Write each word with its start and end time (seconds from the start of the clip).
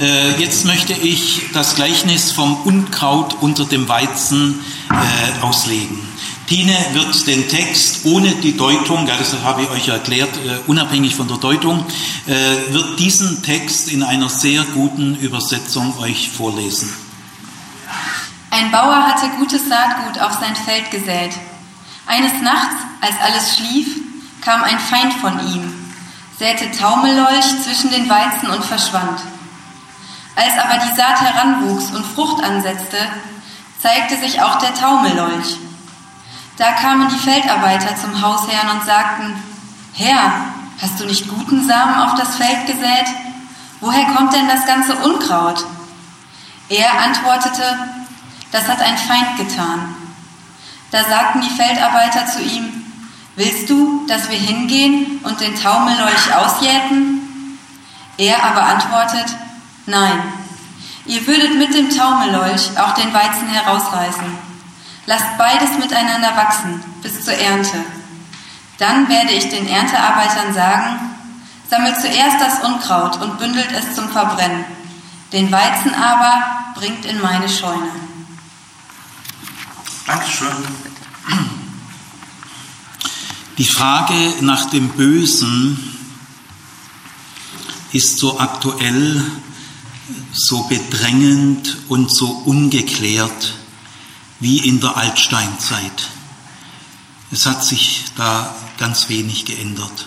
Äh, 0.00 0.40
jetzt 0.40 0.64
möchte 0.64 0.94
ich 0.94 1.50
das 1.52 1.74
Gleichnis 1.74 2.32
vom 2.32 2.62
Unkraut 2.62 3.36
unter 3.42 3.66
dem 3.66 3.86
Weizen 3.86 4.58
äh, 4.88 5.44
auslegen. 5.44 5.98
Tine 6.46 6.74
wird 6.94 7.26
den 7.26 7.48
Text 7.48 8.06
ohne 8.06 8.30
die 8.36 8.56
Deutung, 8.56 9.06
ja, 9.06 9.16
das 9.18 9.34
habe 9.44 9.62
ich 9.62 9.70
euch 9.70 9.88
erklärt, 9.88 10.30
äh, 10.38 10.58
unabhängig 10.66 11.14
von 11.14 11.28
der 11.28 11.36
Deutung, 11.36 11.84
äh, 12.26 12.72
wird 12.72 12.98
diesen 12.98 13.42
Text 13.42 13.92
in 13.92 14.02
einer 14.02 14.30
sehr 14.30 14.64
guten 14.74 15.16
Übersetzung 15.16 15.96
euch 15.98 16.30
vorlesen. 16.30 16.90
Ein 18.50 18.70
Bauer 18.70 19.06
hatte 19.06 19.28
gutes 19.38 19.68
Saatgut 19.68 20.18
auf 20.22 20.32
sein 20.40 20.56
Feld 20.56 20.90
gesät. 20.90 21.32
Eines 22.06 22.32
Nachts, 22.42 22.76
als 23.02 23.14
alles 23.22 23.56
schlief, 23.56 23.86
kam 24.40 24.64
ein 24.64 24.78
Feind 24.78 25.12
von 25.20 25.38
ihm, 25.54 25.72
säte 26.38 26.70
Taumellolch 26.76 27.62
zwischen 27.62 27.90
den 27.90 28.08
Weizen 28.08 28.48
und 28.48 28.64
verschwand. 28.64 29.20
Als 30.40 30.58
aber 30.58 30.78
die 30.78 30.96
Saat 30.96 31.20
heranwuchs 31.20 31.90
und 31.90 32.06
Frucht 32.06 32.42
ansetzte, 32.42 32.96
zeigte 33.78 34.16
sich 34.16 34.40
auch 34.40 34.56
der 34.58 34.72
Taumellolch. 34.72 35.58
Da 36.56 36.72
kamen 36.72 37.10
die 37.10 37.18
Feldarbeiter 37.18 37.94
zum 37.96 38.22
Hausherrn 38.22 38.70
und 38.70 38.84
sagten, 38.86 39.34
Herr, 39.92 40.32
hast 40.80 40.98
du 40.98 41.04
nicht 41.04 41.28
guten 41.28 41.68
Samen 41.68 41.94
auf 41.96 42.14
das 42.14 42.36
Feld 42.36 42.66
gesät? 42.66 43.06
Woher 43.80 44.06
kommt 44.14 44.32
denn 44.32 44.48
das 44.48 44.64
ganze 44.64 44.94
Unkraut? 44.96 45.62
Er 46.70 46.90
antwortete, 47.02 47.78
das 48.50 48.66
hat 48.66 48.80
ein 48.80 48.96
Feind 48.96 49.36
getan. 49.36 49.94
Da 50.90 51.04
sagten 51.04 51.42
die 51.42 51.50
Feldarbeiter 51.50 52.24
zu 52.26 52.40
ihm, 52.40 52.76
Willst 53.36 53.70
du, 53.70 54.06
dass 54.06 54.28
wir 54.28 54.38
hingehen 54.38 55.20
und 55.22 55.40
den 55.40 55.54
Taumellolch 55.54 56.34
ausjäten? 56.34 57.58
Er 58.18 58.42
aber 58.42 58.62
antwortet, 58.64 59.34
Nein, 59.90 60.22
ihr 61.04 61.26
würdet 61.26 61.58
mit 61.58 61.74
dem 61.74 61.90
Taumellolch 61.90 62.78
auch 62.78 62.94
den 62.94 63.12
Weizen 63.12 63.48
herausreißen. 63.48 64.38
Lasst 65.06 65.36
beides 65.36 65.78
miteinander 65.78 66.36
wachsen 66.36 66.80
bis 67.02 67.24
zur 67.24 67.34
Ernte. 67.34 67.84
Dann 68.78 69.08
werde 69.08 69.32
ich 69.32 69.48
den 69.48 69.66
Erntearbeitern 69.66 70.54
sagen, 70.54 71.00
sammelt 71.68 72.00
zuerst 72.00 72.40
das 72.40 72.64
Unkraut 72.64 73.20
und 73.20 73.38
bündelt 73.38 73.72
es 73.72 73.96
zum 73.96 74.08
Verbrennen. 74.10 74.64
Den 75.32 75.50
Weizen 75.50 75.92
aber 75.92 76.40
bringt 76.76 77.04
in 77.04 77.20
meine 77.20 77.48
Scheune. 77.48 77.90
Dankeschön. 80.06 80.48
Die 83.58 83.64
Frage 83.64 84.34
nach 84.40 84.70
dem 84.70 84.88
Bösen 84.90 85.98
ist 87.92 88.18
so 88.18 88.38
aktuell, 88.38 89.22
so 90.32 90.64
bedrängend 90.64 91.76
und 91.88 92.14
so 92.14 92.26
ungeklärt 92.44 93.54
wie 94.38 94.58
in 94.58 94.80
der 94.80 94.96
Altsteinzeit. 94.96 96.08
Es 97.30 97.46
hat 97.46 97.64
sich 97.64 98.04
da 98.16 98.54
ganz 98.78 99.08
wenig 99.08 99.44
geändert. 99.44 100.06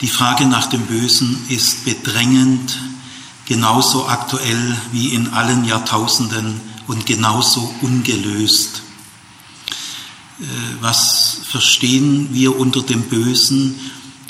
Die 0.00 0.08
Frage 0.08 0.46
nach 0.46 0.66
dem 0.66 0.86
Bösen 0.86 1.36
ist 1.48 1.84
bedrängend, 1.84 2.78
genauso 3.46 4.08
aktuell 4.08 4.76
wie 4.90 5.08
in 5.08 5.28
allen 5.28 5.64
Jahrtausenden 5.64 6.60
und 6.88 7.06
genauso 7.06 7.72
ungelöst. 7.80 8.82
Äh, 10.40 10.44
was 10.80 11.38
verstehen 11.44 12.30
wir 12.32 12.58
unter 12.58 12.82
dem 12.82 13.02
Bösen? 13.02 13.78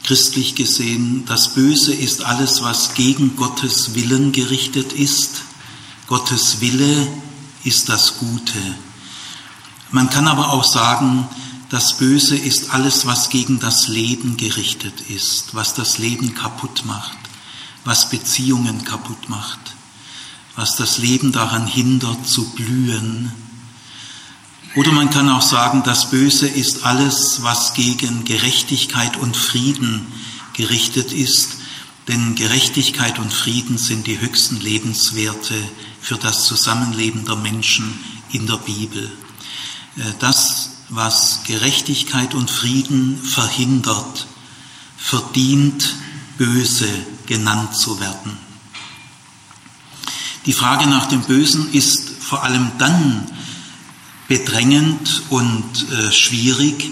Christlich 0.04 0.56
gesehen, 0.56 1.24
das 1.26 1.54
Böse 1.54 1.94
ist 1.94 2.24
alles, 2.24 2.62
was 2.62 2.94
gegen 2.94 3.36
Gottes 3.36 3.94
Willen 3.94 4.32
gerichtet 4.32 4.92
ist. 4.92 5.42
Gottes 6.08 6.60
Wille 6.60 7.06
ist 7.62 7.88
das 7.88 8.18
Gute. 8.18 8.58
Man 9.92 10.10
kann 10.10 10.26
aber 10.26 10.50
auch 10.50 10.64
sagen, 10.64 11.28
das 11.68 11.96
Böse 11.96 12.36
ist 12.36 12.74
alles, 12.74 13.06
was 13.06 13.28
gegen 13.28 13.60
das 13.60 13.88
Leben 13.88 14.36
gerichtet 14.36 15.02
ist, 15.08 15.54
was 15.54 15.74
das 15.74 15.98
Leben 15.98 16.34
kaputt 16.34 16.84
macht, 16.84 17.16
was 17.84 18.10
Beziehungen 18.10 18.84
kaputt 18.84 19.28
macht, 19.28 19.74
was 20.56 20.76
das 20.76 20.98
Leben 20.98 21.32
daran 21.32 21.66
hindert 21.66 22.28
zu 22.28 22.50
blühen, 22.50 23.32
oder 24.74 24.92
man 24.92 25.10
kann 25.10 25.28
auch 25.28 25.42
sagen, 25.42 25.82
das 25.84 26.10
Böse 26.10 26.48
ist 26.48 26.84
alles, 26.84 27.42
was 27.42 27.74
gegen 27.74 28.24
Gerechtigkeit 28.24 29.18
und 29.18 29.36
Frieden 29.36 30.06
gerichtet 30.54 31.12
ist, 31.12 31.58
denn 32.08 32.34
Gerechtigkeit 32.34 33.18
und 33.18 33.32
Frieden 33.32 33.76
sind 33.76 34.06
die 34.06 34.20
höchsten 34.20 34.60
Lebenswerte 34.60 35.54
für 36.00 36.16
das 36.16 36.44
Zusammenleben 36.44 37.24
der 37.26 37.36
Menschen 37.36 37.98
in 38.32 38.46
der 38.46 38.56
Bibel. 38.56 39.10
Äh, 39.96 40.12
das, 40.18 40.70
was 40.88 41.40
Gerechtigkeit 41.46 42.34
und 42.34 42.50
Frieden 42.50 43.22
verhindert, 43.22 44.26
verdient 44.96 45.94
böse 46.38 46.88
genannt 47.26 47.76
zu 47.76 48.00
werden. 48.00 48.38
Die 50.46 50.52
Frage 50.52 50.88
nach 50.88 51.06
dem 51.06 51.22
Bösen 51.22 51.72
ist 51.72 52.10
vor 52.20 52.42
allem 52.42 52.72
dann 52.78 53.26
bedrängend 54.32 55.24
und 55.28 55.92
äh, 55.92 56.10
schwierig, 56.10 56.84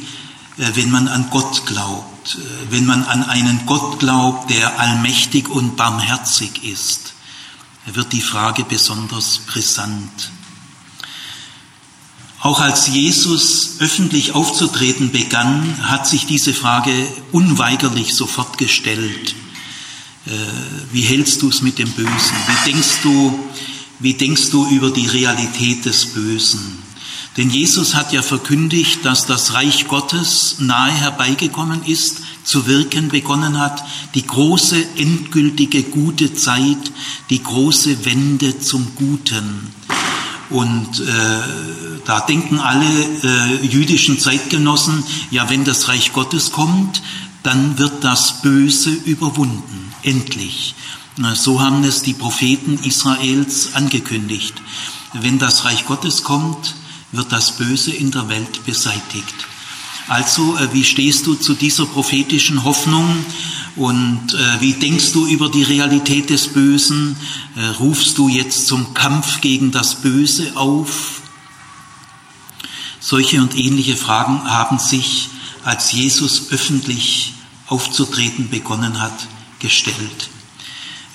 äh, 0.58 0.72
wenn 0.74 0.90
man 0.90 1.08
an 1.08 1.30
Gott 1.30 1.64
glaubt, 1.64 2.34
äh, 2.34 2.70
wenn 2.70 2.84
man 2.84 3.02
an 3.04 3.22
einen 3.22 3.64
Gott 3.64 3.98
glaubt, 3.98 4.50
der 4.50 4.78
allmächtig 4.78 5.48
und 5.48 5.74
barmherzig 5.74 6.64
ist, 6.64 7.14
wird 7.86 8.12
die 8.12 8.20
Frage 8.20 8.64
besonders 8.64 9.38
brisant. 9.38 10.32
Auch 12.40 12.60
als 12.60 12.88
Jesus 12.88 13.76
öffentlich 13.78 14.32
aufzutreten 14.32 15.10
begann, 15.10 15.88
hat 15.88 16.06
sich 16.06 16.26
diese 16.26 16.52
Frage 16.52 16.92
unweigerlich 17.32 18.14
sofort 18.14 18.58
gestellt. 18.58 19.34
Äh, 20.26 20.30
wie 20.92 21.02
hältst 21.02 21.40
du 21.40 21.48
es 21.48 21.62
mit 21.62 21.78
dem 21.78 21.90
Bösen? 21.90 22.36
Wie 22.48 22.70
denkst 22.70 22.98
du, 23.02 23.48
wie 23.98 24.12
denkst 24.12 24.50
du 24.50 24.66
über 24.66 24.90
die 24.90 25.06
Realität 25.06 25.86
des 25.86 26.04
Bösen? 26.12 26.89
Denn 27.36 27.48
Jesus 27.50 27.94
hat 27.94 28.12
ja 28.12 28.22
verkündigt, 28.22 29.04
dass 29.04 29.26
das 29.26 29.54
Reich 29.54 29.86
Gottes 29.86 30.56
nahe 30.58 30.90
herbeigekommen 30.90 31.84
ist, 31.84 32.18
zu 32.44 32.66
wirken 32.66 33.08
begonnen 33.08 33.58
hat, 33.58 33.84
die 34.14 34.26
große, 34.26 34.84
endgültige, 34.96 35.84
gute 35.84 36.34
Zeit, 36.34 36.90
die 37.30 37.42
große 37.42 38.04
Wende 38.04 38.58
zum 38.58 38.94
Guten. 38.96 39.68
Und 40.50 40.98
äh, 40.98 41.40
da 42.04 42.20
denken 42.20 42.58
alle 42.58 42.84
äh, 42.84 43.64
jüdischen 43.64 44.18
Zeitgenossen, 44.18 45.04
ja, 45.30 45.48
wenn 45.48 45.64
das 45.64 45.86
Reich 45.86 46.12
Gottes 46.12 46.50
kommt, 46.50 47.02
dann 47.44 47.78
wird 47.78 48.02
das 48.02 48.42
Böse 48.42 48.90
überwunden, 48.90 49.92
endlich. 50.02 50.74
So 51.34 51.60
haben 51.60 51.84
es 51.84 52.02
die 52.02 52.14
Propheten 52.14 52.78
Israels 52.82 53.74
angekündigt. 53.74 54.54
Wenn 55.12 55.38
das 55.38 55.64
Reich 55.64 55.86
Gottes 55.86 56.24
kommt, 56.24 56.74
wird 57.12 57.32
das 57.32 57.56
Böse 57.56 57.90
in 57.90 58.10
der 58.10 58.28
Welt 58.28 58.64
beseitigt. 58.64 59.34
Also, 60.10 60.56
äh, 60.56 60.72
wie 60.72 60.84
stehst 60.84 61.26
du 61.26 61.34
zu 61.34 61.54
dieser 61.54 61.86
prophetischen 61.86 62.64
Hoffnung 62.64 63.24
und 63.76 64.34
äh, 64.34 64.60
wie 64.60 64.72
denkst 64.72 65.12
du 65.12 65.26
über 65.26 65.48
die 65.48 65.62
Realität 65.62 66.30
des 66.30 66.48
Bösen? 66.48 67.16
Äh, 67.54 67.66
rufst 67.78 68.18
du 68.18 68.28
jetzt 68.28 68.66
zum 68.66 68.92
Kampf 68.92 69.40
gegen 69.40 69.70
das 69.70 70.02
Böse 70.02 70.56
auf? 70.56 71.22
Solche 72.98 73.40
und 73.40 73.56
ähnliche 73.56 73.96
Fragen 73.96 74.42
haben 74.44 74.80
sich, 74.80 75.28
als 75.62 75.92
Jesus 75.92 76.50
öffentlich 76.50 77.34
aufzutreten 77.68 78.50
begonnen 78.50 79.00
hat, 79.00 79.28
gestellt. 79.60 80.30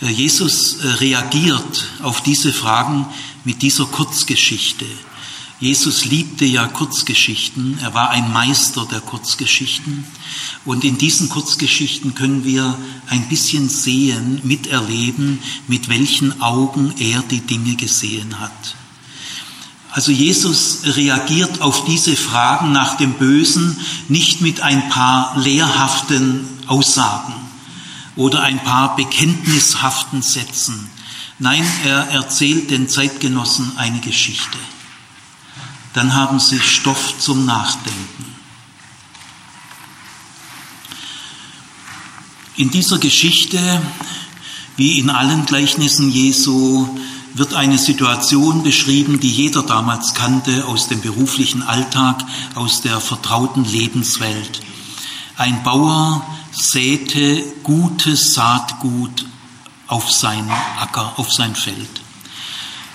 Jesus 0.01 0.77
reagiert 0.99 1.87
auf 2.01 2.21
diese 2.21 2.53
Fragen 2.53 3.07
mit 3.43 3.61
dieser 3.61 3.85
Kurzgeschichte. 3.85 4.85
Jesus 5.59 6.03
liebte 6.03 6.43
ja 6.43 6.67
Kurzgeschichten, 6.67 7.79
er 7.81 7.93
war 7.93 8.09
ein 8.09 8.33
Meister 8.33 8.85
der 8.91 8.99
Kurzgeschichten 8.99 10.05
und 10.65 10.83
in 10.83 10.97
diesen 10.97 11.29
Kurzgeschichten 11.29 12.13
können 12.13 12.43
wir 12.43 12.77
ein 13.07 13.29
bisschen 13.29 13.69
sehen, 13.69 14.41
miterleben, 14.43 15.39
mit 15.69 15.87
welchen 15.87 16.41
Augen 16.41 16.93
er 16.99 17.21
die 17.21 17.39
Dinge 17.39 17.75
gesehen 17.75 18.41
hat. 18.41 18.75
Also 19.91 20.11
Jesus 20.11 20.81
reagiert 20.83 21.61
auf 21.61 21.85
diese 21.85 22.17
Fragen 22.17 22.73
nach 22.73 22.97
dem 22.97 23.13
Bösen 23.13 23.77
nicht 24.09 24.41
mit 24.41 24.59
ein 24.59 24.89
paar 24.89 25.37
lehrhaften 25.39 26.45
Aussagen 26.67 27.33
oder 28.17 28.41
ein 28.41 28.61
paar 28.61 28.97
bekenntnishaften 28.97 30.21
Sätzen. 30.21 30.89
Nein, 31.39 31.65
er 31.85 32.09
erzählt 32.09 32.71
den 32.71 32.89
Zeitgenossen 32.89 33.77
eine 33.77 34.01
Geschichte 34.01 34.57
dann 35.95 36.13
haben 36.13 36.39
sie 36.39 36.59
Stoff 36.59 37.17
zum 37.19 37.45
Nachdenken. 37.45 38.35
In 42.57 42.69
dieser 42.69 42.99
Geschichte 42.99 43.81
Wie 44.77 44.99
in 44.99 45.09
allen 45.09 45.45
Gleichnissen 45.45 46.11
Jesu 46.11 46.89
wird 47.33 47.53
eine 47.53 47.77
Situation 47.77 48.63
beschrieben, 48.63 49.19
die 49.21 49.31
jeder 49.31 49.63
damals 49.63 50.13
kannte 50.13 50.65
aus 50.65 50.87
dem 50.87 51.01
beruflichen 51.01 51.63
Alltag, 51.63 52.23
aus 52.55 52.81
der 52.81 52.99
vertrauten 52.99 53.63
Lebenswelt. 53.63 54.61
Ein 55.37 55.63
Bauer 55.63 56.25
säte 56.51 57.43
gutes 57.63 58.33
Saatgut 58.33 59.25
auf 59.87 60.11
sein 60.11 60.49
Acker, 60.79 61.13
auf 61.17 61.31
sein 61.31 61.55
Feld. 61.55 62.01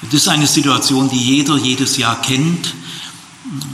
Das 0.02 0.14
ist 0.14 0.28
eine 0.28 0.46
Situation, 0.46 1.08
die 1.10 1.18
jeder 1.18 1.56
jedes 1.56 1.96
Jahr 1.96 2.20
kennt. 2.20 2.74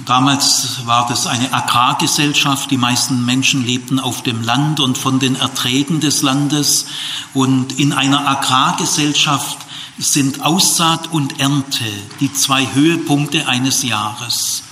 Damals 0.07 0.87
war 0.87 1.07
das 1.07 1.27
eine 1.27 1.53
Agrargesellschaft. 1.53 2.71
Die 2.71 2.79
meisten 2.79 3.27
Menschen 3.27 3.65
lebten 3.65 4.01
auf 4.01 4.23
dem 4.23 4.43
Land 4.43 4.81
und 4.81 4.97
von 4.97 5.19
den 5.19 5.37
Erträgen 5.37 6.01
des 6.01 6.23
Landes. 6.23 6.87
Und 7.35 7.79
in 7.79 7.93
einer 7.93 8.27
Agrargesellschaft 8.27 9.59
sind 9.99 10.43
Aussaat 10.43 11.13
und 11.13 11.41
Ernte 11.41 11.85
die 12.21 12.33
zwei 12.33 12.67
Höhepunkte 12.73 13.49
eines 13.49 13.83
Jahres. 13.83 14.63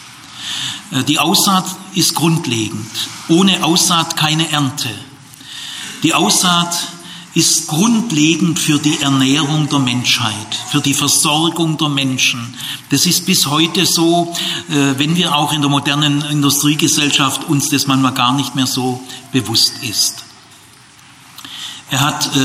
Äh, 0.90 1.04
die 1.04 1.18
Aussaat 1.18 1.66
ist 1.94 2.14
grundlegend. 2.14 2.90
Ohne 3.28 3.62
Aussaat 3.62 4.16
keine 4.16 4.50
Ernte. 4.50 4.90
Die 6.02 6.14
Aussaat 6.14 6.74
ist 7.34 7.66
grundlegend 7.66 8.58
für 8.58 8.78
die 8.78 9.00
Ernährung 9.00 9.68
der 9.68 9.80
Menschheit, 9.80 10.54
für 10.70 10.80
die 10.80 10.94
Versorgung 10.94 11.76
der 11.78 11.88
Menschen. 11.88 12.54
Das 12.90 13.06
ist 13.06 13.26
bis 13.26 13.46
heute 13.46 13.86
so, 13.86 14.32
äh, 14.68 14.98
wenn 14.98 15.16
wir 15.16 15.34
auch 15.34 15.52
in 15.52 15.60
der 15.60 15.70
modernen 15.70 16.22
Industriegesellschaft 16.30 17.48
uns 17.48 17.68
das 17.68 17.86
manchmal 17.86 18.14
gar 18.14 18.34
nicht 18.34 18.54
mehr 18.54 18.66
so 18.66 19.00
bewusst 19.32 19.72
ist. 19.82 20.24
Er 21.90 22.00
hat 22.00 22.34
äh, 22.34 22.40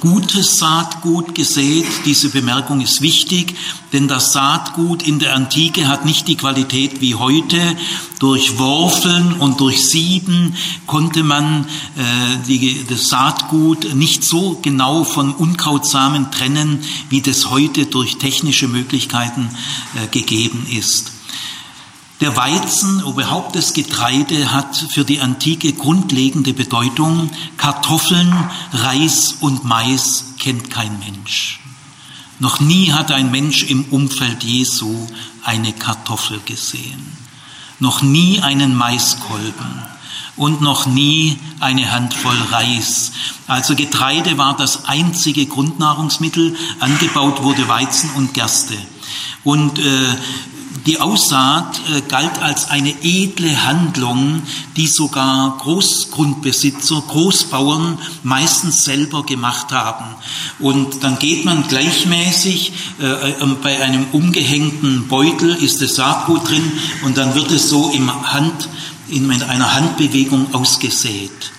gutes 0.00 0.58
Saatgut 0.58 1.34
gesät. 1.34 1.86
Diese 2.04 2.30
Bemerkung 2.30 2.80
ist 2.80 3.02
wichtig, 3.02 3.54
denn 3.92 4.08
das 4.08 4.32
Saatgut 4.32 5.02
in 5.02 5.18
der 5.20 5.34
Antike 5.34 5.88
hat 5.88 6.04
nicht 6.04 6.26
die 6.26 6.36
Qualität 6.36 7.00
wie 7.00 7.14
heute. 7.14 7.76
Durch 8.18 8.58
Worfeln 8.58 9.34
und 9.34 9.60
durch 9.60 9.88
Sieben 9.88 10.56
konnte 10.86 11.22
man 11.22 11.64
äh, 11.96 12.46
die, 12.48 12.84
das 12.88 13.08
Saatgut 13.08 13.94
nicht 13.94 14.24
so 14.24 14.58
genau 14.60 15.04
von 15.04 15.32
Unkrautsamen 15.34 16.30
trennen, 16.30 16.80
wie 17.08 17.20
das 17.20 17.50
heute 17.50 17.86
durch 17.86 18.16
technische 18.18 18.68
Möglichkeiten 18.68 19.48
äh, 19.94 20.08
gegeben 20.08 20.66
ist. 20.70 21.12
Der 22.20 22.36
Weizen, 22.36 23.00
überhaupt 23.00 23.56
das 23.56 23.72
Getreide, 23.72 24.52
hat 24.52 24.76
für 24.76 25.04
die 25.04 25.20
Antike 25.20 25.72
grundlegende 25.72 26.52
Bedeutung. 26.52 27.30
Kartoffeln, 27.56 28.30
Reis 28.74 29.36
und 29.40 29.64
Mais 29.64 30.34
kennt 30.38 30.70
kein 30.70 30.98
Mensch. 30.98 31.60
Noch 32.38 32.60
nie 32.60 32.92
hat 32.92 33.10
ein 33.10 33.30
Mensch 33.30 33.64
im 33.64 33.84
Umfeld 33.84 34.44
Jesu 34.44 35.06
eine 35.44 35.72
Kartoffel 35.72 36.40
gesehen. 36.44 37.16
Noch 37.78 38.02
nie 38.02 38.40
einen 38.40 38.76
Maiskolben 38.76 39.82
und 40.36 40.60
noch 40.60 40.84
nie 40.84 41.38
eine 41.58 41.90
Handvoll 41.90 42.36
Reis. 42.50 43.12
Also 43.46 43.74
Getreide 43.74 44.36
war 44.36 44.56
das 44.56 44.84
einzige 44.84 45.46
Grundnahrungsmittel. 45.46 46.54
Angebaut 46.80 47.42
wurde 47.42 47.66
Weizen 47.68 48.10
und 48.10 48.34
Gerste. 48.34 48.76
Und 49.42 49.78
äh, 49.78 50.16
die 50.86 51.00
Aussaat 51.00 51.80
äh, 51.94 52.00
galt 52.02 52.38
als 52.40 52.70
eine 52.70 52.94
edle 53.02 53.64
Handlung, 53.64 54.42
die 54.76 54.86
sogar 54.86 55.58
Großgrundbesitzer, 55.58 57.02
Großbauern 57.06 57.98
meistens 58.22 58.84
selber 58.84 59.24
gemacht 59.24 59.72
haben. 59.72 60.06
Und 60.58 61.02
dann 61.02 61.18
geht 61.18 61.44
man 61.44 61.68
gleichmäßig, 61.68 62.72
äh, 63.00 63.30
äh, 63.30 63.46
bei 63.62 63.82
einem 63.82 64.06
umgehängten 64.12 65.08
Beutel 65.08 65.54
ist 65.54 65.82
das 65.82 65.96
Saatgut 65.96 66.48
drin 66.48 66.72
und 67.04 67.16
dann 67.16 67.34
wird 67.34 67.50
es 67.50 67.68
so 67.68 67.90
im 67.90 68.10
Hand, 68.32 68.68
in 69.08 69.30
einer 69.30 69.74
Handbewegung 69.74 70.54
ausgesät. 70.54 71.52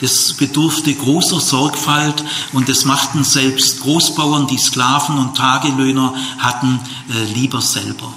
Das 0.00 0.34
bedurfte 0.34 0.94
großer 0.94 1.40
Sorgfalt 1.40 2.22
und 2.52 2.68
das 2.68 2.84
machten 2.84 3.24
selbst 3.24 3.80
Großbauern, 3.80 4.46
die 4.46 4.58
Sklaven 4.58 5.18
und 5.18 5.36
Tagelöhner 5.36 6.14
hatten, 6.38 6.80
äh, 7.10 7.32
lieber 7.32 7.62
selber. 7.62 8.12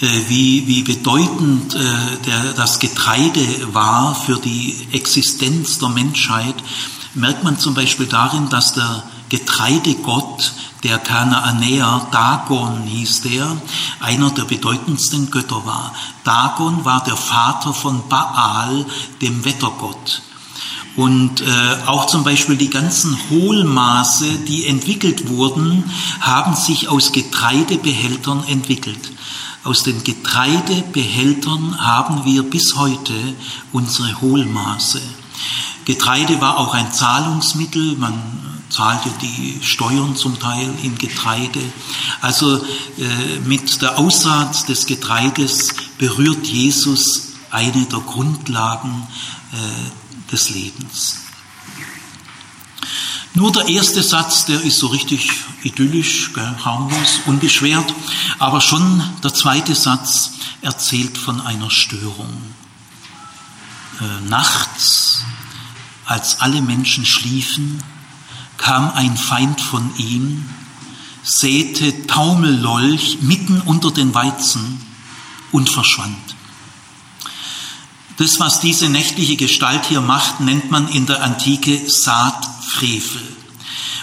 Äh, 0.00 0.06
wie, 0.28 0.66
wie 0.66 0.82
bedeutend 0.82 1.74
äh, 1.74 1.78
der, 2.26 2.52
das 2.54 2.80
Getreide 2.80 3.74
war 3.74 4.14
für 4.14 4.38
die 4.38 4.74
Existenz 4.92 5.78
der 5.78 5.88
Menschheit, 5.88 6.56
merkt 7.14 7.44
man 7.44 7.58
zum 7.58 7.74
Beispiel 7.74 8.06
darin, 8.06 8.48
dass 8.48 8.72
der 8.72 9.04
Getreidegott 9.28 10.52
der 10.82 10.98
Kanaanäer, 10.98 12.08
Dagon 12.10 12.82
hieß 12.82 13.22
der, 13.22 13.56
einer 14.00 14.30
der 14.30 14.44
bedeutendsten 14.44 15.30
Götter 15.30 15.64
war. 15.64 15.94
Dagon 16.24 16.84
war 16.84 17.02
der 17.04 17.16
Vater 17.16 17.72
von 17.72 18.06
Baal, 18.08 18.84
dem 19.22 19.44
Wettergott. 19.44 20.22
Und 20.96 21.40
äh, 21.40 21.44
auch 21.86 22.06
zum 22.06 22.22
Beispiel 22.22 22.56
die 22.56 22.70
ganzen 22.70 23.18
Hohlmaße, 23.30 24.26
die 24.46 24.66
entwickelt 24.66 25.28
wurden, 25.28 25.84
haben 26.20 26.54
sich 26.54 26.88
aus 26.88 27.10
Getreidebehältern 27.12 28.44
entwickelt. 28.46 29.10
Aus 29.64 29.82
den 29.82 30.04
Getreidebehältern 30.04 31.80
haben 31.80 32.24
wir 32.24 32.44
bis 32.44 32.76
heute 32.76 33.14
unsere 33.72 34.20
Hohlmaße. 34.20 35.00
Getreide 35.84 36.40
war 36.40 36.58
auch 36.58 36.74
ein 36.74 36.92
Zahlungsmittel, 36.92 37.96
man 37.96 38.14
zahlte 38.70 39.10
die 39.20 39.58
Steuern 39.62 40.16
zum 40.16 40.38
Teil 40.38 40.68
in 40.82 40.96
Getreide. 40.98 41.60
Also 42.20 42.56
äh, 42.56 43.38
mit 43.44 43.82
der 43.82 43.98
Aussaat 43.98 44.68
des 44.68 44.86
Getreides 44.86 45.68
berührt 45.98 46.46
Jesus 46.46 47.32
eine 47.50 47.84
der 47.86 48.00
Grundlagen 48.00 49.06
äh, 49.52 50.03
des 50.32 50.50
Lebens. 50.50 51.18
Nur 53.36 53.50
der 53.50 53.66
erste 53.66 54.02
Satz, 54.02 54.44
der 54.44 54.60
ist 54.62 54.78
so 54.78 54.86
richtig 54.86 55.28
idyllisch, 55.64 56.30
harmlos, 56.64 57.20
unbeschwert, 57.26 57.92
aber 58.38 58.60
schon 58.60 59.02
der 59.24 59.34
zweite 59.34 59.74
Satz 59.74 60.30
erzählt 60.62 61.18
von 61.18 61.40
einer 61.40 61.70
Störung. 61.70 62.32
Äh, 64.00 64.28
nachts, 64.28 65.24
als 66.04 66.40
alle 66.40 66.62
Menschen 66.62 67.04
schliefen, 67.04 67.82
kam 68.56 68.90
ein 68.92 69.16
Feind 69.16 69.60
von 69.60 69.96
ihm, 69.96 70.48
säte 71.24 72.06
Taumellolch 72.06 73.18
mitten 73.22 73.60
unter 73.62 73.90
den 73.90 74.14
Weizen 74.14 74.80
und 75.50 75.70
verschwand. 75.70 76.33
Das, 78.16 78.38
was 78.38 78.60
diese 78.60 78.88
nächtliche 78.88 79.36
Gestalt 79.36 79.86
hier 79.86 80.00
macht, 80.00 80.40
nennt 80.40 80.70
man 80.70 80.88
in 80.88 81.06
der 81.06 81.22
Antike 81.22 81.80
Saat 81.88 82.44
Saatfrevel. 82.74 83.22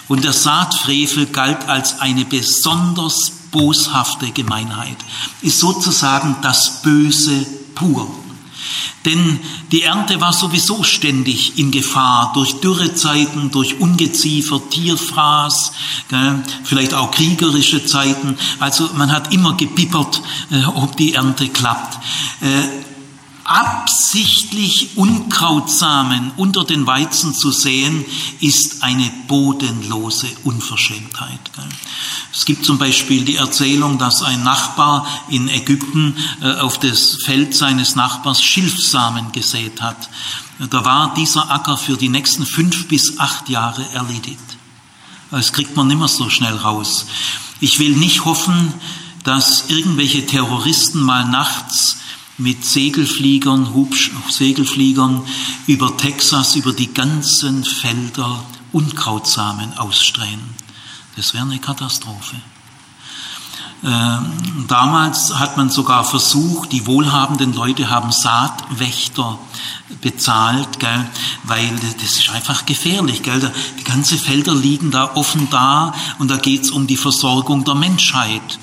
Und 0.07 0.23
der 0.23 0.33
Saatfrevel 0.33 1.27
galt 1.27 1.69
als 1.69 1.99
eine 1.99 2.25
besonders 2.25 3.31
boshafte 3.51 4.31
Gemeinheit, 4.31 4.97
ist 5.41 5.59
sozusagen 5.59 6.37
das 6.41 6.81
Böse 6.81 7.45
pur. 7.75 8.09
Denn 9.05 9.39
die 9.71 9.81
Ernte 9.81 10.21
war 10.21 10.31
sowieso 10.31 10.83
ständig 10.83 11.57
in 11.57 11.71
Gefahr 11.71 12.33
durch 12.33 12.59
Dürrezeiten, 12.59 13.49
durch 13.49 13.79
Ungeziefer, 13.79 14.61
Tierfraß, 14.69 15.71
vielleicht 16.63 16.93
auch 16.93 17.09
kriegerische 17.09 17.85
Zeiten. 17.85 18.37
Also 18.59 18.91
man 18.95 19.11
hat 19.11 19.33
immer 19.33 19.57
gebippert, 19.57 20.21
äh, 20.51 20.65
ob 20.65 20.97
die 20.97 21.13
Ernte 21.13 21.49
klappt. 21.49 21.97
Absichtlich 23.51 24.95
Unkrautsamen 24.95 26.31
unter 26.37 26.63
den 26.63 26.87
Weizen 26.87 27.33
zu 27.33 27.51
sehen, 27.51 28.05
ist 28.39 28.81
eine 28.81 29.11
bodenlose 29.27 30.27
Unverschämtheit. 30.45 31.39
Es 32.33 32.45
gibt 32.45 32.63
zum 32.63 32.77
Beispiel 32.77 33.25
die 33.25 33.35
Erzählung, 33.35 33.97
dass 33.97 34.23
ein 34.23 34.41
Nachbar 34.45 35.05
in 35.27 35.49
Ägypten 35.49 36.15
äh, 36.41 36.53
auf 36.59 36.79
das 36.79 37.17
Feld 37.25 37.53
seines 37.53 37.97
Nachbars 37.97 38.41
Schilfsamen 38.41 39.33
gesät 39.33 39.81
hat. 39.81 40.09
Da 40.69 40.85
war 40.85 41.13
dieser 41.13 41.51
Acker 41.51 41.77
für 41.77 41.97
die 41.97 42.07
nächsten 42.07 42.45
fünf 42.45 42.87
bis 42.87 43.19
acht 43.19 43.49
Jahre 43.49 43.85
erledigt. 43.93 44.39
Das 45.29 45.51
kriegt 45.51 45.75
man 45.75 45.87
nimmer 45.87 46.07
so 46.07 46.29
schnell 46.29 46.55
raus. 46.55 47.05
Ich 47.59 47.79
will 47.79 47.97
nicht 47.97 48.23
hoffen, 48.23 48.73
dass 49.25 49.65
irgendwelche 49.67 50.25
Terroristen 50.25 51.01
mal 51.01 51.25
nachts 51.25 51.97
mit 52.41 52.65
Segelfliegern, 52.65 53.73
Hubsch 53.73 54.11
Segelfliegern 54.29 55.23
über 55.67 55.95
Texas, 55.95 56.55
über 56.55 56.73
die 56.73 56.93
ganzen 56.93 57.63
Felder 57.63 58.43
Unkrautsamen 58.71 59.77
ausstreuen. 59.77 60.39
Das 61.15 61.33
wäre 61.33 61.43
eine 61.43 61.59
Katastrophe. 61.59 62.37
Ähm, 63.83 64.65
damals 64.67 65.39
hat 65.39 65.57
man 65.57 65.69
sogar 65.71 66.03
versucht, 66.03 66.71
die 66.71 66.85
wohlhabenden 66.85 67.53
Leute 67.53 67.89
haben 67.89 68.11
Saatwächter 68.11 69.39
bezahlt, 70.01 70.79
gell, 70.79 71.07
weil 71.43 71.71
das 71.99 72.19
ist 72.19 72.29
einfach 72.29 72.65
gefährlich. 72.65 73.23
Gell. 73.23 73.51
Die 73.79 73.83
ganzen 73.83 74.19
Felder 74.19 74.53
liegen 74.53 74.91
da 74.91 75.15
offen 75.15 75.47
da 75.49 75.93
und 76.19 76.29
da 76.29 76.37
geht's 76.37 76.69
um 76.69 76.85
die 76.85 76.97
Versorgung 76.97 77.65
der 77.65 77.75
Menschheit. 77.75 78.59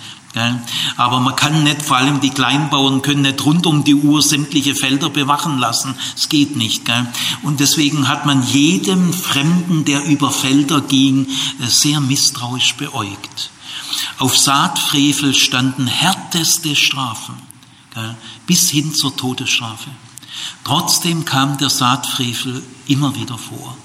Aber 0.96 1.20
man 1.20 1.34
kann 1.36 1.64
nicht, 1.64 1.82
vor 1.82 1.96
allem 1.96 2.20
die 2.20 2.30
Kleinbauern 2.30 3.02
können 3.02 3.22
nicht 3.22 3.44
rund 3.44 3.66
um 3.66 3.82
die 3.82 3.94
Uhr 3.94 4.22
sämtliche 4.22 4.74
Felder 4.74 5.10
bewachen 5.10 5.58
lassen. 5.58 5.94
Es 6.16 6.28
geht 6.28 6.56
nicht. 6.56 6.82
Und 7.42 7.60
deswegen 7.60 8.08
hat 8.08 8.26
man 8.26 8.46
jedem 8.46 9.12
Fremden, 9.12 9.84
der 9.84 10.04
über 10.04 10.30
Felder 10.30 10.80
ging, 10.80 11.26
sehr 11.60 12.00
misstrauisch 12.00 12.76
beäugt. 12.76 13.50
Auf 14.18 14.36
Saatfrevel 14.36 15.34
standen 15.34 15.86
härteste 15.86 16.76
Strafen, 16.76 17.34
bis 18.46 18.70
hin 18.70 18.94
zur 18.94 19.16
Todesstrafe. 19.16 19.90
Trotzdem 20.62 21.24
kam 21.24 21.58
der 21.58 21.70
Saatfrevel 21.70 22.62
immer 22.86 23.14
wieder 23.16 23.38
vor. 23.38 23.76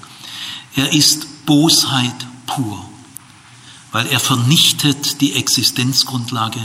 Er 0.76 0.92
ist 0.92 1.46
Bosheit 1.46 2.26
pur, 2.46 2.84
weil 3.94 4.08
er 4.08 4.18
vernichtet 4.18 5.20
die 5.20 5.34
Existenzgrundlage 5.34 6.58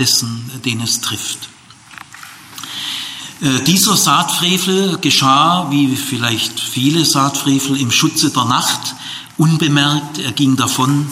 dessen, 0.00 0.50
den 0.64 0.80
es 0.80 1.00
trifft. 1.00 1.48
Äh, 3.40 3.62
dieser 3.62 3.96
Saatfrevel 3.96 4.98
geschah, 4.98 5.68
wie 5.70 5.94
vielleicht 5.94 6.58
viele 6.58 7.04
Saatfrevel, 7.04 7.80
im 7.80 7.92
Schutze 7.92 8.30
der 8.30 8.46
Nacht, 8.46 8.96
unbemerkt. 9.36 10.18
Er 10.18 10.32
ging 10.32 10.56
davon 10.56 11.06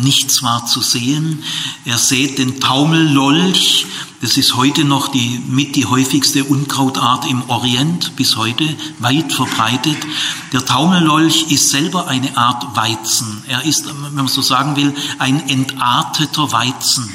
nichts 0.00 0.42
war 0.42 0.66
zu 0.66 0.80
sehen. 0.80 1.42
Er 1.84 1.98
sät 1.98 2.38
den 2.38 2.60
Taumellolch, 2.60 3.86
das 4.20 4.36
ist 4.36 4.54
heute 4.54 4.84
noch 4.84 5.08
die 5.08 5.40
mit 5.48 5.74
die 5.74 5.86
häufigste 5.86 6.44
Unkrautart 6.44 7.28
im 7.28 7.42
Orient, 7.48 8.14
bis 8.16 8.36
heute 8.36 8.64
weit 9.00 9.32
verbreitet. 9.32 9.98
Der 10.52 10.64
Taumellolch 10.64 11.50
ist 11.50 11.70
selber 11.70 12.06
eine 12.06 12.36
Art 12.36 12.76
Weizen. 12.76 13.42
Er 13.48 13.64
ist, 13.64 13.86
wenn 13.86 14.14
man 14.14 14.28
so 14.28 14.42
sagen 14.42 14.76
will, 14.76 14.94
ein 15.18 15.48
entarteter 15.48 16.52
Weizen. 16.52 17.10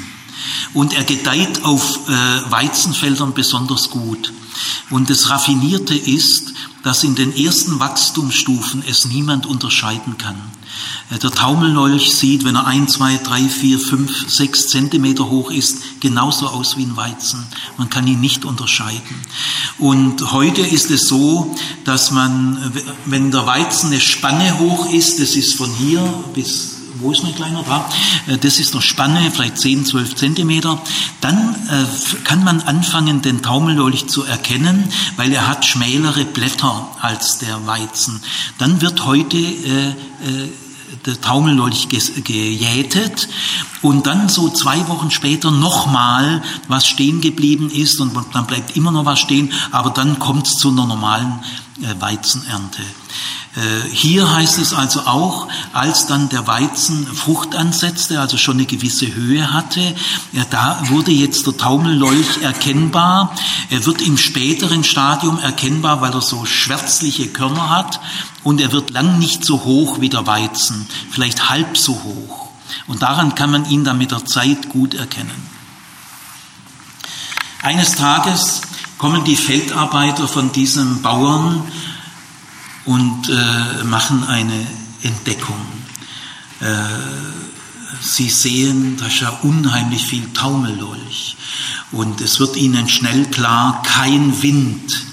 Und 0.74 0.94
er 0.94 1.04
gedeiht 1.04 1.64
auf 1.64 2.00
äh, 2.08 2.50
Weizenfeldern 2.50 3.34
besonders 3.34 3.90
gut. 3.90 4.32
Und 4.90 5.10
das 5.10 5.30
Raffinierte 5.30 5.94
ist, 5.94 6.54
dass 6.82 7.04
in 7.04 7.14
den 7.14 7.36
ersten 7.36 7.80
Wachstumsstufen 7.80 8.82
es 8.88 9.04
niemand 9.04 9.46
unterscheiden 9.46 10.16
kann. 10.16 10.36
Äh, 11.10 11.18
der 11.18 11.30
Taumellolch 11.30 12.14
sieht, 12.14 12.44
wenn 12.44 12.56
er 12.56 12.66
ein, 12.66 12.88
zwei, 12.88 13.16
drei, 13.18 13.42
vier, 13.48 13.78
fünf, 13.78 14.30
sechs 14.30 14.68
Zentimeter 14.68 15.28
hoch 15.28 15.50
ist, 15.50 16.00
genauso 16.00 16.48
aus 16.48 16.76
wie 16.76 16.84
ein 16.84 16.96
Weizen. 16.96 17.46
Man 17.76 17.90
kann 17.90 18.06
ihn 18.06 18.20
nicht 18.20 18.44
unterscheiden. 18.44 19.16
Und 19.78 20.32
heute 20.32 20.62
ist 20.62 20.90
es 20.90 21.08
so, 21.08 21.54
dass 21.84 22.10
man, 22.10 22.72
wenn 23.06 23.30
der 23.30 23.46
Weizen 23.46 23.88
eine 23.88 24.00
Spanne 24.00 24.58
hoch 24.58 24.92
ist, 24.92 25.20
das 25.20 25.36
ist 25.36 25.54
von 25.54 25.70
hier 25.70 26.02
bis 26.34 26.77
wo 27.00 27.12
ist 27.12 27.22
mein 27.22 27.34
kleiner 27.34 27.62
da? 27.62 27.88
Äh, 28.26 28.38
das 28.38 28.58
ist 28.58 28.72
eine 28.72 28.82
Spanne, 28.82 29.30
vielleicht 29.30 29.58
10, 29.58 29.86
12 29.86 30.14
Zentimeter. 30.16 30.80
Dann 31.20 31.54
äh, 31.70 32.24
kann 32.24 32.44
man 32.44 32.60
anfangen, 32.62 33.22
den 33.22 33.42
Taumellolch 33.42 34.06
zu 34.08 34.24
erkennen, 34.24 34.88
weil 35.16 35.32
er 35.32 35.48
hat 35.48 35.64
schmälere 35.64 36.24
Blätter 36.24 36.88
als 37.00 37.38
der 37.38 37.66
Weizen. 37.66 38.20
Dann 38.58 38.80
wird 38.80 39.04
heute 39.04 39.36
äh, 39.36 39.94
der 41.06 41.20
Taumellolch 41.20 41.88
gejätet 41.88 43.28
und 43.82 44.06
dann 44.06 44.28
so 44.28 44.48
zwei 44.48 44.88
Wochen 44.88 45.10
später 45.10 45.50
nochmal 45.50 46.42
was 46.66 46.86
stehen 46.86 47.20
geblieben 47.20 47.70
ist 47.70 48.00
und 48.00 48.12
dann 48.32 48.46
bleibt 48.46 48.76
immer 48.76 48.90
noch 48.90 49.04
was 49.04 49.20
stehen, 49.20 49.52
aber 49.70 49.90
dann 49.90 50.18
kommt 50.18 50.46
es 50.46 50.54
zu 50.54 50.70
einer 50.70 50.86
normalen 50.86 51.40
Weizenernte. 52.00 52.82
Äh, 53.58 53.88
hier 53.92 54.30
heißt 54.30 54.58
es 54.58 54.72
also 54.72 55.00
auch, 55.00 55.48
als 55.72 56.06
dann 56.06 56.28
der 56.28 56.46
Weizen 56.46 57.06
Frucht 57.06 57.56
ansetzte, 57.56 58.20
also 58.20 58.36
schon 58.36 58.58
eine 58.58 58.66
gewisse 58.66 59.12
Höhe 59.12 59.52
hatte, 59.52 59.96
da 60.50 60.80
wurde 60.84 61.10
jetzt 61.10 61.44
der 61.46 61.56
Taumellolch 61.56 62.42
erkennbar. 62.42 63.34
Er 63.70 63.84
wird 63.84 64.00
im 64.00 64.16
späteren 64.16 64.84
Stadium 64.84 65.40
erkennbar, 65.40 66.00
weil 66.00 66.12
er 66.12 66.22
so 66.22 66.44
schwärzliche 66.44 67.28
Körner 67.28 67.70
hat 67.70 68.00
und 68.44 68.60
er 68.60 68.70
wird 68.70 68.90
lang 68.90 69.18
nicht 69.18 69.44
so 69.44 69.64
hoch 69.64 70.00
wie 70.00 70.08
der 70.08 70.26
Weizen, 70.26 70.86
vielleicht 71.10 71.50
halb 71.50 71.76
so 71.76 72.00
hoch. 72.04 72.48
Und 72.86 73.02
daran 73.02 73.34
kann 73.34 73.50
man 73.50 73.68
ihn 73.68 73.82
dann 73.82 73.98
mit 73.98 74.12
der 74.12 74.24
Zeit 74.24 74.68
gut 74.68 74.94
erkennen. 74.94 75.48
Eines 77.62 77.96
Tages 77.96 78.60
kommen 78.98 79.24
die 79.24 79.36
Feldarbeiter 79.36 80.28
von 80.28 80.52
diesem 80.52 81.02
Bauern 81.02 81.64
und 82.88 83.28
äh, 83.28 83.84
machen 83.84 84.24
eine 84.24 84.66
Entdeckung. 85.02 85.60
Äh, 86.60 86.74
sie 88.00 88.30
sehen, 88.30 88.96
da 88.98 89.06
ist 89.06 89.20
ja 89.20 89.28
unheimlich 89.42 90.06
viel 90.06 90.32
Taumellolch. 90.32 91.36
Und 91.92 92.22
es 92.22 92.40
wird 92.40 92.56
ihnen 92.56 92.88
schnell 92.88 93.26
klar, 93.26 93.82
kein 93.82 94.42
Wind 94.42 95.06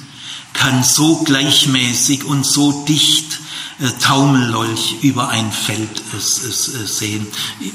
kann 0.54 0.86
so 0.86 1.24
gleichmäßig 1.24 2.24
und 2.24 2.46
so 2.46 2.86
dicht 2.86 3.40
äh, 3.82 3.90
Taumellolch 4.00 4.96
über 5.02 5.28
ein 5.28 5.52
Feld 5.52 6.02
äh, 6.14 6.18
äh, 6.18 6.88
sehen. 6.88 7.28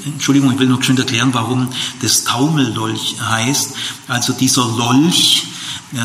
Entschuldigung, 0.05 0.51
ich 0.51 0.57
will 0.57 0.67
noch 0.67 0.81
schön 0.81 0.97
erklären, 0.97 1.29
warum 1.33 1.69
das 2.01 2.23
Taumellolch 2.23 3.17
heißt. 3.21 3.73
Also 4.07 4.33
dieser 4.33 4.65
Lolch, 4.65 5.43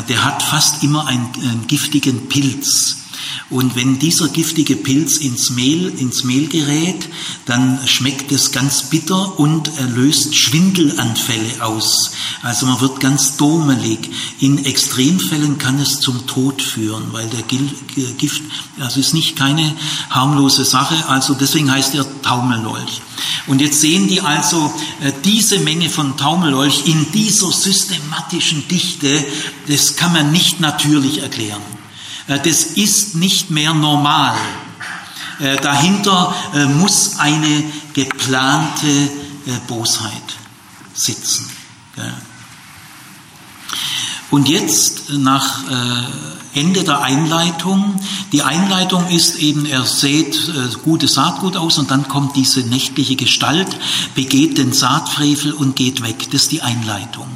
der 0.07 0.23
hat 0.23 0.43
fast 0.43 0.83
immer 0.83 1.07
einen, 1.07 1.27
einen 1.41 1.65
giftigen 1.65 2.29
Pilz. 2.29 2.97
Und 3.49 3.75
wenn 3.75 3.99
dieser 3.99 4.27
giftige 4.27 4.75
Pilz 4.75 5.17
ins 5.17 5.51
Mehl, 5.51 5.87
ins 5.99 6.23
Mehl 6.23 6.47
gerät, 6.47 7.07
dann 7.45 7.79
schmeckt 7.87 8.31
es 8.31 8.51
ganz 8.51 8.83
bitter 8.83 9.39
und 9.39 9.71
löst 9.95 10.35
Schwindelanfälle 10.35 11.63
aus. 11.63 12.11
Also 12.41 12.65
man 12.65 12.81
wird 12.81 12.99
ganz 12.99 13.37
domelig. 13.37 14.09
In 14.39 14.65
Extremfällen 14.65 15.57
kann 15.57 15.79
es 15.79 15.99
zum 15.99 16.27
Tod 16.27 16.61
führen, 16.61 17.13
weil 17.13 17.27
der 17.29 17.43
Gift, 17.43 18.41
also 18.79 18.99
ist 18.99 19.13
nicht 19.13 19.35
keine 19.35 19.73
harmlose 20.09 20.65
Sache. 20.65 21.07
Also 21.07 21.33
deswegen 21.33 21.71
heißt 21.71 21.95
er 21.95 22.05
Taumellolch. 22.21 23.01
Und 23.47 23.61
jetzt 23.61 23.81
sehen 23.81 24.07
die 24.07 24.21
also 24.21 24.73
äh, 25.01 25.11
diese 25.23 25.59
Menge 25.59 25.89
von 25.89 26.17
Taumellolch 26.17 26.85
in 26.85 27.11
dieser 27.13 27.51
systematischen 27.51 28.67
Dichte, 28.67 29.25
das 29.67 29.95
kann 29.95 30.13
man 30.13 30.31
nicht 30.31 30.59
natürlich 30.59 31.21
erklären. 31.21 31.61
Äh, 32.27 32.39
das 32.39 32.63
ist 32.63 33.15
nicht 33.15 33.49
mehr 33.49 33.73
normal. 33.73 34.35
Äh, 35.39 35.57
dahinter 35.57 36.33
äh, 36.53 36.65
muss 36.65 37.19
eine 37.19 37.63
geplante 37.93 39.09
Bosheit 39.67 40.11
sitzen. 40.93 41.49
Und 44.29 44.49
jetzt 44.49 45.09
nach 45.09 45.61
Ende 46.53 46.83
der 46.83 47.01
Einleitung. 47.01 47.97
Die 48.33 48.43
Einleitung 48.43 49.07
ist 49.07 49.37
eben, 49.37 49.65
er 49.65 49.85
sät 49.85 50.37
gutes 50.83 51.13
Saatgut 51.13 51.55
aus 51.55 51.77
und 51.77 51.91
dann 51.91 52.09
kommt 52.09 52.35
diese 52.35 52.59
nächtliche 52.59 53.15
Gestalt, 53.15 53.69
begeht 54.15 54.57
den 54.57 54.73
Saatfrevel 54.73 55.53
und 55.53 55.77
geht 55.77 56.03
weg. 56.03 56.29
Das 56.31 56.43
ist 56.43 56.51
die 56.51 56.61
Einleitung. 56.61 57.27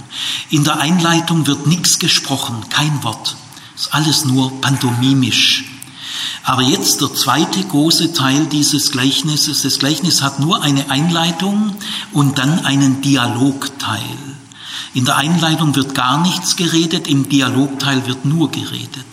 In 0.50 0.66
der 0.66 0.82
Einleitung 0.82 1.48
wird 1.48 1.66
nichts 1.66 1.98
gesprochen, 1.98 2.58
kein 2.70 3.04
Wort. 3.04 3.38
Ist 3.76 3.94
alles 3.94 4.26
nur 4.26 4.62
pantomimisch. 4.62 5.66
Aber 6.44 6.62
jetzt 6.62 7.02
der 7.02 7.14
zweite 7.14 7.64
große 7.64 8.14
Teil 8.14 8.48
dieses 8.48 8.92
Gleichnisses. 8.92 9.62
Das 9.62 9.80
Gleichnis 9.80 10.22
hat 10.22 10.40
nur 10.40 10.62
eine 10.62 10.90
Einleitung 10.90 11.76
und 12.12 12.40
dann 12.40 12.66
einen 12.66 13.02
Dialogteil. 13.02 14.18
In 14.94 15.06
der 15.06 15.18
Einleitung 15.18 15.76
wird 15.76 15.96
gar 15.96 16.22
nichts 16.22 16.56
geredet, 16.56 17.08
im 17.08 17.30
Dialogteil 17.30 18.06
wird 18.08 18.26
nur 18.26 18.52
geredet. 18.52 19.06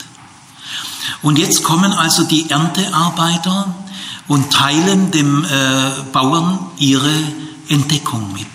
Und 1.22 1.38
jetzt 1.38 1.62
kommen 1.62 1.92
also 1.92 2.24
die 2.24 2.50
Erntearbeiter 2.50 3.74
und 4.26 4.52
teilen 4.52 5.10
dem 5.10 5.44
äh, 5.44 5.90
Bauern 6.12 6.58
ihre 6.78 7.12
Entdeckung 7.68 8.32
mit. 8.32 8.46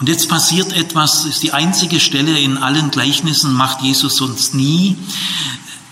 Und 0.00 0.08
jetzt 0.08 0.28
passiert 0.28 0.72
etwas, 0.72 1.24
ist 1.24 1.42
die 1.42 1.52
einzige 1.52 1.98
Stelle 1.98 2.38
in 2.38 2.56
allen 2.56 2.90
Gleichnissen, 2.90 3.52
macht 3.52 3.82
Jesus 3.82 4.16
sonst 4.16 4.54
nie. 4.54 4.96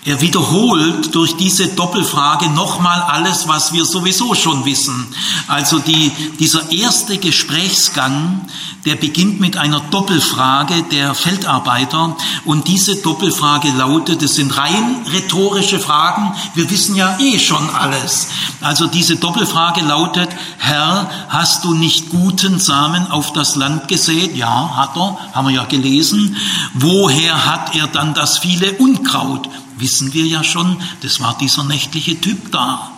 Er 0.07 0.21
wiederholt 0.21 1.17
durch 1.17 1.37
diese 1.37 1.67
Doppelfrage 1.67 2.49
nochmal 2.49 3.03
alles, 3.03 3.49
was 3.49 3.73
wir 3.73 3.85
sowieso 3.85 4.37
schon 4.37 4.65
wissen. 4.65 5.05
Also 5.49 5.81
die, 5.81 6.13
dieser 6.39 6.71
erste 6.71 7.19
Gesprächsgang, 7.19 8.49
der 8.85 8.95
beginnt 8.95 9.41
mit 9.41 9.57
einer 9.57 9.81
Doppelfrage 9.81 10.85
der 10.93 11.17
Feldarbeiter 11.17 12.17
und 12.45 12.69
diese 12.69 12.95
Doppelfrage 13.03 13.73
lautet, 13.73 14.23
es 14.23 14.37
sind 14.37 14.57
rein 14.57 15.05
rhetorische 15.13 15.81
Fragen, 15.81 16.37
wir 16.55 16.71
wissen 16.71 16.95
ja 16.95 17.19
eh 17.19 17.41
schon 17.41 17.69
alles. 17.71 18.29
Also 18.61 18.87
diese 18.87 19.17
Doppelfrage 19.17 19.81
lautet, 19.81 20.29
Herr, 20.59 21.11
hast 21.31 21.65
du 21.65 21.75
nicht 21.75 22.11
guten 22.11 22.61
Samen 22.61 23.11
auf 23.11 23.33
das 23.33 23.57
Land 23.57 23.89
gesät? 23.89 24.37
Ja, 24.37 24.77
hat 24.77 24.97
er, 24.97 25.19
haben 25.33 25.49
wir 25.49 25.55
ja 25.57 25.65
gelesen. 25.65 26.37
Woher 26.75 27.45
hat 27.45 27.75
er 27.75 27.89
dann 27.89 28.15
das 28.15 28.39
viele 28.39 28.73
Unkraut? 28.75 29.49
Wissen 29.77 30.13
wir 30.13 30.27
ja 30.27 30.45
schon, 30.45 30.81
das 31.03 31.21
war 31.21 31.37
dieser 31.39 31.65
nächtliche 31.65 32.21
Typ 32.21 32.53
da. 32.53 32.93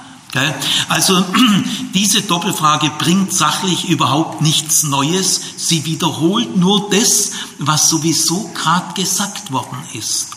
Also 0.88 1.24
diese 1.94 2.22
Doppelfrage 2.22 2.90
bringt 2.98 3.32
sachlich 3.32 3.88
überhaupt 3.88 4.42
nichts 4.42 4.82
Neues. 4.84 5.40
Sie 5.56 5.84
wiederholt 5.84 6.56
nur 6.56 6.90
das, 6.90 7.32
was 7.58 7.88
sowieso 7.88 8.50
gerade 8.54 8.94
gesagt 8.94 9.52
worden 9.52 9.78
ist. 9.94 10.36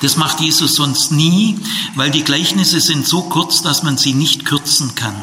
Das 0.00 0.16
macht 0.16 0.40
Jesus 0.40 0.74
sonst 0.74 1.12
nie, 1.12 1.58
weil 1.94 2.10
die 2.10 2.24
Gleichnisse 2.24 2.80
sind 2.80 3.06
so 3.06 3.22
kurz, 3.22 3.62
dass 3.62 3.82
man 3.82 3.96
sie 3.96 4.14
nicht 4.14 4.44
kürzen 4.44 4.94
kann. 4.94 5.14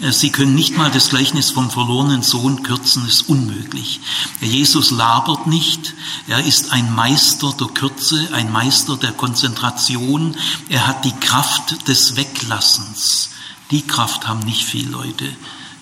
Äh, 0.00 0.12
sie 0.12 0.30
können 0.30 0.54
nicht 0.54 0.76
mal 0.76 0.90
das 0.90 1.10
Gleichnis 1.10 1.50
vom 1.50 1.70
verlorenen 1.70 2.22
Sohn 2.22 2.62
kürzen, 2.62 3.06
ist 3.06 3.28
unmöglich. 3.28 4.00
Jesus 4.40 4.90
labert 4.90 5.46
nicht, 5.46 5.94
er 6.26 6.44
ist 6.44 6.72
ein 6.72 6.94
Meister 6.94 7.54
der 7.58 7.68
Kürze, 7.68 8.28
ein 8.32 8.50
Meister 8.50 8.96
der 8.96 9.12
Konzentration, 9.12 10.36
er 10.68 10.86
hat 10.86 11.04
die 11.04 11.12
Kraft 11.12 11.88
des 11.88 12.16
Weglassens. 12.16 13.30
Die 13.70 13.82
Kraft 13.82 14.26
haben 14.26 14.40
nicht 14.40 14.64
viele 14.64 14.90
Leute 14.90 15.28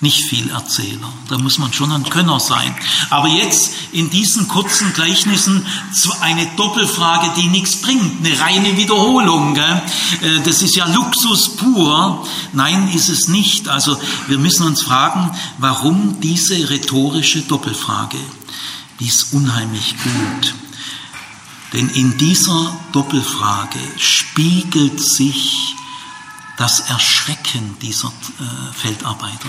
nicht 0.02 0.24
viel 0.24 0.50
Erzähler. 0.50 1.12
Da 1.28 1.38
muss 1.38 1.58
man 1.58 1.72
schon 1.72 1.92
ein 1.92 2.08
Könner 2.08 2.40
sein. 2.40 2.74
Aber 3.08 3.28
jetzt 3.28 3.72
in 3.92 4.10
diesen 4.10 4.48
kurzen 4.48 4.92
Gleichnissen 4.92 5.64
eine 6.20 6.46
Doppelfrage, 6.56 7.32
die 7.40 7.46
nichts 7.46 7.76
bringt, 7.76 8.24
eine 8.24 8.38
reine 8.40 8.76
Wiederholung. 8.76 9.54
Gell? 9.54 9.82
Äh, 10.22 10.40
das 10.44 10.62
ist 10.62 10.74
ja 10.74 10.86
Luxus 10.86 11.56
pur. 11.56 12.26
Nein, 12.52 12.92
ist 12.92 13.08
es 13.08 13.28
nicht. 13.28 13.68
Also 13.68 13.96
wir 14.26 14.38
müssen 14.38 14.66
uns 14.66 14.82
fragen, 14.82 15.30
warum 15.58 16.20
diese 16.20 16.68
rhetorische 16.68 17.42
Doppelfrage? 17.42 18.18
Die 18.98 19.06
ist 19.06 19.32
unheimlich 19.32 19.94
gut. 20.02 20.54
Denn 21.72 21.88
in 21.90 22.18
dieser 22.18 22.76
Doppelfrage 22.92 23.78
spiegelt 23.96 25.00
sich 25.00 25.74
das 26.58 26.80
Erschrecken 26.80 27.76
dieser 27.80 28.08
äh, 28.08 28.72
Feldarbeiter. 28.74 29.48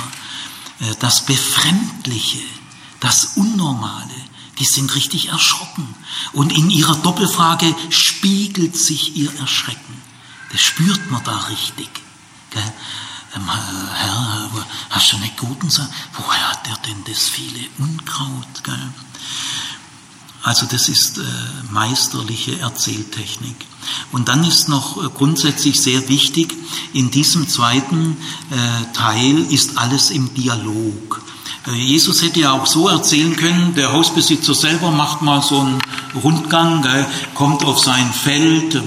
Äh, 0.84 0.96
das 1.00 1.26
Befremdliche, 1.26 2.44
das 3.00 3.38
Unnormale, 3.38 4.14
die 4.60 4.66
sind 4.66 4.94
richtig 4.96 5.30
erschrocken. 5.30 5.96
Und 6.32 6.54
in 6.54 6.70
ihrer 6.70 6.96
Doppelfrage 6.98 7.76
spiegelt 7.90 8.78
sich 8.78 9.16
ihr 9.16 9.34
Erschrecken. 9.40 10.02
Das 10.52 10.62
spürt 10.62 11.10
man 11.10 11.24
da 11.24 11.38
richtig. 11.50 11.90
Gell? 12.52 12.74
Ähm, 13.36 13.50
Herr, 13.50 14.50
hast 14.92 15.12
du 15.12 15.18
nicht 15.18 15.38
guten 15.38 15.70
Sachen? 15.70 15.94
Woher 16.14 16.50
hat 16.52 16.68
er 16.68 16.78
denn 16.88 17.04
das 17.06 17.30
viele 17.30 17.68
Unkraut? 17.80 18.64
Gell? 18.64 18.94
Also 20.44 20.66
das 20.66 20.90
ist 20.90 21.20
äh, 21.20 21.22
meisterliche 21.72 22.60
Erzähltechnik. 22.60 23.56
Und 24.12 24.28
dann 24.28 24.44
ist 24.44 24.68
noch 24.68 25.02
äh, 25.02 25.08
grundsätzlich 25.08 25.80
sehr 25.82 26.10
wichtig, 26.10 26.54
in 26.92 27.12
diesem 27.12 27.48
zweiten 27.48 28.18
äh, 28.52 28.94
Teil 28.94 29.40
ist 29.52 29.78
alles 29.78 30.12
im 30.12 30.34
Dialog. 30.34 31.24
Äh, 31.68 31.76
Jesus 31.76 32.22
hätte 32.22 32.42
ja 32.42 32.52
auch 32.54 32.66
so 32.66 32.88
erzählen 32.88 33.36
können, 33.36 33.76
der 33.76 33.92
Hausbesitzer 33.92 34.54
selber 34.54 34.92
macht 34.92 35.22
mal 35.22 35.42
so 35.42 35.60
einen 35.60 35.82
Rundgang, 36.24 36.82
gell, 36.82 37.06
kommt 37.34 37.64
auf 37.64 37.80
sein 37.80 38.12
Feld, 38.12 38.82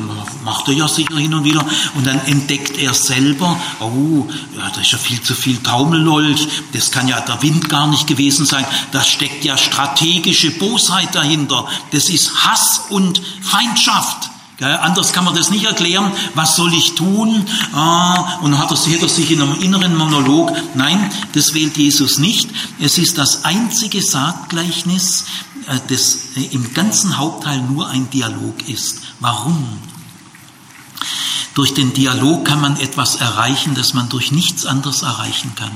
macht 0.44 0.68
er 0.68 0.74
ja 0.74 0.88
sicher 0.88 1.16
hin 1.16 1.34
und 1.34 1.44
wieder, 1.44 1.64
und 1.94 2.06
dann 2.06 2.20
entdeckt 2.26 2.78
er 2.78 2.94
selber, 2.94 3.58
oh, 3.80 4.26
ja, 4.56 4.70
da 4.70 4.80
ist 4.80 4.92
ja 4.92 4.98
viel 4.98 5.20
zu 5.20 5.34
viel 5.34 5.58
Taumellolch, 5.58 6.46
das 6.72 6.90
kann 6.90 7.08
ja 7.08 7.20
der 7.20 7.42
Wind 7.42 7.68
gar 7.68 7.86
nicht 7.88 8.06
gewesen 8.06 8.46
sein, 8.46 8.64
da 8.92 9.02
steckt 9.02 9.44
ja 9.44 9.56
strategische 9.56 10.52
Bosheit 10.52 11.14
dahinter, 11.14 11.66
das 11.90 12.08
ist 12.08 12.44
Hass 12.44 12.82
und 12.90 13.20
Feindschaft. 13.42 14.30
Anders 14.60 15.12
kann 15.12 15.24
man 15.24 15.34
das 15.34 15.50
nicht 15.50 15.64
erklären. 15.64 16.10
Was 16.34 16.56
soll 16.56 16.72
ich 16.72 16.94
tun? 16.94 17.44
Ah, 17.74 18.38
und 18.40 18.58
hat 18.58 18.70
er, 18.70 18.76
hat 18.76 19.02
er 19.02 19.08
sich 19.08 19.30
in 19.30 19.42
einem 19.42 19.60
inneren 19.60 19.96
Monolog. 19.96 20.50
Nein, 20.74 21.10
das 21.32 21.52
wählt 21.52 21.76
Jesus 21.76 22.18
nicht. 22.18 22.48
Es 22.80 22.96
ist 22.96 23.18
das 23.18 23.44
einzige 23.44 24.02
Saatgleichnis, 24.02 25.26
äh, 25.66 25.78
das 25.88 26.36
äh, 26.36 26.54
im 26.54 26.72
ganzen 26.72 27.18
Hauptteil 27.18 27.60
nur 27.60 27.88
ein 27.88 28.08
Dialog 28.08 28.66
ist. 28.66 29.00
Warum? 29.20 29.78
Durch 31.56 31.72
den 31.72 31.94
Dialog 31.94 32.44
kann 32.44 32.60
man 32.60 32.78
etwas 32.78 33.16
erreichen, 33.16 33.74
das 33.74 33.94
man 33.94 34.10
durch 34.10 34.30
nichts 34.30 34.66
anderes 34.66 35.00
erreichen 35.00 35.52
kann. 35.56 35.70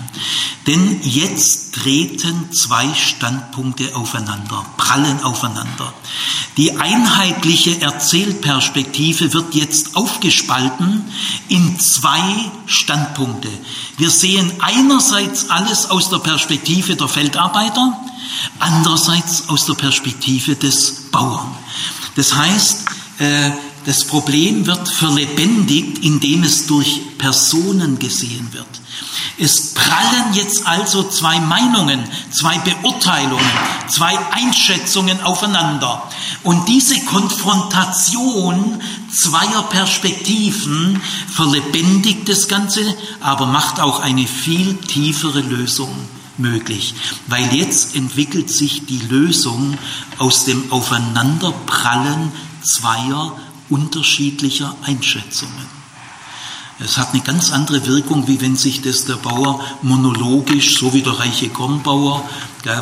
Denn 0.66 1.00
jetzt 1.02 1.74
treten 1.74 2.52
zwei 2.52 2.92
Standpunkte 2.92 3.96
aufeinander, 3.96 4.66
prallen 4.76 5.22
aufeinander. 5.22 5.94
Die 6.58 6.76
einheitliche 6.76 7.80
Erzählperspektive 7.80 9.32
wird 9.32 9.54
jetzt 9.54 9.96
aufgespalten 9.96 11.02
in 11.48 11.80
zwei 11.80 12.22
Standpunkte. 12.66 13.48
Wir 13.96 14.10
sehen 14.10 14.52
einerseits 14.60 15.48
alles 15.48 15.88
aus 15.88 16.10
der 16.10 16.18
Perspektive 16.18 16.94
der 16.94 17.08
Feldarbeiter, 17.08 17.98
andererseits 18.58 19.48
aus 19.48 19.64
der 19.64 19.74
Perspektive 19.74 20.56
des 20.56 21.10
Bauern. 21.10 21.56
Das 22.16 22.34
heißt, 22.34 22.84
äh, 23.18 23.50
das 23.84 24.04
Problem 24.04 24.66
wird 24.66 24.88
verlebendigt, 24.88 25.98
indem 26.04 26.42
es 26.42 26.66
durch 26.66 27.00
Personen 27.18 27.98
gesehen 27.98 28.48
wird. 28.52 28.66
Es 29.38 29.72
prallen 29.72 30.34
jetzt 30.34 30.66
also 30.66 31.02
zwei 31.04 31.40
Meinungen, 31.40 32.04
zwei 32.30 32.58
Beurteilungen, 32.58 33.50
zwei 33.88 34.18
Einschätzungen 34.32 35.22
aufeinander. 35.22 36.02
Und 36.42 36.68
diese 36.68 37.00
Konfrontation 37.06 38.82
zweier 39.10 39.62
Perspektiven 39.70 41.00
verlebendigt 41.32 42.28
das 42.28 42.48
Ganze, 42.48 42.82
aber 43.20 43.46
macht 43.46 43.80
auch 43.80 44.00
eine 44.00 44.26
viel 44.26 44.74
tiefere 44.74 45.40
Lösung 45.40 45.94
möglich, 46.36 46.94
weil 47.26 47.54
jetzt 47.54 47.96
entwickelt 47.96 48.50
sich 48.50 48.86
die 48.86 49.00
Lösung 49.08 49.78
aus 50.18 50.44
dem 50.44 50.70
Aufeinanderprallen 50.70 52.32
zweier 52.62 53.36
unterschiedlicher 53.70 54.74
Einschätzungen. 54.82 55.80
Es 56.82 56.96
hat 56.96 57.12
eine 57.12 57.22
ganz 57.22 57.52
andere 57.52 57.86
Wirkung, 57.86 58.26
wie 58.26 58.40
wenn 58.40 58.56
sich 58.56 58.80
das 58.80 59.04
der 59.04 59.16
Bauer 59.16 59.60
monologisch, 59.82 60.78
so 60.78 60.94
wie 60.94 61.02
der 61.02 61.18
reiche 61.18 61.50
Kornbauer, 61.50 62.28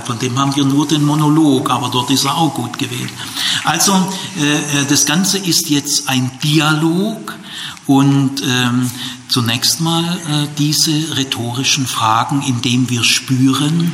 von 0.05 0.19
dem 0.19 0.39
haben 0.39 0.55
wir 0.55 0.65
nur 0.65 0.87
den 0.87 1.05
Monolog, 1.05 1.71
aber 1.71 1.89
dort 1.89 2.11
ist 2.11 2.25
er 2.25 2.37
auch 2.37 2.55
gut 2.55 2.79
gewählt. 2.79 3.13
Also 3.65 3.93
äh, 4.39 4.83
äh, 4.83 4.87
das 4.89 5.05
Ganze 5.05 5.39
ist 5.39 5.69
jetzt 5.69 6.09
ein 6.09 6.31
Dialog 6.43 7.37
und 7.87 8.43
ähm, 8.45 8.91
zunächst 9.29 9.81
mal 9.81 10.05
äh, 10.05 10.49
diese 10.59 11.17
rhetorischen 11.17 11.87
Fragen, 11.87 12.43
indem 12.43 12.89
wir 12.91 13.03
spüren, 13.03 13.93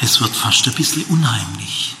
es 0.00 0.20
wird 0.20 0.34
fast 0.34 0.66
ein 0.66 0.74
bisschen 0.74 1.04
unheimlich. 1.04 1.96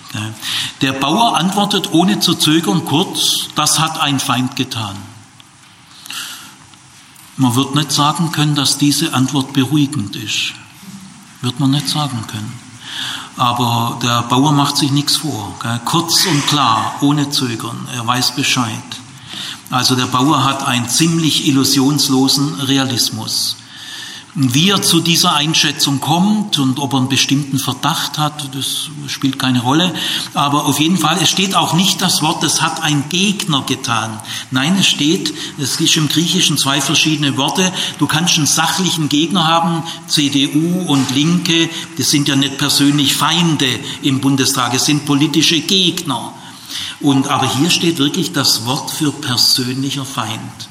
Der 0.80 0.92
Bauer 0.92 1.36
antwortet 1.36 1.92
ohne 1.92 2.20
zu 2.20 2.34
zögern 2.34 2.84
kurz, 2.84 3.48
das 3.54 3.78
hat 3.78 4.00
ein 4.00 4.20
Feind 4.20 4.56
getan. 4.56 4.96
Man 7.36 7.54
wird 7.54 7.74
nicht 7.74 7.92
sagen 7.92 8.32
können, 8.32 8.54
dass 8.54 8.78
diese 8.78 9.14
Antwort 9.14 9.52
beruhigend 9.52 10.16
ist. 10.16 10.54
Wird 11.40 11.60
man 11.60 11.70
nicht 11.70 11.88
sagen 11.88 12.24
können. 12.26 12.52
Aber 13.36 13.98
der 14.02 14.22
Bauer 14.22 14.50
macht 14.50 14.76
sich 14.76 14.90
nichts 14.90 15.18
vor. 15.18 15.54
Kurz 15.84 16.26
und 16.26 16.46
klar, 16.48 16.96
ohne 17.00 17.30
Zögern. 17.30 17.86
Er 17.94 18.04
weiß 18.04 18.34
Bescheid. 18.34 18.82
Also 19.70 19.94
der 19.94 20.06
Bauer 20.06 20.42
hat 20.42 20.66
einen 20.66 20.88
ziemlich 20.88 21.46
illusionslosen 21.46 22.60
Realismus. 22.62 23.56
Wie 24.40 24.70
er 24.70 24.80
zu 24.82 25.00
dieser 25.00 25.34
Einschätzung 25.34 25.98
kommt 25.98 26.60
und 26.60 26.78
ob 26.78 26.92
er 26.92 27.00
einen 27.00 27.08
bestimmten 27.08 27.58
Verdacht 27.58 28.18
hat, 28.18 28.54
das 28.54 28.88
spielt 29.08 29.36
keine 29.36 29.60
Rolle. 29.62 29.92
Aber 30.32 30.66
auf 30.66 30.78
jeden 30.78 30.96
Fall, 30.96 31.18
es 31.20 31.28
steht 31.28 31.56
auch 31.56 31.74
nicht 31.74 32.00
das 32.00 32.22
Wort, 32.22 32.44
das 32.44 32.62
hat 32.62 32.80
ein 32.84 33.08
Gegner 33.08 33.62
getan. 33.62 34.20
Nein, 34.52 34.76
es 34.78 34.86
steht, 34.86 35.34
es 35.58 35.80
ist 35.80 35.96
im 35.96 36.08
Griechischen 36.08 36.56
zwei 36.56 36.80
verschiedene 36.80 37.36
Worte. 37.36 37.72
Du 37.98 38.06
kannst 38.06 38.36
einen 38.36 38.46
sachlichen 38.46 39.08
Gegner 39.08 39.48
haben, 39.48 39.82
CDU 40.06 40.82
und 40.86 41.10
Linke, 41.10 41.68
das 41.96 42.10
sind 42.10 42.28
ja 42.28 42.36
nicht 42.36 42.58
persönlich 42.58 43.16
Feinde 43.16 43.66
im 44.02 44.20
Bundestag, 44.20 44.72
es 44.72 44.84
sind 44.84 45.04
politische 45.04 45.58
Gegner. 45.62 46.32
Und, 47.00 47.26
aber 47.26 47.52
hier 47.56 47.70
steht 47.70 47.98
wirklich 47.98 48.30
das 48.30 48.66
Wort 48.66 48.92
für 48.92 49.10
persönlicher 49.10 50.04
Feind. 50.04 50.68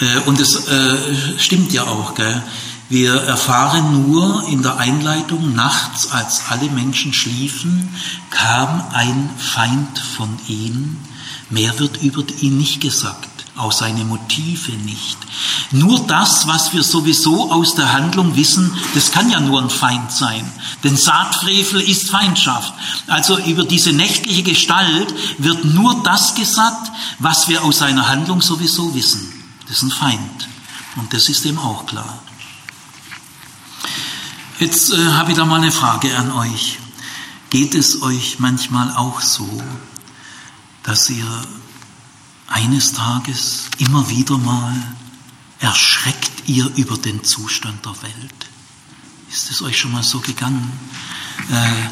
Äh, 0.00 0.18
und 0.26 0.40
es 0.40 0.66
äh, 0.68 0.96
stimmt 1.38 1.72
ja 1.72 1.84
auch, 1.84 2.14
gell? 2.14 2.42
Wir 2.88 3.14
erfahren 3.14 4.08
nur 4.08 4.46
in 4.48 4.62
der 4.62 4.76
Einleitung, 4.76 5.56
nachts, 5.56 6.12
als 6.12 6.42
alle 6.50 6.70
Menschen 6.70 7.12
schliefen, 7.12 7.88
kam 8.30 8.84
ein 8.92 9.28
Feind 9.38 9.98
von 9.98 10.28
ihm. 10.46 10.96
Mehr 11.50 11.76
wird 11.80 12.00
über 12.02 12.22
ihn 12.40 12.58
nicht 12.58 12.80
gesagt, 12.80 13.28
auch 13.56 13.72
seine 13.72 14.04
Motive 14.04 14.70
nicht. 14.70 15.18
Nur 15.72 16.06
das, 16.06 16.46
was 16.46 16.72
wir 16.74 16.84
sowieso 16.84 17.50
aus 17.50 17.74
der 17.74 17.92
Handlung 17.92 18.36
wissen, 18.36 18.72
das 18.94 19.10
kann 19.10 19.30
ja 19.30 19.40
nur 19.40 19.60
ein 19.60 19.70
Feind 19.70 20.12
sein. 20.12 20.48
Denn 20.84 20.96
Saatfrevel 20.96 21.80
ist 21.80 22.08
Feindschaft. 22.08 22.72
Also 23.08 23.36
über 23.38 23.64
diese 23.64 23.92
nächtliche 23.92 24.44
Gestalt 24.44 25.12
wird 25.38 25.64
nur 25.64 26.04
das 26.04 26.36
gesagt, 26.36 26.92
was 27.18 27.48
wir 27.48 27.64
aus 27.64 27.78
seiner 27.78 28.06
Handlung 28.06 28.42
sowieso 28.42 28.94
wissen. 28.94 29.35
Das 29.66 29.78
ist 29.78 29.82
ein 29.82 29.90
Feind. 29.90 30.48
Und 30.96 31.12
das 31.12 31.28
ist 31.28 31.44
ihm 31.44 31.58
auch 31.58 31.86
klar. 31.86 32.22
Jetzt 34.58 34.92
äh, 34.92 35.12
habe 35.12 35.32
ich 35.32 35.36
da 35.36 35.44
mal 35.44 35.60
eine 35.60 35.72
Frage 35.72 36.16
an 36.16 36.32
euch. 36.32 36.78
Geht 37.50 37.74
es 37.74 38.02
euch 38.02 38.38
manchmal 38.38 38.90
auch 38.92 39.20
so, 39.20 39.62
dass 40.82 41.10
ihr 41.10 41.46
eines 42.46 42.92
Tages 42.92 43.66
immer 43.78 44.08
wieder 44.08 44.38
mal 44.38 44.74
erschreckt 45.58 46.48
ihr 46.48 46.66
über 46.76 46.96
den 46.96 47.24
Zustand 47.24 47.84
der 47.84 48.02
Welt? 48.02 48.46
Ist 49.30 49.50
es 49.50 49.62
euch 49.62 49.78
schon 49.78 49.92
mal 49.92 50.02
so 50.02 50.20
gegangen? 50.20 50.72
Äh, 51.50 51.88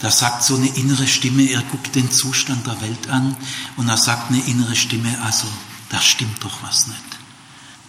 da 0.00 0.10
sagt 0.10 0.42
so 0.42 0.56
eine 0.56 0.68
innere 0.68 1.06
Stimme, 1.06 1.42
er 1.50 1.62
guckt 1.62 1.94
den 1.94 2.10
Zustand 2.10 2.66
der 2.66 2.80
Welt 2.80 3.08
an 3.08 3.36
und 3.76 3.86
da 3.86 3.96
sagt 3.96 4.30
eine 4.30 4.40
innere 4.40 4.76
Stimme, 4.76 5.20
also 5.22 5.46
da 5.88 6.00
stimmt 6.00 6.42
doch 6.44 6.62
was 6.62 6.86
nicht. 6.86 7.05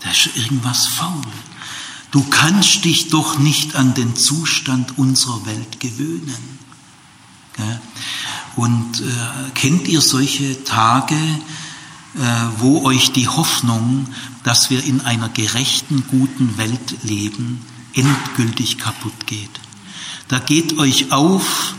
Da 0.02 0.12
ist 0.12 0.30
irgendwas 0.36 0.88
faul. 0.88 1.22
Du 2.12 2.24
kannst 2.24 2.86
dich 2.86 3.10
doch 3.10 3.38
nicht 3.38 3.76
an 3.76 3.94
den 3.94 4.16
Zustand 4.16 4.98
unserer 4.98 5.46
Welt 5.46 5.80
gewöhnen. 5.80 6.58
Und 8.56 9.02
äh, 9.02 9.52
kennt 9.56 9.88
ihr 9.88 10.02
solche 10.02 10.64
Tage, 10.64 11.16
äh, 11.16 12.20
wo 12.60 12.84
euch 12.84 13.12
die 13.12 13.28
Hoffnung, 13.28 14.08
dass 14.44 14.70
wir 14.70 14.84
in 14.84 15.02
einer 15.02 15.30
gerechten, 15.30 16.06
guten 16.10 16.58
Welt 16.58 17.04
leben, 17.04 17.66
endgültig 17.94 18.78
kaputt 18.78 19.28
geht? 19.28 19.50
Da 20.28 20.40
geht 20.40 20.78
euch 20.78 21.12
auf, 21.12 21.76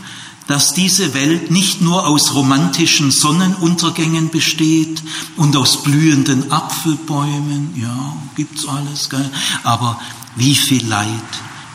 dass 0.49 0.73
diese 0.73 1.13
Welt 1.13 1.51
nicht 1.51 1.79
nur 1.79 2.07
aus 2.07 2.33
romantischen 2.33 3.11
Sonnenuntergängen 3.11 4.31
besteht 4.31 5.03
und 5.37 5.55
aus 5.55 5.83
blühenden 5.83 6.51
Apfelbäumen, 6.51 7.79
ja, 7.79 8.17
gibt's 8.35 8.67
alles, 8.67 9.11
gell? 9.11 9.29
aber 9.61 10.01
wie 10.35 10.55
viel 10.55 10.87
Leid, 10.87 11.07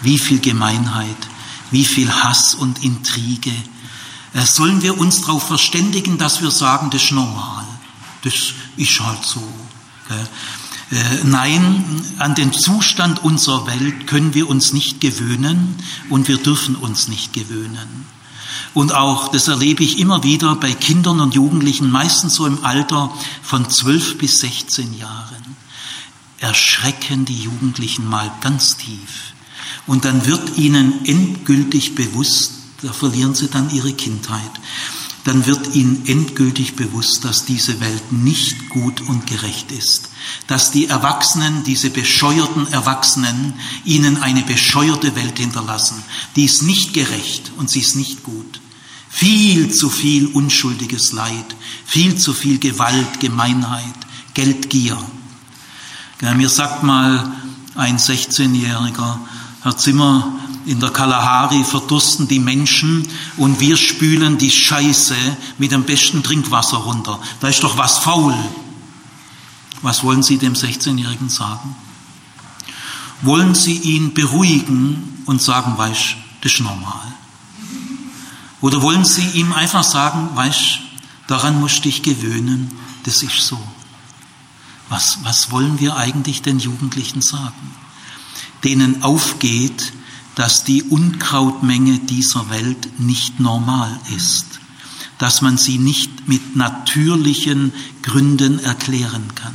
wie 0.02 0.18
viel 0.18 0.40
Gemeinheit, 0.40 1.16
wie 1.70 1.84
viel 1.84 2.10
Hass 2.10 2.56
und 2.56 2.82
Intrige. 2.82 3.52
Äh, 4.32 4.44
sollen 4.44 4.82
wir 4.82 4.98
uns 4.98 5.20
darauf 5.20 5.46
verständigen, 5.46 6.18
dass 6.18 6.42
wir 6.42 6.50
sagen, 6.50 6.90
das 6.90 7.04
ist 7.04 7.12
normal, 7.12 7.64
das 8.24 8.34
ist 8.76 8.98
halt 8.98 9.24
so. 9.24 9.40
Äh, 10.10 11.22
nein, 11.22 11.84
an 12.18 12.34
den 12.34 12.52
Zustand 12.52 13.22
unserer 13.22 13.68
Welt 13.68 14.08
können 14.08 14.34
wir 14.34 14.50
uns 14.50 14.72
nicht 14.72 15.00
gewöhnen 15.00 15.76
und 16.10 16.26
wir 16.26 16.38
dürfen 16.38 16.74
uns 16.74 17.06
nicht 17.06 17.32
gewöhnen. 17.32 18.13
Und 18.72 18.94
auch, 18.94 19.28
das 19.28 19.48
erlebe 19.48 19.84
ich 19.84 19.98
immer 19.98 20.22
wieder 20.22 20.56
bei 20.56 20.72
Kindern 20.72 21.20
und 21.20 21.34
Jugendlichen, 21.34 21.90
meistens 21.90 22.34
so 22.34 22.46
im 22.46 22.64
Alter 22.64 23.12
von 23.42 23.68
12 23.68 24.18
bis 24.18 24.38
16 24.38 24.96
Jahren 24.98 25.56
erschrecken 26.38 27.24
die 27.24 27.42
Jugendlichen 27.42 28.08
mal 28.08 28.30
ganz 28.40 28.76
tief. 28.76 29.34
Und 29.86 30.04
dann 30.04 30.26
wird 30.26 30.56
ihnen 30.56 31.04
endgültig 31.04 31.94
bewusst, 31.94 32.52
da 32.82 32.92
verlieren 32.92 33.34
sie 33.34 33.48
dann 33.48 33.70
ihre 33.70 33.92
Kindheit, 33.92 34.50
dann 35.24 35.46
wird 35.46 35.74
ihnen 35.74 36.06
endgültig 36.06 36.76
bewusst, 36.76 37.24
dass 37.24 37.46
diese 37.46 37.80
Welt 37.80 38.12
nicht 38.12 38.68
gut 38.68 39.00
und 39.00 39.26
gerecht 39.26 39.72
ist. 39.72 40.10
Dass 40.46 40.70
die 40.70 40.86
Erwachsenen, 40.86 41.64
diese 41.64 41.88
bescheuerten 41.88 42.70
Erwachsenen, 42.72 43.54
ihnen 43.84 44.22
eine 44.22 44.42
bescheuerte 44.42 45.16
Welt 45.16 45.38
hinterlassen. 45.38 46.02
Die 46.36 46.44
ist 46.44 46.62
nicht 46.62 46.92
gerecht 46.92 47.52
und 47.56 47.70
sie 47.70 47.80
ist 47.80 47.96
nicht 47.96 48.22
gut. 48.22 48.60
Viel 49.08 49.72
zu 49.72 49.88
viel 49.88 50.26
unschuldiges 50.26 51.12
Leid, 51.12 51.56
viel 51.86 52.16
zu 52.16 52.34
viel 52.34 52.58
Gewalt, 52.58 53.20
Gemeinheit, 53.20 53.94
Geldgier. 54.34 54.98
Mir 56.20 56.48
sagt 56.48 56.82
mal 56.82 57.32
ein 57.74 57.98
16-Jähriger, 57.98 59.18
Herr 59.62 59.76
Zimmer, 59.76 60.38
in 60.66 60.80
der 60.80 60.90
Kalahari 60.90 61.64
verdursten 61.64 62.28
die 62.28 62.38
Menschen 62.38 63.06
und 63.36 63.60
wir 63.60 63.76
spülen 63.76 64.38
die 64.38 64.50
Scheiße 64.50 65.16
mit 65.58 65.72
dem 65.72 65.84
besten 65.84 66.22
Trinkwasser 66.22 66.78
runter. 66.78 67.20
Da 67.40 67.48
ist 67.48 67.62
doch 67.62 67.76
was 67.76 67.98
faul. 67.98 68.34
Was 69.82 70.02
wollen 70.02 70.22
Sie 70.22 70.38
dem 70.38 70.54
16-Jährigen 70.54 71.28
sagen? 71.28 71.76
Wollen 73.22 73.54
Sie 73.54 73.76
ihn 73.76 74.14
beruhigen 74.14 75.22
und 75.26 75.42
sagen, 75.42 75.76
weißt, 75.76 76.16
das 76.40 76.52
ist 76.52 76.60
normal? 76.60 77.14
Oder 78.60 78.80
wollen 78.80 79.04
Sie 79.04 79.26
ihm 79.34 79.52
einfach 79.52 79.84
sagen, 79.84 80.30
weißt, 80.34 80.80
daran 81.26 81.60
musst 81.60 81.78
du 81.78 81.82
dich 81.82 82.02
gewöhnen, 82.02 82.70
das 83.04 83.22
ist 83.22 83.46
so? 83.46 83.62
Was, 84.88 85.18
was 85.22 85.50
wollen 85.50 85.80
wir 85.80 85.96
eigentlich 85.96 86.42
den 86.42 86.58
Jugendlichen 86.58 87.20
sagen? 87.20 87.74
Denen 88.62 89.02
aufgeht, 89.02 89.92
dass 90.34 90.64
die 90.64 90.82
Unkrautmenge 90.82 92.00
dieser 92.00 92.50
Welt 92.50 93.00
nicht 93.00 93.40
normal 93.40 93.98
ist, 94.16 94.46
dass 95.18 95.42
man 95.42 95.56
sie 95.56 95.78
nicht 95.78 96.28
mit 96.28 96.56
natürlichen 96.56 97.72
Gründen 98.02 98.58
erklären 98.58 99.34
kann. 99.34 99.54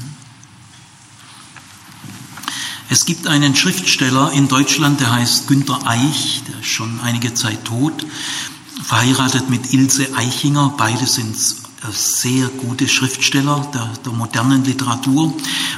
Es 2.91 3.05
gibt 3.05 3.27
einen 3.27 3.55
Schriftsteller 3.55 4.31
in 4.31 4.47
Deutschland, 4.47 4.99
der 4.99 5.11
heißt 5.11 5.47
Günter 5.47 5.85
Eich, 5.85 6.41
der 6.47 6.59
ist 6.59 6.69
schon 6.69 6.99
einige 7.01 7.35
Zeit 7.35 7.65
tot, 7.65 8.05
verheiratet 8.83 9.49
mit 9.49 9.73
Ilse 9.73 10.15
Eichinger, 10.15 10.73
beide 10.75 11.05
sind 11.05 11.35
sehr 11.91 12.47
gute 12.47 12.87
Schriftsteller 12.87 13.67
der, 13.73 13.89
der, 14.05 14.13
modernen 14.13 14.63
Literatur. 14.65 15.33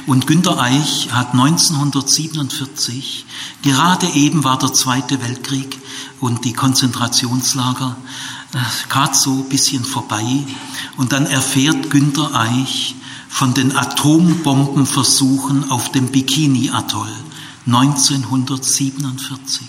Und 0.06 0.26
Günter 0.26 0.60
Eich 0.60 1.08
hat 1.12 1.32
1947, 1.32 3.24
gerade 3.62 4.06
eben 4.08 4.44
war 4.44 4.58
der 4.58 4.72
Zweite 4.72 5.22
Weltkrieg 5.22 5.78
und 6.20 6.44
die 6.44 6.52
Konzentrationslager 6.52 7.96
äh, 8.52 8.58
gerade 8.88 9.14
so 9.14 9.32
ein 9.32 9.48
bisschen 9.48 9.84
vorbei. 9.84 10.44
Und 10.96 11.12
dann 11.12 11.26
erfährt 11.26 11.90
Günter 11.90 12.34
Eich 12.34 12.96
von 13.28 13.54
den 13.54 13.76
Atombombenversuchen 13.76 15.70
auf 15.70 15.92
dem 15.92 16.08
Bikini-Atoll 16.08 17.12
1947. 17.66 19.68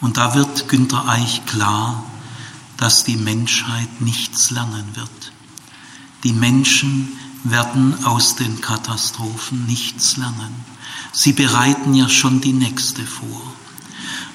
Und 0.00 0.16
da 0.16 0.34
wird 0.34 0.68
Günter 0.68 1.06
Eich 1.08 1.44
klar, 1.44 2.09
dass 2.80 3.04
die 3.04 3.16
Menschheit 3.16 4.00
nichts 4.00 4.50
lernen 4.50 4.86
wird. 4.94 5.32
Die 6.24 6.32
Menschen 6.32 7.12
werden 7.44 8.04
aus 8.06 8.36
den 8.36 8.62
Katastrophen 8.62 9.66
nichts 9.66 10.16
lernen. 10.16 10.54
Sie 11.12 11.34
bereiten 11.34 11.94
ja 11.94 12.08
schon 12.08 12.40
die 12.40 12.54
nächste 12.54 13.04
vor. 13.04 13.42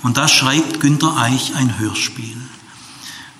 Und 0.03 0.17
da 0.17 0.27
schreibt 0.27 0.79
Günter 0.79 1.17
Eich 1.17 1.55
ein 1.55 1.79
Hörspiel. 1.79 2.37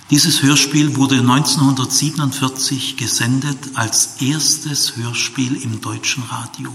Dieses 0.09 0.41
Hörspiel 0.41 0.95
wurde 0.95 1.19
1947 1.19 2.97
gesendet 2.97 3.59
als 3.75 4.21
erstes 4.21 4.95
Hörspiel 4.95 5.55
im 5.55 5.81
deutschen 5.81 6.23
Radio. 6.23 6.73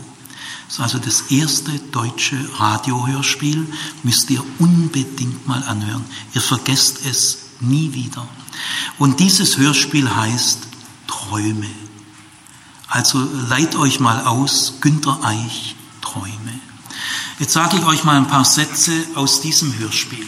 Das 0.66 0.74
ist 0.74 0.80
also 0.80 0.98
das 0.98 1.22
erste 1.32 1.72
deutsche 1.90 2.36
Radiohörspiel, 2.58 3.66
müsst 4.04 4.30
ihr 4.30 4.44
unbedingt 4.60 5.48
mal 5.48 5.64
anhören. 5.64 6.04
Ihr 6.32 6.40
vergesst 6.40 7.00
es 7.04 7.49
nie 7.60 7.92
wieder. 7.92 8.28
Und 8.98 9.20
dieses 9.20 9.56
Hörspiel 9.56 10.14
heißt 10.14 10.58
Träume. 11.06 11.70
Also 12.88 13.26
leiht 13.48 13.76
euch 13.76 14.00
mal 14.00 14.22
aus, 14.26 14.74
Günter 14.80 15.20
Eich, 15.22 15.76
Träume. 16.00 16.60
Jetzt 17.38 17.52
sage 17.52 17.78
ich 17.78 17.84
euch 17.84 18.04
mal 18.04 18.16
ein 18.16 18.26
paar 18.26 18.44
Sätze 18.44 18.92
aus 19.14 19.40
diesem 19.40 19.78
Hörspiel. 19.78 20.26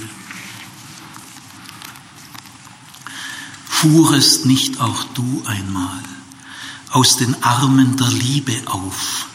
Fuhrest 3.69 4.47
nicht 4.47 4.81
auch 4.81 5.05
du 5.15 5.43
einmal 5.45 6.03
aus 6.91 7.17
den 7.17 7.43
Armen 7.43 7.97
der 7.97 8.09
Liebe 8.09 8.63
auf, 8.67 9.27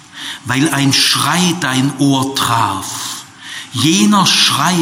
weil 0.46 0.70
ein 0.70 0.94
Schrei 0.94 1.56
dein 1.60 1.98
Ohr 1.98 2.34
traf, 2.36 3.26
jener 3.74 4.26
Schrei, 4.26 4.78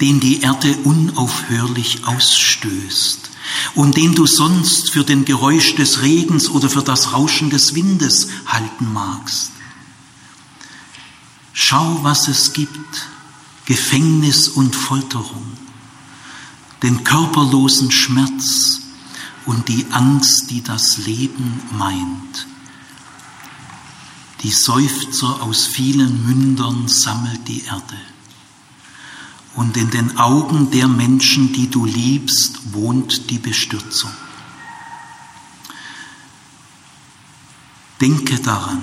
den 0.00 0.20
die 0.20 0.40
Erde 0.42 0.76
unaufhörlich 0.84 2.04
ausstößt, 2.06 3.30
und 3.74 3.96
den 3.96 4.14
du 4.14 4.26
sonst 4.26 4.90
für 4.90 5.04
den 5.04 5.24
Geräusch 5.24 5.74
des 5.76 6.02
Regens 6.02 6.48
oder 6.48 6.68
für 6.68 6.82
das 6.82 7.12
Rauschen 7.12 7.50
des 7.50 7.74
Windes 7.74 8.28
halten 8.46 8.92
magst. 8.92 9.52
Schau, 11.52 12.00
was 12.02 12.28
es 12.28 12.52
gibt, 12.52 13.08
Gefängnis 13.64 14.48
und 14.48 14.76
Folterung, 14.76 15.52
den 16.82 17.02
körperlosen 17.02 17.90
Schmerz 17.90 18.80
und 19.46 19.68
die 19.68 19.86
Angst, 19.90 20.50
die 20.50 20.62
das 20.62 20.98
Leben 20.98 21.62
meint. 21.72 22.46
Die 24.42 24.52
Seufzer 24.52 25.42
aus 25.42 25.66
vielen 25.66 26.26
Mündern 26.26 26.88
sammelt 26.88 27.48
die 27.48 27.64
Erde. 27.64 27.96
Und 29.56 29.76
in 29.78 29.90
den 29.90 30.18
Augen 30.18 30.70
der 30.70 30.86
Menschen, 30.86 31.52
die 31.52 31.68
du 31.70 31.86
liebst, 31.86 32.74
wohnt 32.74 33.30
die 33.30 33.38
Bestürzung. 33.38 34.10
Denke 38.00 38.38
daran, 38.38 38.82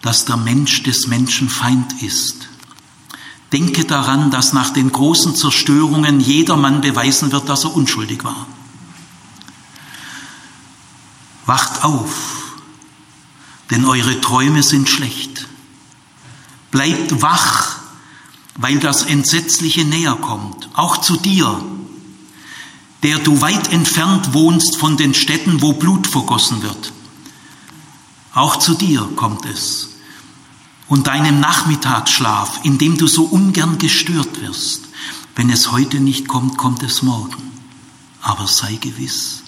dass 0.00 0.24
der 0.24 0.36
Mensch 0.36 0.84
des 0.84 1.08
Menschen 1.08 1.48
Feind 1.48 2.02
ist. 2.02 2.48
Denke 3.52 3.84
daran, 3.84 4.30
dass 4.30 4.52
nach 4.52 4.70
den 4.70 4.92
großen 4.92 5.34
Zerstörungen 5.34 6.20
jedermann 6.20 6.80
beweisen 6.80 7.32
wird, 7.32 7.48
dass 7.48 7.64
er 7.64 7.74
unschuldig 7.74 8.22
war. 8.22 8.46
Wacht 11.46 11.82
auf, 11.82 12.54
denn 13.70 13.84
eure 13.84 14.20
Träume 14.20 14.62
sind 14.62 14.88
schlecht. 14.88 15.48
Bleibt 16.70 17.20
wach, 17.20 17.81
weil 18.56 18.78
das 18.78 19.02
Entsetzliche 19.02 19.84
näher 19.84 20.14
kommt, 20.14 20.68
auch 20.74 20.98
zu 20.98 21.16
dir, 21.16 21.62
der 23.02 23.18
du 23.18 23.40
weit 23.40 23.72
entfernt 23.72 24.32
wohnst 24.32 24.76
von 24.76 24.96
den 24.96 25.14
Städten, 25.14 25.60
wo 25.62 25.72
Blut 25.72 26.06
vergossen 26.06 26.62
wird. 26.62 26.92
Auch 28.34 28.56
zu 28.56 28.74
dir 28.74 29.08
kommt 29.16 29.44
es. 29.46 29.88
Und 30.88 31.06
deinem 31.06 31.40
Nachmittagsschlaf, 31.40 32.60
in 32.64 32.78
dem 32.78 32.98
du 32.98 33.06
so 33.06 33.24
ungern 33.24 33.78
gestört 33.78 34.40
wirst. 34.40 34.82
Wenn 35.34 35.50
es 35.50 35.72
heute 35.72 36.00
nicht 36.00 36.28
kommt, 36.28 36.58
kommt 36.58 36.82
es 36.82 37.02
morgen. 37.02 37.50
Aber 38.20 38.46
sei 38.46 38.74
gewiss, 38.74 39.42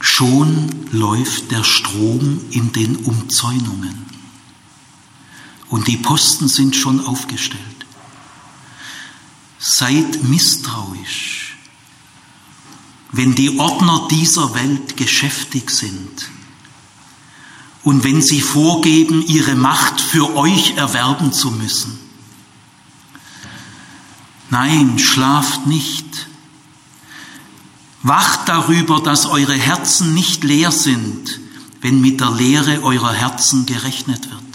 Schon 0.00 0.86
läuft 0.92 1.50
der 1.50 1.64
Strom 1.64 2.40
in 2.50 2.72
den 2.72 2.96
Umzäunungen 2.96 4.17
und 5.68 5.86
die 5.86 5.96
Posten 5.96 6.48
sind 6.48 6.76
schon 6.76 7.04
aufgestellt. 7.04 7.62
Seid 9.58 10.22
misstrauisch, 10.24 11.56
wenn 13.12 13.34
die 13.34 13.58
Ordner 13.58 14.08
dieser 14.10 14.54
Welt 14.54 14.96
geschäftig 14.96 15.70
sind 15.70 16.30
und 17.82 18.04
wenn 18.04 18.22
sie 18.22 18.40
vorgeben, 18.40 19.24
ihre 19.26 19.56
Macht 19.56 20.00
für 20.00 20.36
euch 20.36 20.76
erwerben 20.76 21.32
zu 21.32 21.50
müssen. 21.50 21.98
Nein, 24.50 24.98
schlaft 24.98 25.66
nicht 25.66 26.28
Wacht 28.02 28.48
darüber, 28.48 29.00
dass 29.00 29.26
eure 29.26 29.54
Herzen 29.54 30.14
nicht 30.14 30.44
leer 30.44 30.70
sind, 30.70 31.40
wenn 31.80 32.00
mit 32.00 32.20
der 32.20 32.30
Leere 32.30 32.82
eurer 32.82 33.12
Herzen 33.12 33.66
gerechnet 33.66 34.30
wird. 34.30 34.47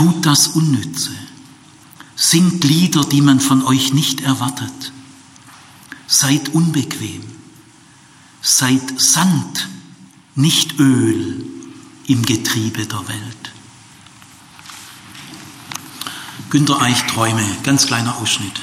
Tut 0.00 0.24
das 0.24 0.48
Unnütze. 0.48 1.10
Singt 2.16 2.64
Lieder, 2.64 3.04
die 3.04 3.20
man 3.20 3.38
von 3.38 3.62
euch 3.62 3.92
nicht 3.92 4.22
erwartet. 4.22 4.94
Seid 6.06 6.54
unbequem. 6.54 7.20
Seid 8.40 8.98
Sand, 8.98 9.68
nicht 10.34 10.78
Öl 10.78 11.44
im 12.06 12.22
Getriebe 12.22 12.86
der 12.86 13.08
Welt. 13.08 13.52
Günter 16.48 16.80
Eich 16.80 17.06
Träume, 17.08 17.44
ganz 17.62 17.86
kleiner 17.86 18.16
Ausschnitt. 18.16 18.58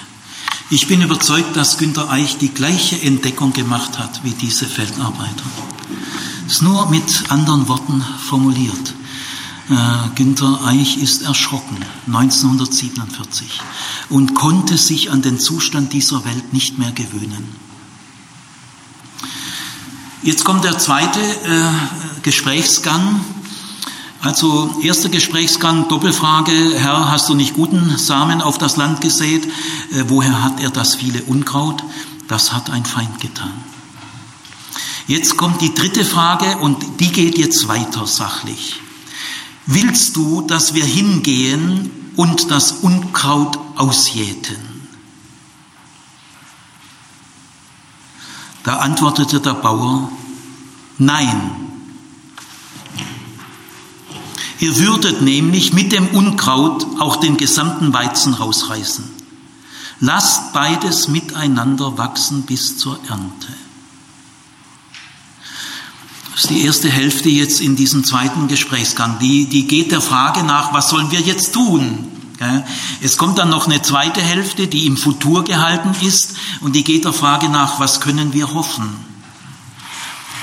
Ich 0.72 0.88
bin 0.88 1.04
überzeugt, 1.04 1.56
dass 1.56 1.78
Günter 1.78 2.10
Eich 2.10 2.40
die 2.40 2.50
gleiche 2.50 3.00
Entdeckung 3.00 3.54
gemacht 3.54 4.00
hat 4.00 4.24
wie 4.24 4.34
diese 4.34 4.66
Feldarbeiter. 4.66 5.46
Es 6.48 6.64
nur 6.64 6.90
mit 6.90 7.30
anderen 7.30 7.68
Worten 7.68 8.04
formuliert. 8.28 8.96
Äh, 9.70 9.74
Günter 10.16 10.62
Eich 10.66 10.98
ist 10.98 11.24
erschrocken 11.24 11.78
1947 12.08 13.60
und 14.10 14.34
konnte 14.34 14.78
sich 14.78 15.12
an 15.12 15.22
den 15.22 15.40
Zustand 15.40 15.94
dieser 15.94 16.24
Welt 16.26 16.54
nicht 16.54 16.78
mehr 16.78 16.92
gewöhnen. 16.92 17.56
Jetzt 20.24 20.46
kommt 20.46 20.64
der 20.64 20.78
zweite 20.78 21.20
äh, 21.20 22.22
Gesprächsgang 22.22 23.22
also 24.22 24.80
erster 24.82 25.10
Gesprächsgang, 25.10 25.88
Doppelfrage, 25.90 26.74
Herr, 26.76 27.12
hast 27.12 27.30
du 27.30 27.36
nicht 27.36 27.54
guten 27.54 27.98
Samen 27.98 28.42
auf 28.42 28.58
das 28.58 28.76
Land 28.76 29.02
gesät? 29.02 29.46
Äh, 29.46 30.06
woher 30.08 30.44
hat 30.44 30.60
er 30.60 30.72
das 30.72 30.96
viele 30.96 31.24
Unkraut? 31.24 31.84
Das 32.28 32.52
hat 32.52 32.70
ein 32.70 32.84
Feind 32.84 33.22
getan. 33.22 33.54
Jetzt 35.06 35.38
kommt 35.38 35.62
die 35.62 35.74
dritte 35.74 36.04
Frage 36.04 36.58
und 36.58 37.00
die 37.00 37.12
geht 37.12 37.38
jetzt 37.38 37.68
weiter 37.68 38.08
sachlich. 38.08 38.82
Willst 39.68 40.16
du, 40.16 40.42
dass 40.42 40.74
wir 40.74 40.86
hingehen 40.86 41.92
und 42.16 42.50
das 42.52 42.72
Unkraut 42.72 43.60
ausjäten? 43.76 44.58
Da 48.64 48.78
antwortete 48.78 49.40
der 49.40 49.54
Bauer, 49.54 50.12
nein, 50.98 51.68
Ihr 54.60 54.76
würdet 54.78 55.22
nämlich 55.22 55.74
mit 55.74 55.92
dem 55.92 56.08
Unkraut 56.08 57.00
auch 57.00 57.18
den 57.18 57.38
gesamten 57.38 57.94
Weizen 57.94 58.34
rausreißen. 58.34 59.06
Lasst 60.00 60.52
beides 60.54 61.08
miteinander 61.08 61.98
wachsen 61.98 62.44
bis 62.44 62.78
zur 62.78 63.00
Ernte. 63.08 63.54
Das 66.38 66.44
ist 66.44 66.52
die 66.52 66.66
erste 66.66 66.88
Hälfte 66.88 67.30
jetzt 67.30 67.62
in 67.62 67.76
diesem 67.76 68.04
zweiten 68.04 68.48
Gesprächsgang. 68.48 69.18
Die, 69.18 69.48
die 69.48 69.66
geht 69.66 69.92
der 69.92 70.02
Frage 70.02 70.44
nach, 70.44 70.72
was 70.72 70.90
sollen 70.90 71.10
wir 71.10 71.20
jetzt 71.20 71.52
tun? 71.52 72.12
Es 73.02 73.18
kommt 73.18 73.40
dann 73.40 73.50
noch 73.50 73.66
eine 73.66 73.82
zweite 73.82 74.22
Hälfte, 74.22 74.68
die 74.68 74.86
im 74.86 74.98
Futur 74.98 75.44
gehalten 75.46 75.96
ist 76.06 76.36
und 76.62 76.76
die 76.76 76.84
geht 76.84 77.06
der 77.06 77.14
Frage 77.14 77.50
nach, 77.50 77.80
was 77.80 78.02
können 78.02 78.34
wir 78.34 78.54
hoffen? 78.54 78.88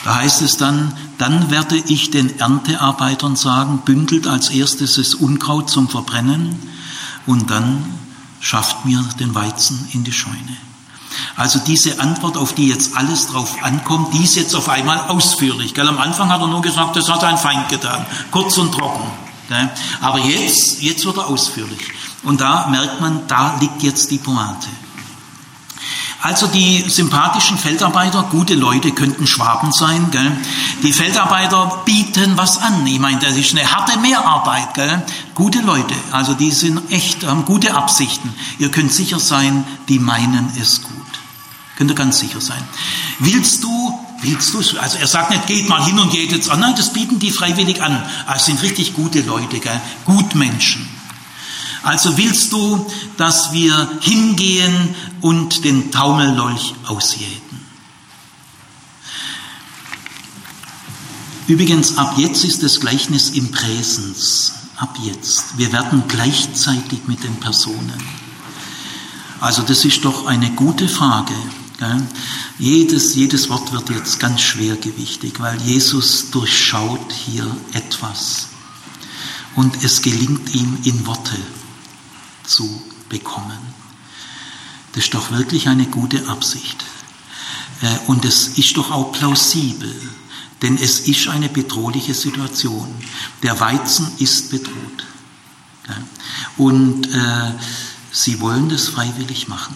Da 0.02 0.16
heißt 0.16 0.42
es 0.42 0.56
dann, 0.56 0.96
dann 1.16 1.52
werde 1.52 1.76
ich 1.76 2.10
den 2.10 2.40
Erntearbeitern 2.40 3.36
sagen, 3.36 3.82
bündelt 3.84 4.26
als 4.26 4.50
erstes 4.50 4.96
das 4.96 5.14
Unkraut 5.14 5.70
zum 5.70 5.88
Verbrennen 5.88 6.58
und 7.24 7.52
dann 7.52 7.84
schafft 8.40 8.84
mir 8.84 9.00
den 9.20 9.36
Weizen 9.36 9.88
in 9.92 10.02
die 10.02 10.12
Scheune. 10.12 10.56
Also 11.36 11.58
diese 11.58 12.00
Antwort, 12.00 12.36
auf 12.36 12.54
die 12.54 12.68
jetzt 12.68 12.96
alles 12.96 13.28
drauf 13.28 13.56
ankommt, 13.62 14.14
die 14.14 14.24
ist 14.24 14.36
jetzt 14.36 14.54
auf 14.54 14.68
einmal 14.68 15.00
ausführlich. 15.08 15.74
Gell? 15.74 15.88
Am 15.88 15.98
Anfang 15.98 16.30
hat 16.30 16.40
er 16.40 16.46
nur 16.46 16.62
gesagt, 16.62 16.96
das 16.96 17.08
hat 17.08 17.24
ein 17.24 17.38
Feind 17.38 17.68
getan, 17.68 18.06
kurz 18.30 18.58
und 18.58 18.72
trocken. 18.72 19.10
Gell? 19.48 19.70
Aber 20.00 20.18
jetzt, 20.18 20.80
jetzt 20.82 21.04
wird 21.04 21.16
er 21.16 21.28
ausführlich. 21.28 21.80
Und 22.22 22.40
da 22.40 22.66
merkt 22.68 23.00
man, 23.00 23.26
da 23.28 23.56
liegt 23.60 23.82
jetzt 23.82 24.10
die 24.10 24.18
Pointe. 24.18 24.68
Also 26.24 26.46
die 26.46 26.80
sympathischen 26.88 27.58
Feldarbeiter, 27.58 28.22
gute 28.30 28.54
Leute, 28.54 28.92
könnten 28.92 29.26
Schwaben 29.26 29.72
sein. 29.72 30.10
Gell? 30.10 30.32
Die 30.82 30.94
Feldarbeiter 30.94 31.82
bieten 31.84 32.38
was 32.38 32.56
an. 32.56 32.86
Ich 32.86 32.98
meine, 32.98 33.18
das 33.18 33.36
ist 33.36 33.52
eine 33.52 33.70
harte 33.70 33.98
Mehrarbeit. 33.98 34.72
Gell? 34.72 35.02
Gute 35.34 35.60
Leute, 35.60 35.94
also 36.12 36.32
die 36.32 36.50
sind 36.50 36.90
echt, 36.90 37.26
haben 37.26 37.44
gute 37.44 37.74
Absichten. 37.74 38.32
Ihr 38.58 38.70
könnt 38.70 38.90
sicher 38.90 39.18
sein, 39.18 39.64
die 39.88 39.98
meinen 39.98 40.50
es 40.58 40.82
gut. 40.82 40.93
Könnt 41.76 41.90
ihr 41.90 41.94
ganz 41.94 42.20
sicher 42.20 42.40
sein. 42.40 42.62
Willst 43.18 43.64
du, 43.64 43.98
willst 44.20 44.54
du, 44.54 44.58
also 44.78 44.98
er 44.98 45.06
sagt 45.06 45.30
nicht, 45.30 45.46
geht 45.46 45.68
mal 45.68 45.84
hin 45.84 45.98
und 45.98 46.10
geht 46.10 46.30
jetzt 46.30 46.48
an. 46.48 46.60
Nein, 46.60 46.74
das 46.76 46.92
bieten 46.92 47.18
die 47.18 47.30
freiwillig 47.30 47.82
an. 47.82 48.00
Also 48.26 48.46
sind 48.46 48.62
richtig 48.62 48.94
gute 48.94 49.22
Leute, 49.22 49.58
gell? 49.58 49.80
Gutmenschen. 50.04 50.88
Also 51.82 52.16
willst 52.16 52.52
du, 52.52 52.86
dass 53.16 53.52
wir 53.52 53.98
hingehen 54.00 54.94
und 55.20 55.64
den 55.64 55.90
Taumellolch 55.90 56.74
ausjäten? 56.86 57.60
Übrigens, 61.46 61.98
ab 61.98 62.14
jetzt 62.16 62.44
ist 62.44 62.62
das 62.62 62.80
Gleichnis 62.80 63.30
im 63.30 63.50
Präsens. 63.50 64.54
Ab 64.76 64.96
jetzt. 65.02 65.58
Wir 65.58 65.72
werden 65.72 66.04
gleichzeitig 66.08 67.00
mit 67.06 67.22
den 67.22 67.36
Personen. 67.36 68.02
Also 69.40 69.60
das 69.60 69.84
ist 69.84 70.04
doch 70.06 70.26
eine 70.26 70.50
gute 70.52 70.88
Frage. 70.88 71.34
Jedes, 72.58 73.14
jedes 73.14 73.48
Wort 73.50 73.72
wird 73.72 73.90
jetzt 73.90 74.20
ganz 74.20 74.40
schwergewichtig, 74.40 75.40
weil 75.40 75.60
Jesus 75.60 76.30
durchschaut 76.30 77.12
hier 77.12 77.56
etwas. 77.72 78.48
Und 79.56 79.82
es 79.84 80.02
gelingt 80.02 80.54
ihm 80.54 80.78
in 80.84 81.06
Worte 81.06 81.36
zu 82.44 82.82
bekommen. 83.08 83.58
Das 84.92 85.04
ist 85.04 85.14
doch 85.14 85.30
wirklich 85.32 85.68
eine 85.68 85.86
gute 85.86 86.28
Absicht. 86.28 86.84
Äh, 87.82 87.98
und 88.06 88.24
es 88.24 88.58
ist 88.58 88.76
doch 88.76 88.90
auch 88.90 89.12
plausibel, 89.12 89.92
denn 90.62 90.76
es 90.76 91.00
ist 91.00 91.28
eine 91.28 91.48
bedrohliche 91.48 92.14
Situation. 92.14 92.88
Der 93.42 93.58
Weizen 93.60 94.10
ist 94.18 94.50
bedroht. 94.50 95.04
Und 96.56 97.06
äh, 97.12 97.52
sie 98.10 98.40
wollen 98.40 98.68
das 98.68 98.88
freiwillig 98.88 99.48
machen. 99.48 99.74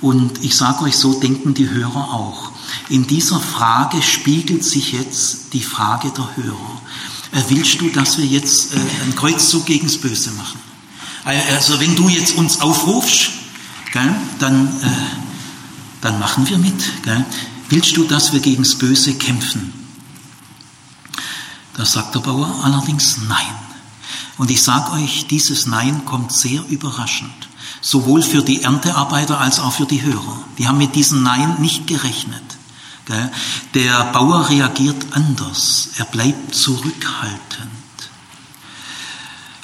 Und 0.00 0.44
ich 0.44 0.56
sage 0.56 0.84
euch, 0.84 0.96
so 0.96 1.18
denken 1.18 1.54
die 1.54 1.70
Hörer 1.70 2.12
auch. 2.12 2.52
In 2.88 3.06
dieser 3.06 3.40
Frage 3.40 4.02
spiegelt 4.02 4.64
sich 4.64 4.92
jetzt 4.92 5.52
die 5.52 5.62
Frage 5.62 6.10
der 6.10 6.36
Hörer. 6.36 6.82
Äh, 7.32 7.42
willst 7.48 7.80
du, 7.80 7.88
dass 7.88 8.18
wir 8.18 8.26
jetzt 8.26 8.74
äh, 8.74 8.78
einen 9.02 9.16
Kreuzzug 9.16 9.66
gegen 9.66 9.86
das 9.86 9.98
Böse 9.98 10.30
machen? 10.32 10.58
Äh, 11.24 11.40
also 11.54 11.80
wenn 11.80 11.96
du 11.96 12.08
jetzt 12.08 12.36
uns 12.36 12.60
aufrufst, 12.60 13.30
gell, 13.92 14.14
dann, 14.38 14.68
äh, 14.82 14.88
dann 16.00 16.18
machen 16.18 16.48
wir 16.48 16.58
mit. 16.58 17.02
Gell? 17.02 17.24
Willst 17.68 17.96
du, 17.96 18.04
dass 18.04 18.32
wir 18.32 18.40
gegen 18.40 18.62
das 18.62 18.76
Böse 18.76 19.14
kämpfen? 19.14 19.72
Da 21.76 21.84
sagt 21.84 22.14
der 22.14 22.20
Bauer 22.20 22.60
allerdings 22.62 23.18
Nein. 23.28 23.46
Und 24.36 24.50
ich 24.50 24.62
sage 24.62 24.92
euch, 24.92 25.26
dieses 25.28 25.66
Nein 25.66 26.04
kommt 26.04 26.32
sehr 26.32 26.64
überraschend. 26.68 27.48
Sowohl 27.86 28.22
für 28.22 28.42
die 28.42 28.62
Erntearbeiter 28.62 29.38
als 29.38 29.60
auch 29.60 29.74
für 29.74 29.84
die 29.84 30.00
Hörer. 30.00 30.40
Die 30.56 30.66
haben 30.66 30.78
mit 30.78 30.94
diesem 30.94 31.22
Nein 31.22 31.60
nicht 31.60 31.86
gerechnet. 31.86 32.42
Der 33.74 34.04
Bauer 34.04 34.48
reagiert 34.48 35.04
anders. 35.10 35.90
Er 35.98 36.06
bleibt 36.06 36.54
zurückhaltend. 36.54 37.70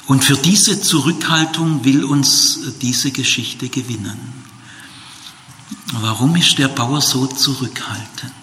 Und 0.05 0.23
für 0.23 0.37
diese 0.37 0.79
Zurückhaltung 0.81 1.83
will 1.83 2.03
uns 2.03 2.59
diese 2.79 3.09
Geschichte 3.09 3.69
gewinnen. 3.69 4.19
Warum 5.93 6.35
ist 6.35 6.59
der 6.59 6.67
Bauer 6.67 7.01
so 7.01 7.25
zurückhaltend? 7.25 8.33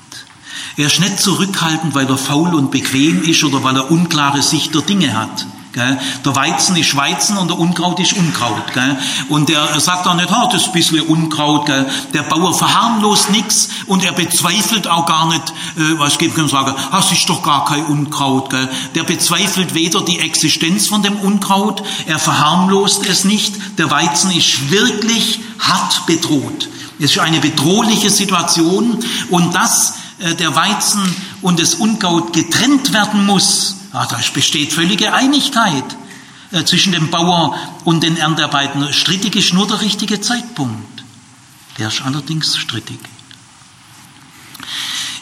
Er 0.76 0.86
ist 0.86 0.98
nicht 0.98 1.20
zurückhaltend, 1.20 1.94
weil 1.94 2.08
er 2.08 2.18
faul 2.18 2.52
und 2.52 2.72
bequem 2.72 3.22
ist 3.22 3.44
oder 3.44 3.62
weil 3.62 3.76
er 3.76 3.92
unklare 3.92 4.42
Sicht 4.42 4.74
der 4.74 4.82
Dinge 4.82 5.16
hat. 5.16 5.46
Gell? 5.72 5.98
Der 6.24 6.34
Weizen 6.34 6.76
ist 6.76 6.96
Weizen 6.96 7.36
und 7.36 7.48
der 7.48 7.58
Unkraut 7.58 8.00
ist 8.00 8.14
Unkraut. 8.14 8.72
Gell? 8.72 8.96
Und 9.28 9.50
er 9.50 9.78
sagt 9.80 10.06
auch 10.06 10.14
nicht, 10.14 10.30
oh, 10.30 10.48
das 10.50 10.62
ist 10.62 10.68
ein 10.68 10.72
bisschen 10.72 11.00
Unkraut. 11.02 11.66
Gell? 11.66 11.86
Der 12.14 12.22
Bauer 12.22 12.54
verharmlost 12.54 13.30
nichts 13.30 13.68
und 13.86 14.04
er 14.04 14.12
bezweifelt 14.12 14.88
auch 14.88 15.06
gar 15.06 15.28
nicht, 15.28 15.50
äh, 15.76 15.98
was 15.98 16.16
ich 16.18 16.34
kann 16.34 16.48
sagen, 16.48 16.74
das 16.90 17.12
ist 17.12 17.28
doch 17.28 17.42
gar 17.42 17.64
kein 17.66 17.84
Unkraut. 17.84 18.50
Gell? 18.50 18.68
Der 18.94 19.02
bezweifelt 19.02 19.74
weder 19.74 20.00
die 20.00 20.20
Existenz 20.20 20.86
von 20.86 21.02
dem 21.02 21.16
Unkraut, 21.16 21.82
er 22.06 22.18
verharmlost 22.18 23.06
es 23.06 23.24
nicht. 23.24 23.78
Der 23.78 23.90
Weizen 23.90 24.30
ist 24.30 24.70
wirklich 24.70 25.40
hart 25.58 26.06
bedroht. 26.06 26.68
Es 26.98 27.12
ist 27.12 27.18
eine 27.18 27.40
bedrohliche 27.40 28.10
Situation 28.10 28.98
und 29.30 29.54
dass 29.54 29.94
äh, 30.18 30.34
der 30.34 30.56
Weizen 30.56 31.02
und 31.42 31.60
das 31.60 31.74
Unkraut 31.74 32.32
getrennt 32.32 32.92
werden 32.92 33.24
muss, 33.24 33.77
ja, 33.92 34.06
da 34.06 34.20
besteht 34.34 34.72
völlige 34.72 35.12
Einigkeit 35.12 35.84
äh, 36.50 36.64
zwischen 36.64 36.92
dem 36.92 37.10
Bauer 37.10 37.56
und 37.84 38.02
den 38.02 38.16
Erntearbeitern. 38.16 38.92
Strittig 38.92 39.36
ist 39.36 39.52
nur 39.52 39.66
der 39.66 39.80
richtige 39.80 40.20
Zeitpunkt. 40.20 41.04
Der 41.78 41.88
ist 41.88 42.02
allerdings 42.02 42.56
strittig. 42.56 42.98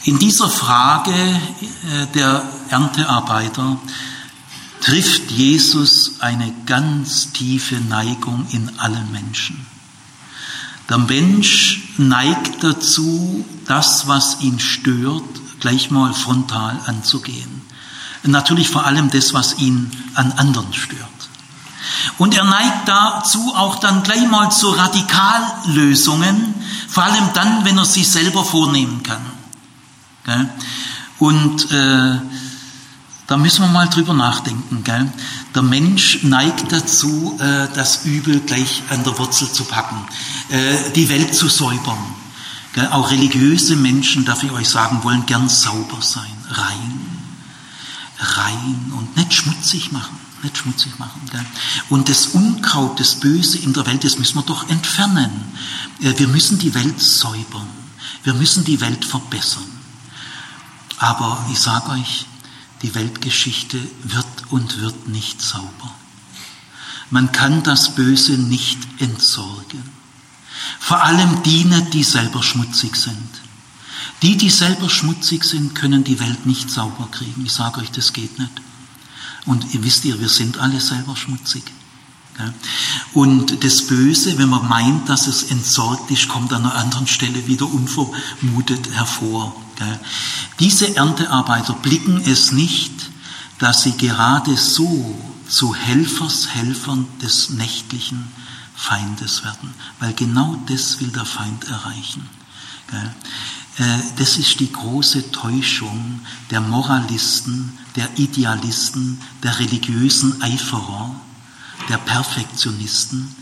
In 0.04 0.18
dieser 0.18 0.48
Frage 0.48 1.12
äh, 1.12 2.06
der 2.14 2.42
Erntearbeiter 2.70 3.78
trifft 4.80 5.32
Jesus 5.32 6.20
eine 6.20 6.52
ganz 6.64 7.32
tiefe 7.32 7.74
Neigung 7.76 8.46
in 8.52 8.78
allen 8.78 9.10
Menschen. 9.10 9.66
Der 10.88 10.98
Mensch 10.98 11.94
neigt 11.98 12.62
dazu, 12.62 13.44
das, 13.66 14.06
was 14.06 14.40
ihn 14.42 14.60
stört, 14.60 15.24
gleich 15.58 15.90
mal 15.90 16.14
frontal 16.14 16.78
anzugehen. 16.86 17.62
Natürlich 18.26 18.68
vor 18.68 18.84
allem 18.84 19.10
das, 19.10 19.34
was 19.34 19.58
ihn 19.58 19.90
an 20.14 20.32
anderen 20.32 20.72
stört. 20.72 21.06
Und 22.18 22.34
er 22.34 22.44
neigt 22.44 22.88
dazu 22.88 23.54
auch 23.54 23.76
dann 23.76 24.02
gleich 24.02 24.26
mal 24.28 24.50
zu 24.50 24.70
Radikallösungen, 24.70 26.54
vor 26.88 27.04
allem 27.04 27.30
dann, 27.34 27.64
wenn 27.64 27.78
er 27.78 27.84
sie 27.84 28.04
selber 28.04 28.44
vornehmen 28.44 29.02
kann. 29.02 29.20
Und 31.18 31.70
äh, 31.70 32.18
da 33.26 33.36
müssen 33.36 33.62
wir 33.62 33.68
mal 33.68 33.88
drüber 33.88 34.14
nachdenken. 34.14 34.82
Gell? 34.82 35.10
Der 35.54 35.62
Mensch 35.62 36.22
neigt 36.22 36.72
dazu, 36.72 37.38
äh, 37.40 37.68
das 37.74 38.04
Übel 38.04 38.40
gleich 38.40 38.82
an 38.90 39.04
der 39.04 39.18
Wurzel 39.18 39.50
zu 39.50 39.64
packen, 39.64 39.96
äh, 40.48 40.90
die 40.94 41.08
Welt 41.08 41.34
zu 41.34 41.48
säubern. 41.48 41.98
Gell? 42.72 42.88
Auch 42.88 43.10
religiöse 43.10 43.76
Menschen, 43.76 44.24
darf 44.24 44.42
ich 44.42 44.50
euch 44.50 44.68
sagen, 44.68 45.04
wollen 45.04 45.26
gern 45.26 45.48
sauber 45.48 46.00
sein, 46.00 46.24
rein 46.50 47.05
rein 48.18 48.92
und 48.96 49.16
nicht 49.16 49.34
schmutzig 49.34 49.92
machen. 49.92 50.16
Nicht 50.42 50.58
schmutzig 50.58 50.98
machen. 50.98 51.20
Gell? 51.30 51.44
Und 51.88 52.08
das 52.08 52.26
Unkraut, 52.26 53.00
das 53.00 53.16
Böse 53.20 53.58
in 53.58 53.72
der 53.72 53.86
Welt, 53.86 54.04
das 54.04 54.18
müssen 54.18 54.36
wir 54.36 54.42
doch 54.42 54.68
entfernen. 54.68 55.30
Äh, 56.00 56.18
wir 56.18 56.28
müssen 56.28 56.58
die 56.58 56.74
Welt 56.74 57.00
säubern. 57.00 57.68
Wir 58.22 58.34
müssen 58.34 58.64
die 58.64 58.80
Welt 58.80 59.04
verbessern. 59.04 59.64
Aber 60.98 61.44
ich 61.50 61.58
sage 61.58 61.90
euch, 61.90 62.26
die 62.82 62.94
Weltgeschichte 62.94 63.78
wird 64.04 64.26
und 64.50 64.78
wird 64.80 65.08
nicht 65.08 65.40
sauber. 65.40 65.94
Man 67.10 67.32
kann 67.32 67.62
das 67.62 67.94
Böse 67.94 68.32
nicht 68.32 68.78
entsorgen. 68.98 69.82
Vor 70.80 71.02
allem 71.02 71.42
die 71.42 71.64
nicht, 71.64 71.94
die 71.94 72.04
selber 72.04 72.42
schmutzig 72.42 72.96
sind. 72.96 73.45
Die, 74.22 74.36
die 74.36 74.50
selber 74.50 74.88
schmutzig 74.88 75.44
sind, 75.44 75.74
können 75.74 76.04
die 76.04 76.18
Welt 76.20 76.46
nicht 76.46 76.70
sauber 76.70 77.08
kriegen. 77.10 77.44
Ich 77.44 77.52
sage 77.52 77.80
euch, 77.80 77.90
das 77.90 78.12
geht 78.12 78.38
nicht. 78.38 78.52
Und 79.44 79.74
ihr 79.74 79.84
wisst 79.84 80.04
ihr, 80.04 80.18
wir 80.20 80.28
sind 80.28 80.58
alle 80.58 80.80
selber 80.80 81.16
schmutzig. 81.16 81.62
Und 83.14 83.64
das 83.64 83.86
Böse, 83.86 84.36
wenn 84.38 84.48
man 84.48 84.68
meint, 84.68 85.08
dass 85.08 85.26
es 85.26 85.44
entsorgt 85.44 86.10
ist, 86.10 86.28
kommt 86.28 86.52
an 86.52 86.64
einer 86.64 86.74
anderen 86.74 87.06
Stelle 87.06 87.46
wieder 87.46 87.66
unvermutet 87.66 88.90
hervor. 88.92 89.56
Diese 90.60 90.96
Erntearbeiter 90.96 91.74
blicken 91.74 92.20
es 92.26 92.52
nicht, 92.52 92.92
dass 93.58 93.82
sie 93.82 93.96
gerade 93.96 94.56
so 94.56 95.18
zu 95.48 95.74
Helfershelfern 95.74 97.06
des 97.22 97.50
nächtlichen 97.50 98.26
Feindes 98.74 99.44
werden, 99.44 99.72
weil 100.00 100.12
genau 100.12 100.60
das 100.66 101.00
will 101.00 101.08
der 101.08 101.24
Feind 101.24 101.64
erreichen. 101.64 102.28
Äh, 103.78 103.98
das 104.16 104.38
ist 104.38 104.60
die 104.60 104.72
große 104.72 105.30
Täuschung 105.30 106.20
der 106.50 106.60
Moralisten, 106.60 107.78
der 107.94 108.08
Idealisten, 108.18 109.20
der 109.42 109.58
religiösen 109.58 110.42
Eiferer, 110.42 111.14
der 111.88 111.98
Perfektionisten, 111.98 113.34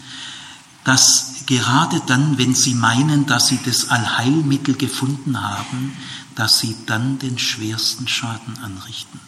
dass 0.84 1.44
gerade 1.46 2.00
dann, 2.06 2.38
wenn 2.38 2.54
sie 2.54 2.74
meinen, 2.74 3.26
dass 3.26 3.48
sie 3.48 3.58
das 3.64 3.88
Allheilmittel 3.88 4.74
gefunden 4.74 5.40
haben, 5.40 5.96
dass 6.34 6.58
sie 6.60 6.76
dann 6.86 7.18
den 7.18 7.38
schwersten 7.38 8.08
Schaden 8.08 8.58
anrichten. 8.58 9.20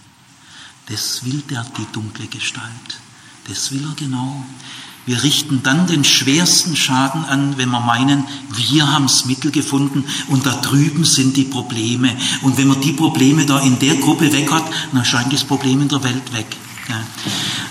Das 0.87 1.25
will 1.25 1.42
der 1.51 1.64
die 1.77 1.87
dunkle 1.92 2.27
Gestalt. 2.27 3.01
Das 3.49 3.73
will 3.73 3.85
er 3.85 3.95
genau. 3.95 4.45
Wir 5.07 5.23
richten 5.23 5.62
dann 5.62 5.87
den 5.87 6.03
schwersten 6.03 6.75
Schaden 6.75 7.25
an, 7.25 7.57
wenn 7.57 7.71
wir 7.71 7.81
meinen, 7.81 8.25
wir 8.51 8.92
haben 8.92 9.07
das 9.07 9.25
Mittel 9.25 9.53
gefunden 9.53 10.05
und 10.27 10.47
da 10.47 10.53
drüben 10.53 11.05
sind 11.05 11.37
die 11.37 11.45
Probleme. 11.45 12.11
Und 12.42 12.59
wenn 12.59 12.66
man 12.66 12.81
die 12.81 12.92
Probleme 12.92 13.47
da 13.47 13.61
in 13.61 13.79
der 13.79 13.95
Gruppe 13.97 14.33
weg 14.33 14.51
hat, 14.51 14.64
dann 14.92 15.05
scheint 15.05 15.33
das 15.33 15.45
Problem 15.45 15.81
in 15.81 15.88
der 15.88 16.03
Welt 16.03 16.33
weg. 16.33 16.47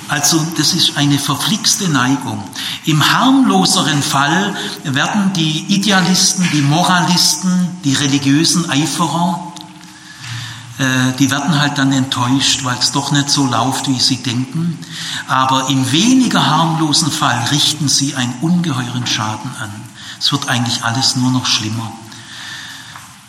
Also 0.08 0.46
das 0.58 0.74
ist 0.74 0.98
eine 0.98 1.18
verflixte 1.18 1.90
Neigung. 1.90 2.44
Im 2.86 3.04
harmloseren 3.14 4.02
Fall 4.02 4.56
werden 4.84 5.34
die 5.34 5.66
Idealisten, 5.68 6.48
die 6.54 6.62
Moralisten, 6.62 7.70
die 7.84 7.94
religiösen 7.94 8.70
Eiferer, 8.70 9.45
die 10.78 11.32
werden 11.32 11.58
halt 11.58 11.78
dann 11.78 11.94
enttäuscht, 11.94 12.66
weil 12.66 12.78
es 12.78 12.92
doch 12.92 13.12
nicht 13.12 13.30
so 13.30 13.46
läuft, 13.46 13.88
wie 13.88 14.00
sie 14.00 14.22
denken. 14.22 14.78
Aber 15.28 15.70
im 15.70 15.92
weniger 15.92 16.46
harmlosen 16.46 17.12
Fall 17.12 17.46
richten 17.52 17.88
sie 17.88 18.16
einen 18.16 18.34
ungeheuren 18.42 19.08
Schaden 19.08 19.52
an. 19.60 19.72
Es 20.20 20.32
wird 20.32 20.50
eigentlich 20.50 20.84
alles 20.84 21.16
nur 21.16 21.32
noch 21.32 21.46
schlimmer. 21.46 21.92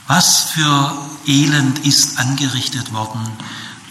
Was 0.08 0.42
für 0.50 0.92
Elend 1.26 1.80
ist 1.80 2.18
angerichtet 2.18 2.92
worden 2.92 3.20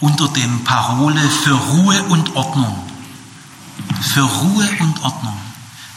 unter 0.00 0.28
dem 0.28 0.64
Parole 0.64 1.20
für 1.20 1.54
Ruhe 1.54 2.02
und 2.04 2.36
Ordnung. 2.36 2.76
Für 4.00 4.22
Ruhe 4.22 4.68
und 4.80 5.02
Ordnung. 5.02 5.36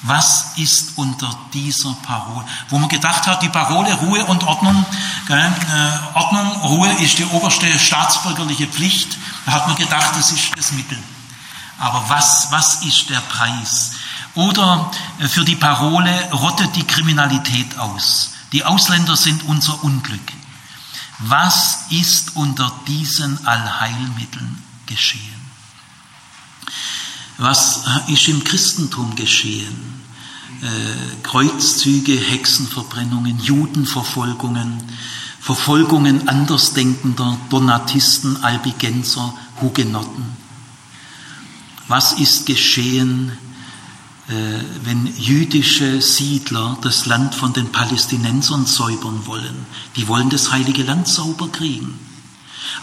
Was 0.03 0.57
ist 0.57 0.97
unter 0.97 1.29
dieser 1.53 1.93
Parole? 2.03 2.45
Wo 2.69 2.79
man 2.79 2.87
gedacht 2.87 3.27
hat, 3.27 3.43
die 3.43 3.49
Parole 3.49 3.93
Ruhe 3.95 4.23
und 4.25 4.45
Ordnung, 4.45 4.85
gell, 5.29 5.37
äh, 5.37 6.17
Ordnung, 6.17 6.51
Ruhe 6.63 6.91
ist 7.01 7.19
die 7.19 7.25
oberste 7.25 7.79
staatsbürgerliche 7.79 8.67
Pflicht, 8.67 9.17
da 9.45 9.53
hat 9.53 9.67
man 9.67 9.77
gedacht, 9.77 10.15
das 10.15 10.31
ist 10.31 10.51
das 10.57 10.71
Mittel. 10.73 10.97
Aber 11.77 12.03
was, 12.09 12.51
was 12.51 12.83
ist 12.83 13.09
der 13.09 13.21
Preis? 13.21 13.91
Oder 14.35 14.91
äh, 15.19 15.27
für 15.27 15.45
die 15.45 15.55
Parole 15.55 16.31
rottet 16.31 16.75
die 16.75 16.83
Kriminalität 16.83 17.77
aus. 17.77 18.31
Die 18.51 18.65
Ausländer 18.65 19.15
sind 19.15 19.43
unser 19.43 19.83
Unglück. 19.83 20.33
Was 21.19 21.85
ist 21.91 22.35
unter 22.35 22.71
diesen 22.87 23.45
Allheilmitteln 23.45 24.63
geschehen? 24.87 25.39
Was 27.37 27.83
ist 28.07 28.27
im 28.27 28.43
Christentum 28.43 29.15
geschehen? 29.15 30.01
Äh, 30.61 31.23
Kreuzzüge, 31.23 32.17
Hexenverbrennungen, 32.17 33.39
Judenverfolgungen, 33.39 34.81
Verfolgungen 35.49 36.27
Andersdenkender, 36.27 37.35
Donatisten, 37.49 38.43
Albigenser, 38.43 39.33
Hugenotten. 39.59 40.27
Was 41.87 42.13
ist 42.13 42.45
geschehen, 42.45 43.31
äh, 44.27 44.33
wenn 44.83 45.11
jüdische 45.17 46.03
Siedler 46.03 46.77
das 46.83 47.07
Land 47.07 47.33
von 47.33 47.51
den 47.51 47.71
Palästinensern 47.71 48.67
säubern 48.67 49.25
wollen? 49.25 49.65
Die 49.95 50.07
wollen 50.07 50.29
das 50.29 50.51
heilige 50.51 50.83
Land 50.83 51.07
sauber 51.07 51.47
kriegen. 51.47 51.97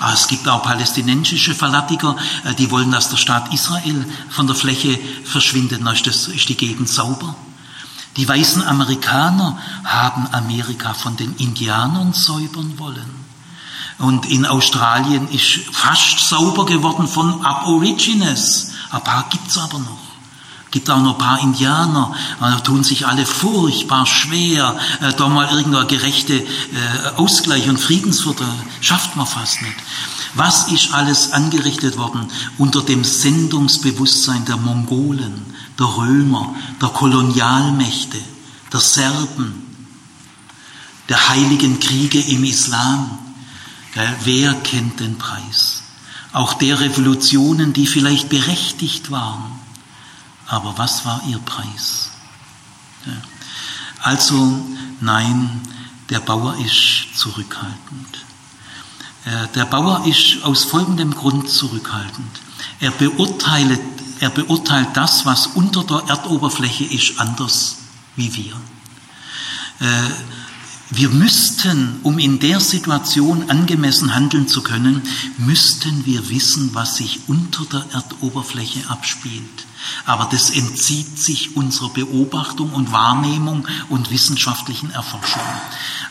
Aber 0.00 0.14
es 0.14 0.26
gibt 0.26 0.48
auch 0.48 0.64
palästinensische 0.64 1.54
Fanatiker, 1.54 2.16
äh, 2.42 2.52
die 2.56 2.72
wollen, 2.72 2.90
dass 2.90 3.10
der 3.10 3.16
Staat 3.16 3.54
Israel 3.54 4.04
von 4.28 4.48
der 4.48 4.56
Fläche 4.56 4.98
verschwindet. 5.22 5.82
Dann 5.84 5.94
ist 5.94 6.48
die 6.48 6.56
Gegend 6.56 6.88
sauber. 6.88 7.36
Die 8.16 8.26
weißen 8.26 8.66
Amerikaner 8.66 9.58
haben 9.84 10.26
Amerika 10.32 10.94
von 10.94 11.16
den 11.16 11.34
Indianern 11.36 12.12
säubern 12.12 12.78
wollen. 12.78 13.26
Und 13.98 14.26
in 14.26 14.44
Australien 14.44 15.28
ist 15.28 15.60
fast 15.72 16.28
sauber 16.28 16.66
geworden 16.66 17.08
von 17.08 17.44
Aborigines. 17.44 18.72
Ein 18.90 19.04
paar 19.04 19.26
gibt's 19.30 19.56
aber 19.58 19.78
noch. 19.78 20.06
Gibt 20.70 20.90
auch 20.90 21.00
noch 21.00 21.12
ein 21.12 21.18
paar 21.18 21.40
Indianer, 21.40 22.12
da 22.40 22.58
tun 22.58 22.84
sich 22.84 23.06
alle 23.06 23.24
furchtbar 23.24 24.04
schwer, 24.04 24.76
äh, 25.00 25.12
da 25.14 25.28
mal 25.28 25.48
irgendeine 25.48 25.86
gerechte 25.86 26.34
äh, 26.34 26.46
Ausgleich 27.16 27.68
und 27.68 27.78
Friedensvertrag 27.78 28.48
schafft 28.80 29.16
man 29.16 29.26
fast 29.26 29.62
nicht. 29.62 29.76
Was 30.34 30.70
ist 30.70 30.92
alles 30.92 31.32
angerichtet 31.32 31.96
worden 31.96 32.28
unter 32.58 32.82
dem 32.82 33.04
Sendungsbewusstsein 33.04 34.44
der 34.44 34.56
Mongolen, 34.58 35.46
der 35.78 35.86
Römer, 35.86 36.54
der 36.80 36.88
Kolonialmächte, 36.88 38.18
der 38.72 38.80
Serben, 38.80 39.62
der 41.08 41.28
heiligen 41.28 41.78
Kriege 41.80 42.20
im 42.20 42.44
Islam? 42.44 43.18
Wer 44.24 44.54
kennt 44.54 45.00
den 45.00 45.16
Preis? 45.16 45.82
Auch 46.32 46.54
der 46.54 46.80
Revolutionen, 46.80 47.72
die 47.72 47.86
vielleicht 47.86 48.28
berechtigt 48.28 49.10
waren. 49.10 49.58
Aber 50.46 50.76
was 50.76 51.06
war 51.06 51.22
ihr 51.28 51.38
Preis? 51.38 52.10
Also 54.00 54.64
nein, 55.00 55.62
der 56.10 56.20
Bauer 56.20 56.56
ist 56.58 57.16
zurückhaltend. 57.16 58.24
Äh, 59.24 59.48
der 59.54 59.64
Bauer 59.64 60.06
ist 60.06 60.44
aus 60.44 60.64
folgendem 60.64 61.14
Grund 61.14 61.48
zurückhaltend. 61.48 62.40
Er 62.78 62.92
beurteilt, 62.92 63.80
er 64.20 64.30
beurteilt 64.30 64.88
das, 64.94 65.26
was 65.26 65.48
unter 65.48 65.84
der 65.84 66.04
Erdoberfläche 66.08 66.84
ist, 66.84 67.18
anders 67.18 67.76
wie 68.16 68.34
wir. 68.34 68.52
Äh, 69.80 70.10
wir 70.90 71.08
müssten, 71.08 71.98
um 72.04 72.18
in 72.18 72.38
der 72.38 72.60
Situation 72.60 73.50
angemessen 73.50 74.14
handeln 74.14 74.46
zu 74.46 74.62
können, 74.62 75.02
müssten 75.36 76.06
wir 76.06 76.28
wissen, 76.30 76.70
was 76.74 76.96
sich 76.96 77.20
unter 77.26 77.64
der 77.64 77.86
Erdoberfläche 77.92 78.88
abspielt. 78.88 79.66
Aber 80.04 80.28
das 80.30 80.50
entzieht 80.50 81.18
sich 81.18 81.56
unserer 81.56 81.90
Beobachtung 81.90 82.72
und 82.72 82.92
Wahrnehmung 82.92 83.66
und 83.88 84.10
wissenschaftlichen 84.10 84.90
Erforschung. 84.90 85.42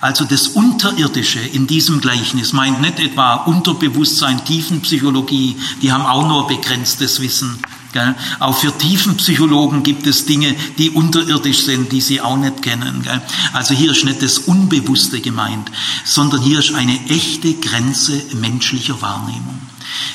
Also 0.02 0.26
das 0.26 0.50
Unterirdische 0.50 1.40
in 1.40 1.68
diesem 1.68 2.02
Gleichnis 2.02 2.54
meint 2.54 2.82
nicht 2.82 3.00
etwa 3.00 3.36
Unterbewusstsein, 3.36 4.44
Tiefenpsychologie, 4.46 5.58
die 5.82 5.92
haben 5.92 6.06
auch 6.06 6.28
nur 6.28 6.48
begrenztes 6.48 7.20
Wissen. 7.22 7.60
Gell? 7.96 8.14
Auch 8.40 8.58
für 8.58 8.78
Tiefenpsychologen 8.78 9.82
gibt 9.84 10.06
es 10.06 10.26
Dinge, 10.26 10.54
die 10.78 10.90
unterirdisch 10.90 11.64
sind, 11.64 11.94
die 11.94 12.02
sie 12.02 12.20
auch 12.20 12.36
nicht 12.36 12.62
kennen. 12.62 13.04
Gell? 13.04 13.22
Also 13.54 13.74
hier 13.74 13.92
ist 13.92 14.04
nicht 14.04 14.22
das 14.22 14.38
Unbewusste 14.38 15.22
gemeint, 15.22 15.72
sondern 16.04 16.42
hier 16.42 16.60
ist 16.60 16.76
eine 16.76 17.00
echte 17.08 17.54
Grenze 17.54 18.22
menschlicher 18.34 19.02
Wahrnehmung. 19.02 19.62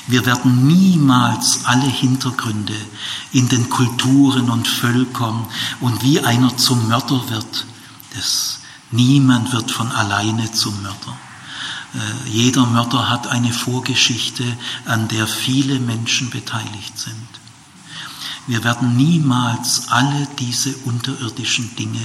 Wir 0.06 0.26
werden 0.26 0.66
niemals 0.66 1.64
alle 1.64 1.86
Hintergründe 1.86 2.76
in 3.32 3.48
den 3.48 3.68
Kulturen 3.68 4.50
und 4.50 4.66
Völkern 4.66 5.46
und 5.80 6.02
wie 6.02 6.20
einer 6.20 6.56
zum 6.56 6.88
Mörder 6.88 7.28
wird. 7.30 7.66
Das, 8.14 8.60
niemand 8.90 9.52
wird 9.52 9.70
von 9.70 9.90
alleine 9.92 10.50
zum 10.52 10.82
Mörder. 10.82 11.16
Äh, 11.94 12.28
jeder 12.28 12.66
Mörder 12.66 13.08
hat 13.08 13.26
eine 13.28 13.52
Vorgeschichte, 13.52 14.44
an 14.84 15.08
der 15.08 15.26
viele 15.26 15.78
Menschen 15.78 16.30
beteiligt 16.30 16.98
sind. 16.98 17.28
Wir 18.46 18.64
werden 18.64 18.96
niemals 18.96 19.88
alle 19.88 20.26
diese 20.38 20.74
unterirdischen 20.84 21.76
Dinge 21.76 22.02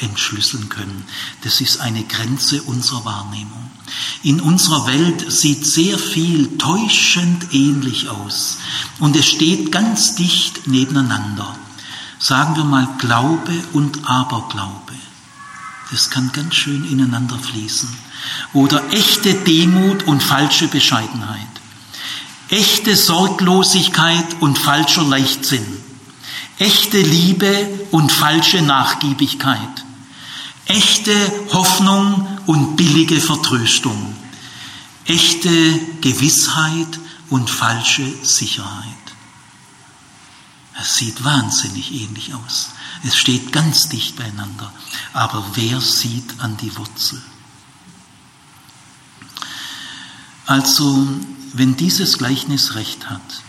entschlüsseln 0.00 0.68
können. 0.68 1.04
Das 1.42 1.60
ist 1.60 1.80
eine 1.80 2.04
Grenze 2.04 2.62
unserer 2.62 3.04
Wahrnehmung. 3.04 3.70
In 4.22 4.40
unserer 4.40 4.86
Welt 4.86 5.30
sieht 5.30 5.66
sehr 5.66 5.98
viel 5.98 6.58
täuschend 6.58 7.52
ähnlich 7.52 8.08
aus 8.08 8.58
und 8.98 9.16
es 9.16 9.26
steht 9.26 9.72
ganz 9.72 10.14
dicht 10.14 10.66
nebeneinander. 10.66 11.56
Sagen 12.18 12.56
wir 12.56 12.64
mal 12.64 12.88
Glaube 12.98 13.52
und 13.72 14.08
Aberglaube. 14.08 14.94
Das 15.90 16.10
kann 16.10 16.32
ganz 16.32 16.54
schön 16.54 16.84
ineinander 16.90 17.38
fließen. 17.38 17.88
Oder 18.52 18.82
echte 18.92 19.34
Demut 19.34 20.02
und 20.02 20.22
falsche 20.22 20.68
Bescheidenheit. 20.68 21.46
Echte 22.50 22.96
Sorglosigkeit 22.96 24.26
und 24.40 24.58
falscher 24.58 25.04
Leichtsinn. 25.04 25.66
Echte 26.58 27.00
Liebe 27.00 27.68
und 27.90 28.10
falsche 28.10 28.62
Nachgiebigkeit. 28.62 29.84
Echte 30.68 31.14
Hoffnung 31.50 32.38
und 32.44 32.76
billige 32.76 33.22
Vertröstung. 33.22 34.14
Echte 35.06 35.50
Gewissheit 36.02 37.00
und 37.30 37.48
falsche 37.48 38.06
Sicherheit. 38.22 38.84
Es 40.78 40.96
sieht 40.96 41.24
wahnsinnig 41.24 41.92
ähnlich 41.92 42.34
aus. 42.34 42.68
Es 43.02 43.16
steht 43.16 43.50
ganz 43.50 43.88
dicht 43.88 44.16
beieinander. 44.16 44.70
Aber 45.14 45.44
wer 45.54 45.80
sieht 45.80 46.38
an 46.40 46.58
die 46.58 46.76
Wurzel? 46.76 47.22
Also, 50.44 51.08
wenn 51.54 51.76
dieses 51.76 52.18
Gleichnis 52.18 52.74
recht 52.74 53.08
hat, 53.08 53.42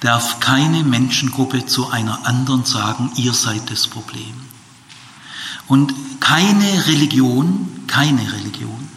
darf 0.00 0.40
keine 0.40 0.84
Menschengruppe 0.84 1.66
zu 1.66 1.90
einer 1.90 2.26
anderen 2.26 2.64
sagen, 2.64 3.12
ihr 3.16 3.34
seid 3.34 3.70
das 3.70 3.86
Problem. 3.86 4.43
Und 5.66 5.94
keine 6.20 6.86
Religion, 6.86 7.84
keine 7.86 8.32
Religion, 8.32 8.88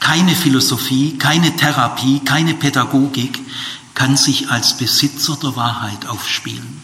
keine 0.00 0.34
Philosophie, 0.34 1.16
keine 1.18 1.56
Therapie, 1.56 2.20
keine 2.20 2.54
Pädagogik 2.54 3.40
kann 3.94 4.16
sich 4.16 4.50
als 4.50 4.76
Besitzer 4.76 5.36
der 5.42 5.54
Wahrheit 5.56 6.06
aufspielen. 6.06 6.82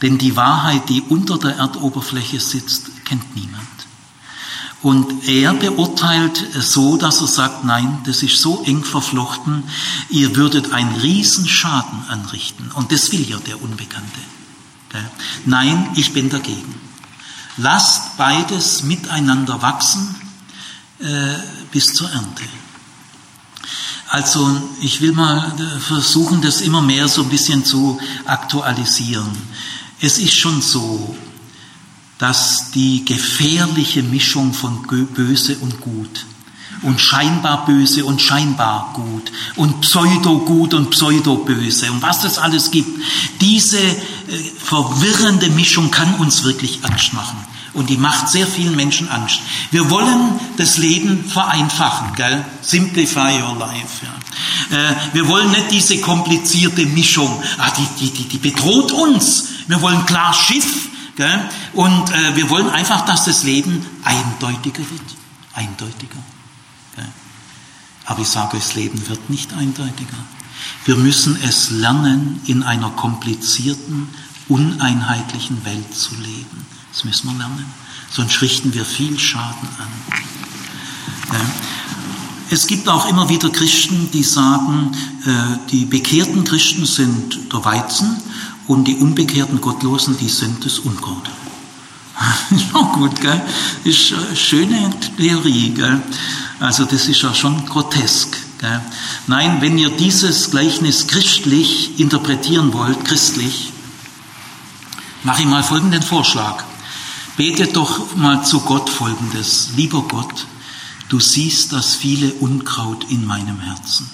Denn 0.00 0.16
die 0.16 0.36
Wahrheit, 0.36 0.88
die 0.88 1.02
unter 1.02 1.38
der 1.38 1.56
Erdoberfläche 1.56 2.40
sitzt, 2.40 3.04
kennt 3.04 3.36
niemand. 3.36 3.66
Und 4.82 5.28
er 5.28 5.52
beurteilt 5.52 6.42
so, 6.58 6.96
dass 6.96 7.20
er 7.20 7.26
sagt, 7.26 7.64
nein, 7.64 7.98
das 8.06 8.22
ist 8.22 8.40
so 8.40 8.62
eng 8.64 8.82
verflochten, 8.82 9.64
ihr 10.08 10.36
würdet 10.36 10.72
einen 10.72 10.94
Riesenschaden 10.96 12.08
anrichten. 12.08 12.70
Und 12.70 12.90
das 12.90 13.12
will 13.12 13.28
ja 13.28 13.36
der 13.38 13.62
Unbekannte. 13.62 14.20
Nein, 15.44 15.90
ich 15.96 16.14
bin 16.14 16.30
dagegen. 16.30 16.89
Lasst 17.56 18.16
beides 18.16 18.82
miteinander 18.82 19.60
wachsen 19.60 20.14
äh, 21.00 21.34
bis 21.70 21.86
zur 21.86 22.10
Ernte. 22.10 22.44
Also 24.08 24.60
ich 24.80 25.00
will 25.00 25.12
mal 25.12 25.52
versuchen, 25.78 26.42
das 26.42 26.60
immer 26.60 26.82
mehr 26.82 27.06
so 27.06 27.22
ein 27.22 27.28
bisschen 27.28 27.64
zu 27.64 28.00
aktualisieren. 28.24 29.30
Es 30.00 30.18
ist 30.18 30.34
schon 30.34 30.60
so, 30.60 31.16
dass 32.18 32.70
die 32.72 33.04
gefährliche 33.04 34.02
Mischung 34.02 34.52
von 34.52 34.82
Böse 35.14 35.56
und 35.58 35.80
Gut 35.80 36.26
und 36.82 37.00
scheinbar 37.00 37.66
böse 37.66 38.04
und 38.04 38.22
scheinbar 38.22 38.92
gut 38.94 39.32
und 39.56 39.80
pseudo-gut 39.82 40.74
und 40.74 40.90
pseudo-böse 40.90 41.90
und 41.90 42.02
was 42.02 42.24
es 42.24 42.38
alles 42.38 42.70
gibt, 42.70 43.02
diese 43.40 43.78
äh, 43.78 43.96
verwirrende 44.58 45.50
Mischung 45.50 45.90
kann 45.90 46.14
uns 46.14 46.44
wirklich 46.44 46.80
Angst 46.82 47.12
machen. 47.12 47.38
Und 47.72 47.88
die 47.88 47.96
macht 47.96 48.28
sehr 48.28 48.48
vielen 48.48 48.74
Menschen 48.74 49.08
Angst. 49.08 49.40
Wir 49.70 49.90
wollen 49.90 50.40
das 50.56 50.76
Leben 50.76 51.24
vereinfachen, 51.24 52.14
gell? 52.16 52.44
Simplify 52.62 53.40
your 53.40 53.56
life. 53.58 54.04
Ja. 54.70 54.76
Äh, 54.76 54.94
wir 55.12 55.28
wollen 55.28 55.52
nicht 55.52 55.70
diese 55.70 56.00
komplizierte 56.00 56.84
Mischung. 56.86 57.30
Ah, 57.58 57.70
die, 57.70 57.86
die, 58.00 58.10
die, 58.10 58.28
die 58.28 58.38
bedroht 58.38 58.90
uns. 58.90 59.48
wir 59.68 59.80
wollen 59.80 60.04
klar 60.04 60.34
Schiff 60.34 60.88
gell? 61.16 61.48
und 61.74 62.10
äh, 62.10 62.34
wir 62.34 62.50
wollen 62.50 62.68
einfach, 62.70 63.04
dass 63.04 63.24
das 63.24 63.44
Leben 63.44 63.86
eindeutiger 64.02 64.80
wird. 64.90 65.16
Eindeutiger. 65.54 66.16
Aber 68.10 68.22
ich 68.22 68.28
sage 68.28 68.56
das 68.56 68.74
Leben 68.74 69.08
wird 69.08 69.30
nicht 69.30 69.52
eindeutiger. 69.52 70.18
Wir 70.84 70.96
müssen 70.96 71.38
es 71.44 71.70
lernen, 71.70 72.40
in 72.44 72.64
einer 72.64 72.90
komplizierten, 72.90 74.08
uneinheitlichen 74.48 75.64
Welt 75.64 75.94
zu 75.94 76.16
leben. 76.16 76.66
Das 76.92 77.04
müssen 77.04 77.30
wir 77.30 77.38
lernen. 77.38 77.66
Sonst 78.10 78.42
richten 78.42 78.74
wir 78.74 78.84
viel 78.84 79.16
Schaden 79.16 79.68
an. 79.78 81.36
Es 82.50 82.66
gibt 82.66 82.88
auch 82.88 83.08
immer 83.08 83.28
wieder 83.28 83.48
Christen, 83.50 84.10
die 84.12 84.24
sagen, 84.24 84.90
äh, 85.24 85.58
die 85.70 85.84
bekehrten 85.84 86.42
Christen 86.42 86.86
sind 86.86 87.52
der 87.52 87.64
Weizen 87.64 88.16
und 88.66 88.88
die 88.88 88.96
unbekehrten 88.96 89.60
Gottlosen, 89.60 90.18
die 90.18 90.28
sind 90.28 90.64
das 90.64 90.80
Unkraut. 90.80 91.30
Ist 92.56 92.74
auch 92.74 92.92
gut, 92.94 93.20
gell? 93.20 93.40
Ist 93.84 94.12
eine 94.12 94.36
schöne 94.36 94.90
Theorie, 95.16 95.70
gell? 95.70 96.02
Also 96.58 96.84
das 96.84 97.08
ist 97.08 97.22
ja 97.22 97.32
schon 97.32 97.64
grotesk. 97.64 98.36
Gell? 98.58 98.80
Nein, 99.26 99.60
wenn 99.60 99.78
ihr 99.78 99.90
dieses 99.90 100.50
Gleichnis 100.50 101.06
christlich 101.06 101.98
interpretieren 102.00 102.72
wollt, 102.72 103.04
christlich, 103.04 103.72
mache 105.22 105.42
ich 105.42 105.48
mal 105.48 105.62
folgenden 105.62 106.02
Vorschlag. 106.02 106.64
Betet 107.36 107.76
doch 107.76 108.16
mal 108.16 108.44
zu 108.44 108.60
Gott 108.60 108.90
folgendes. 108.90 109.70
Lieber 109.76 110.02
Gott, 110.02 110.46
du 111.08 111.20
siehst 111.20 111.72
das 111.72 111.94
viele 111.94 112.32
Unkraut 112.34 113.10
in 113.10 113.24
meinem 113.26 113.60
Herzen. 113.60 114.10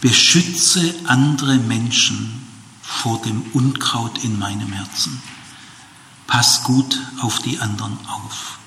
Beschütze 0.00 0.94
andere 1.06 1.56
Menschen 1.56 2.46
vor 2.82 3.20
dem 3.20 3.42
Unkraut 3.52 4.24
in 4.24 4.38
meinem 4.38 4.72
Herzen. 4.72 5.20
Pass 6.30 6.62
gut 6.62 6.96
auf 7.22 7.40
die 7.40 7.58
anderen 7.58 7.98
auf. 8.06 8.58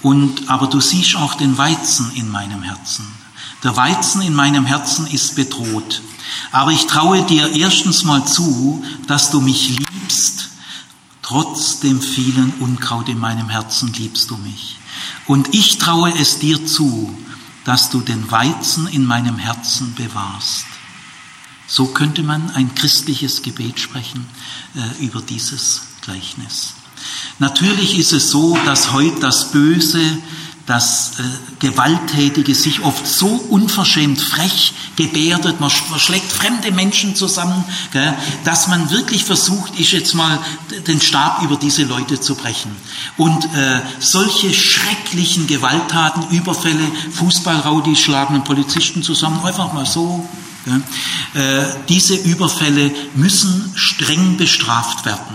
Und, 0.00 0.48
aber 0.48 0.66
du 0.66 0.80
siehst 0.80 1.14
auch 1.14 1.34
den 1.34 1.58
Weizen 1.58 2.10
in 2.14 2.30
meinem 2.30 2.62
Herzen. 2.62 3.04
Der 3.62 3.76
Weizen 3.76 4.22
in 4.22 4.32
meinem 4.32 4.64
Herzen 4.64 5.06
ist 5.06 5.36
bedroht. 5.36 6.00
Aber 6.52 6.72
ich 6.72 6.86
traue 6.86 7.22
dir 7.26 7.54
erstens 7.54 8.04
mal 8.04 8.26
zu, 8.26 8.82
dass 9.06 9.30
du 9.30 9.42
mich 9.42 9.78
liebst. 9.78 10.48
Trotz 11.20 11.80
dem 11.80 12.00
vielen 12.00 12.50
Unkraut 12.60 13.10
in 13.10 13.18
meinem 13.18 13.50
Herzen 13.50 13.92
liebst 13.92 14.30
du 14.30 14.38
mich. 14.38 14.78
Und 15.26 15.54
ich 15.54 15.76
traue 15.76 16.18
es 16.18 16.38
dir 16.38 16.66
zu, 16.66 17.14
dass 17.64 17.90
du 17.90 18.00
den 18.00 18.30
Weizen 18.30 18.86
in 18.86 19.04
meinem 19.04 19.36
Herzen 19.36 19.94
bewahrst. 19.94 20.64
So 21.66 21.88
könnte 21.88 22.22
man 22.22 22.50
ein 22.52 22.74
christliches 22.74 23.42
Gebet 23.42 23.78
sprechen 23.78 24.26
äh, 24.74 25.04
über 25.04 25.20
dieses 25.20 25.93
Gleichnis. 26.04 26.74
Natürlich 27.38 27.98
ist 27.98 28.12
es 28.12 28.30
so, 28.30 28.56
dass 28.64 28.92
heute 28.92 29.20
das 29.20 29.50
Böse, 29.50 30.00
das 30.66 31.12
äh, 31.18 31.22
Gewalttätige 31.58 32.54
sich 32.54 32.82
oft 32.82 33.06
so 33.06 33.26
unverschämt 33.26 34.20
frech 34.20 34.72
gebärdet, 34.96 35.60
man 35.60 35.70
schlägt 35.70 36.32
fremde 36.32 36.72
Menschen 36.72 37.16
zusammen, 37.16 37.64
gell, 37.92 38.14
dass 38.44 38.68
man 38.68 38.90
wirklich 38.90 39.24
versucht, 39.24 39.78
ist 39.78 39.92
jetzt 39.92 40.14
mal 40.14 40.38
den 40.86 41.00
Stab 41.00 41.42
über 41.42 41.56
diese 41.56 41.84
Leute 41.84 42.18
zu 42.20 42.34
brechen. 42.34 42.70
Und 43.18 43.44
äh, 43.54 43.80
solche 43.98 44.54
schrecklichen 44.54 45.46
Gewalttaten, 45.46 46.30
Überfälle, 46.30 46.86
Fußballraudi 47.12 47.96
schlagen 47.96 48.36
einen 48.36 48.44
Polizisten 48.44 49.02
zusammen, 49.02 49.44
einfach 49.44 49.72
mal 49.72 49.86
so. 49.86 50.26
Gell, 50.64 50.82
äh, 51.34 51.64
diese 51.90 52.14
Überfälle 52.14 52.90
müssen 53.14 53.72
streng 53.74 54.38
bestraft 54.38 55.04
werden. 55.04 55.33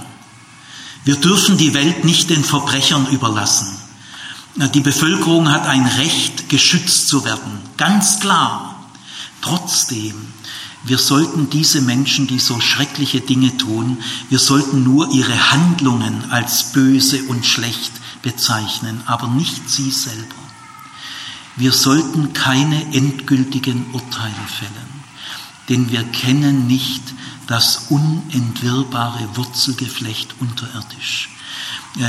Wir 1.05 1.15
dürfen 1.15 1.57
die 1.57 1.73
Welt 1.73 2.03
nicht 2.03 2.29
den 2.29 2.43
Verbrechern 2.43 3.07
überlassen. 3.07 3.67
Die 4.73 4.81
Bevölkerung 4.81 5.51
hat 5.51 5.67
ein 5.67 5.85
Recht, 5.85 6.49
geschützt 6.49 7.07
zu 7.07 7.23
werden, 7.23 7.59
ganz 7.77 8.19
klar. 8.19 8.83
Trotzdem, 9.41 10.15
wir 10.83 10.97
sollten 10.97 11.49
diese 11.49 11.81
Menschen, 11.81 12.27
die 12.27 12.39
so 12.39 12.59
schreckliche 12.59 13.21
Dinge 13.21 13.55
tun, 13.57 13.97
wir 14.29 14.39
sollten 14.39 14.83
nur 14.83 15.11
ihre 15.11 15.51
Handlungen 15.51 16.29
als 16.31 16.73
böse 16.73 17.23
und 17.23 17.45
schlecht 17.45 17.91
bezeichnen, 18.21 19.01
aber 19.05 19.27
nicht 19.27 19.69
sie 19.69 19.91
selber. 19.91 20.35
Wir 21.55 21.71
sollten 21.71 22.33
keine 22.33 22.93
endgültigen 22.93 23.85
Urteile 23.93 24.33
fällen, 24.47 25.03
denn 25.69 25.91
wir 25.91 26.03
kennen 26.03 26.67
nicht 26.67 27.03
das 27.49 27.87
unentwirrbare 27.89 29.27
Wurzelgeflecht 29.35 30.35
unterirdisch. 30.39 31.29
Äh, 31.97 32.03
äh, 32.03 32.05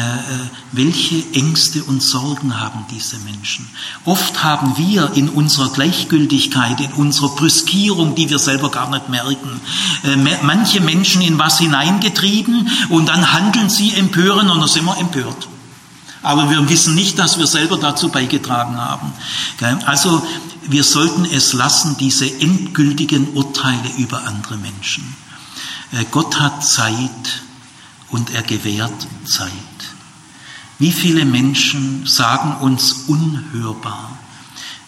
welche 0.73 1.25
Ängste 1.33 1.83
und 1.83 2.03
Sorgen 2.03 2.61
haben 2.61 2.85
diese 2.91 3.17
Menschen? 3.21 3.67
Oft 4.05 4.45
haben 4.45 4.77
wir 4.77 5.13
in 5.15 5.31
unserer 5.31 5.71
Gleichgültigkeit, 5.71 6.79
in 6.81 6.93
unserer 6.93 7.31
Brüskierung, 7.31 8.15
die 8.15 8.29
wir 8.29 8.39
selber 8.39 8.71
gar 8.71 8.91
nicht 8.91 9.09
merken, 9.09 9.61
äh, 10.05 10.17
manche 10.43 10.83
Menschen 10.83 11.23
in 11.23 11.39
was 11.39 11.59
hineingetrieben 11.59 12.71
und 12.91 13.09
dann 13.09 13.33
handeln 13.33 13.71
sie 13.71 13.95
empören 13.95 14.51
und 14.51 14.61
dann 14.61 14.69
sind 14.69 14.85
wir 14.85 14.99
empört. 14.99 15.49
Aber 16.23 16.51
wir 16.51 16.69
wissen 16.69 16.95
nicht, 16.95 17.19
dass 17.19 17.39
wir 17.39 17.47
selber 17.47 17.79
dazu 17.79 18.11
beigetragen 18.11 18.77
haben. 18.77 19.11
Also 19.87 20.23
wir 20.69 20.85
sollten 20.85 21.25
es 21.25 21.55
lassen, 21.55 21.97
diese 21.99 22.27
endgültigen 22.27 23.33
Urteile 23.33 23.91
über 23.97 24.25
andere 24.27 24.59
Menschen. 24.59 25.17
Äh, 25.93 26.05
Gott 26.11 26.39
hat 26.41 26.65
Zeit 26.65 27.43
und 28.11 28.31
er 28.33 28.43
gewährt 28.43 29.07
Zeit. 29.25 29.51
Wie 30.79 30.93
viele 30.93 31.25
Menschen 31.25 32.07
sagen 32.07 32.57
uns 32.61 33.05
unhörbar, 33.07 34.19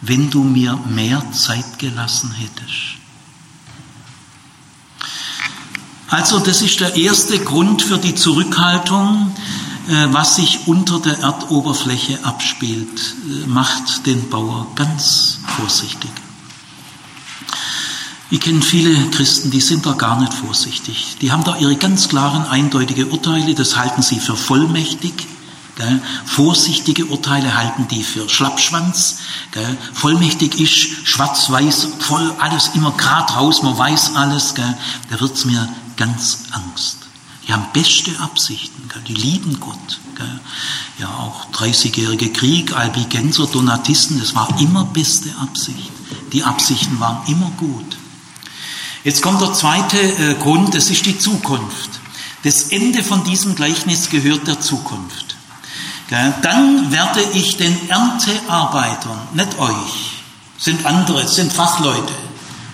wenn 0.01 0.31
du 0.31 0.43
mir 0.43 0.79
mehr 0.89 1.23
Zeit 1.33 1.79
gelassen 1.79 2.33
hättest. 2.33 2.99
Also 6.09 6.39
das 6.41 6.63
ist 6.63 6.81
der 6.81 6.95
erste 6.97 7.39
Grund 7.39 7.83
für 7.83 7.99
die 7.99 8.15
Zurückhaltung, 8.15 9.35
äh, 9.89 10.07
was 10.13 10.37
sich 10.37 10.67
unter 10.67 11.01
der 11.01 11.19
Erdoberfläche 11.19 12.25
abspielt, 12.25 13.17
äh, 13.27 13.47
macht 13.47 14.07
den 14.07 14.29
Bauer 14.29 14.67
ganz 14.75 15.39
vorsichtig. 15.57 16.11
Ich 18.33 18.41
kenne 18.41 18.63
viele 18.63 19.11
Christen, 19.11 19.51
die 19.51 19.61
sind 19.61 19.85
da 19.85 19.93
gar 19.93 20.19
nicht 20.19 20.33
vorsichtig. 20.33 21.19
Die 21.21 21.31
haben 21.31 21.45
da 21.45 21.59
ihre 21.59 21.77
ganz 21.77 22.09
klaren, 22.09 22.47
eindeutige 22.47 23.09
Urteile, 23.09 23.55
das 23.55 23.77
halten 23.77 24.01
sie 24.01 24.21
für 24.21 24.37
vollmächtig. 24.37 25.13
Gell? 25.77 26.01
Vorsichtige 26.25 27.05
Urteile 27.05 27.55
halten 27.55 27.89
die 27.89 28.03
für 28.03 28.31
Schlappschwanz. 28.31 29.19
Gell? 29.51 29.77
Vollmächtig 29.93 30.59
ist 30.59 31.07
schwarz-weiß, 31.07 31.89
voll 31.99 32.35
alles 32.39 32.71
immer 32.73 32.93
grad 32.93 33.37
raus, 33.37 33.63
man 33.63 33.77
weiß 33.77 34.17
alles. 34.17 34.55
Gell? 34.55 34.79
Da 35.11 35.21
wird's 35.21 35.45
mir 35.45 35.69
ganz 35.99 36.45
Angst. 36.53 37.01
Die 37.47 37.53
haben 37.53 37.67
beste 37.75 38.19
Absichten, 38.19 38.89
gell? 38.89 39.03
die 39.09 39.15
lieben 39.15 39.61
Gott. 39.61 40.01
Gell? 40.17 40.41
Ja, 41.01 41.09
auch 41.09 41.53
30-jährige 41.53 42.33
Krieg, 42.33 42.75
Albigenser, 42.75 43.47
Donatisten, 43.47 44.19
das 44.19 44.35
war 44.35 44.59
immer 44.59 44.87
beste 44.87 45.29
Absicht. 45.39 45.93
Die 46.33 46.45
Absichten 46.45 46.99
waren 46.99 47.21
immer 47.27 47.51
gut. 47.59 47.99
Jetzt 49.05 49.23
kommt 49.23 49.41
der 49.41 49.53
zweite 49.53 49.99
äh, 49.99 50.35
Grund, 50.35 50.75
das 50.75 50.91
ist 50.91 51.05
die 51.07 51.19
Zukunft. 51.19 51.91
Das 52.45 52.65
Ende 52.65 53.03
von 53.03 53.25
diesem 53.25 53.55
Gleichnis 53.55 54.11
gehört 54.11 54.47
der 54.47 54.61
Zukunft. 54.61 55.37
Dann 56.43 56.93
werde 56.93 57.23
ich 57.33 57.57
den 57.57 57.89
Erntearbeitern, 57.89 59.19
nicht 59.33 59.59
euch, 59.59 60.23
sind 60.59 60.85
andere, 60.85 61.27
sind 61.27 61.51
Fachleute, 61.51 62.13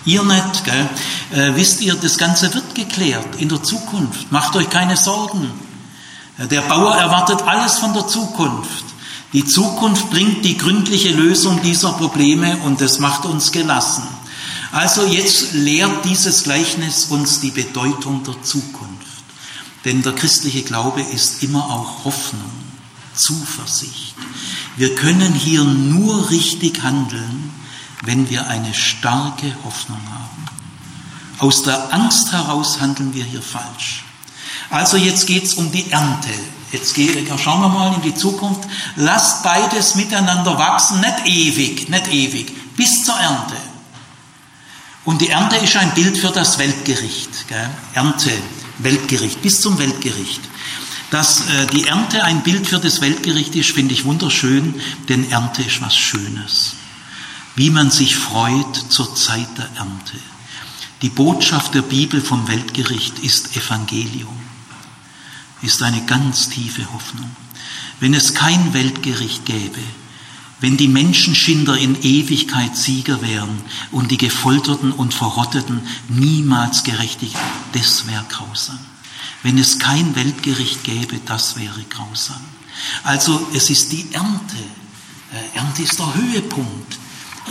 ihr 0.03 0.23
nicht, 0.23 0.65
gell? 0.65 0.89
Äh, 1.31 1.55
wisst 1.55 1.81
ihr, 1.81 1.95
das 1.95 2.17
Ganze 2.17 2.53
wird 2.53 2.75
geklärt 2.75 3.37
in 3.37 3.47
der 3.47 3.63
Zukunft. 3.63 4.31
Macht 4.31 4.55
euch 4.55 4.69
keine 4.69 4.97
Sorgen. 4.97 5.49
Der 6.37 6.61
Bauer 6.61 6.95
erwartet 6.95 7.41
alles 7.45 7.79
von 7.79 7.93
der 7.93 8.07
Zukunft. 8.07 8.85
Die 9.33 9.45
Zukunft 9.45 10.09
bringt 10.09 10.43
die 10.43 10.57
gründliche 10.57 11.11
Lösung 11.11 11.61
dieser 11.61 11.91
Probleme 11.93 12.57
und 12.65 12.81
das 12.81 12.99
macht 12.99 13.25
uns 13.25 13.51
gelassen. 13.51 14.03
Also 14.71 15.05
jetzt 15.05 15.53
lehrt 15.53 16.05
dieses 16.05 16.43
Gleichnis 16.43 17.05
uns 17.05 17.39
die 17.39 17.51
Bedeutung 17.51 18.23
der 18.23 18.41
Zukunft. 18.43 19.07
Denn 19.85 20.03
der 20.03 20.13
christliche 20.13 20.61
Glaube 20.61 21.01
ist 21.01 21.41
immer 21.41 21.65
auch 21.65 22.05
Hoffnung, 22.05 22.51
Zuversicht. 23.15 24.15
Wir 24.75 24.93
können 24.95 25.33
hier 25.33 25.63
nur 25.63 26.29
richtig 26.29 26.83
handeln, 26.83 27.51
wenn 28.03 28.29
wir 28.29 28.47
eine 28.47 28.73
starke 28.73 29.55
Hoffnung 29.63 30.01
haben. 30.09 30.45
Aus 31.39 31.63
der 31.63 31.93
Angst 31.93 32.31
heraus 32.31 32.79
handeln 32.79 33.13
wir 33.13 33.23
hier 33.23 33.41
falsch. 33.41 34.03
Also 34.69 34.97
jetzt 34.97 35.25
geht's 35.25 35.55
um 35.55 35.71
die 35.71 35.89
Ernte. 35.89 36.29
Jetzt 36.71 36.95
schauen 36.95 37.61
wir 37.61 37.69
mal 37.69 37.95
in 37.95 38.01
die 38.03 38.13
Zukunft. 38.13 38.69
Lasst 38.95 39.41
beides 39.43 39.95
miteinander 39.95 40.57
wachsen, 40.57 40.99
nicht 40.99 41.25
ewig, 41.25 41.89
nicht 41.89 42.07
ewig, 42.09 42.75
bis 42.75 43.03
zur 43.03 43.15
Ernte. 43.15 43.55
Und 45.05 45.21
die 45.21 45.29
Ernte 45.29 45.55
ist 45.57 45.75
ein 45.75 45.93
Bild 45.93 46.17
für 46.17 46.29
das 46.29 46.57
Weltgericht. 46.59 47.47
Gell? 47.47 47.69
Ernte, 47.93 48.31
Weltgericht, 48.79 49.41
bis 49.41 49.61
zum 49.61 49.77
Weltgericht. 49.79 50.41
Dass 51.11 51.41
äh, 51.41 51.67
die 51.67 51.87
Ernte 51.87 52.23
ein 52.23 52.43
Bild 52.43 52.67
für 52.67 52.79
das 52.79 53.01
Weltgericht 53.01 53.55
ist, 53.55 53.71
finde 53.71 53.93
ich 53.93 54.05
wunderschön, 54.05 54.79
denn 55.07 55.29
Ernte 55.31 55.63
ist 55.63 55.81
was 55.81 55.97
Schönes. 55.97 56.75
Wie 57.55 57.71
man 57.71 57.89
sich 57.89 58.15
freut 58.15 58.75
zur 58.89 59.15
Zeit 59.15 59.57
der 59.57 59.69
Ernte. 59.75 60.17
Die 61.01 61.09
Botschaft 61.09 61.73
der 61.75 61.81
Bibel 61.81 62.21
vom 62.21 62.47
Weltgericht 62.47 63.19
ist 63.19 63.55
Evangelium, 63.55 64.37
ist 65.61 65.81
eine 65.81 66.05
ganz 66.05 66.49
tiefe 66.49 66.91
Hoffnung. 66.93 67.31
Wenn 67.99 68.13
es 68.13 68.33
kein 68.33 68.73
Weltgericht 68.73 69.45
gäbe, 69.45 69.81
wenn 70.61 70.77
die 70.77 70.87
Menschenschinder 70.87 71.77
in 71.77 72.01
Ewigkeit 72.01 72.75
Sieger 72.75 73.21
wären 73.21 73.61
und 73.91 74.11
die 74.11 74.17
Gefolterten 74.17 74.91
und 74.91 75.13
Verrotteten 75.13 75.81
niemals 76.09 76.83
gerechtigt, 76.83 77.35
das 77.73 78.07
wäre 78.07 78.25
grausam. 78.29 78.79
Wenn 79.41 79.57
es 79.57 79.79
kein 79.79 80.15
Weltgericht 80.15 80.83
gäbe, 80.83 81.19
das 81.25 81.57
wäre 81.57 81.83
grausam. 81.89 82.41
Also 83.03 83.47
es 83.53 83.69
ist 83.69 83.91
die 83.91 84.07
Ernte. 84.11 84.57
Äh, 85.31 85.57
Ernte 85.57 85.83
ist 85.83 85.99
der 85.99 86.13
Höhepunkt. 86.13 86.99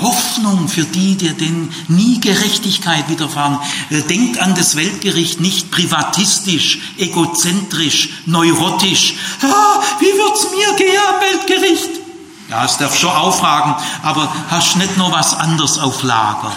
Hoffnung 0.01 0.69
für 0.69 0.85
die, 0.85 1.17
die 1.17 1.31
denn 1.31 1.71
nie 1.89 2.21
Gerechtigkeit 2.21 3.09
widerfahren. 3.09 3.59
Äh, 3.91 4.03
denkt 4.03 4.39
an 4.39 4.55
das 4.55 4.77
Weltgericht 4.77 5.41
nicht 5.41 5.71
privatistisch, 5.71 6.81
egozentrisch, 6.99 8.11
neurotisch. 8.27 9.15
Ah, 9.43 9.83
wie 9.99 10.07
wird's 10.07 10.49
mir 10.51 10.77
gehen 10.77 10.97
am 11.09 11.21
Weltgericht? 11.21 12.08
Ja, 12.49 12.65
es 12.65 12.79
darf 12.79 12.97
schon 12.97 13.11
aufragen, 13.11 13.75
aber 14.03 14.33
hast 14.49 14.77
nicht 14.77 14.97
nur 14.97 15.13
was 15.13 15.35
anderes 15.35 15.79
auf 15.79 16.03
Lager. 16.03 16.51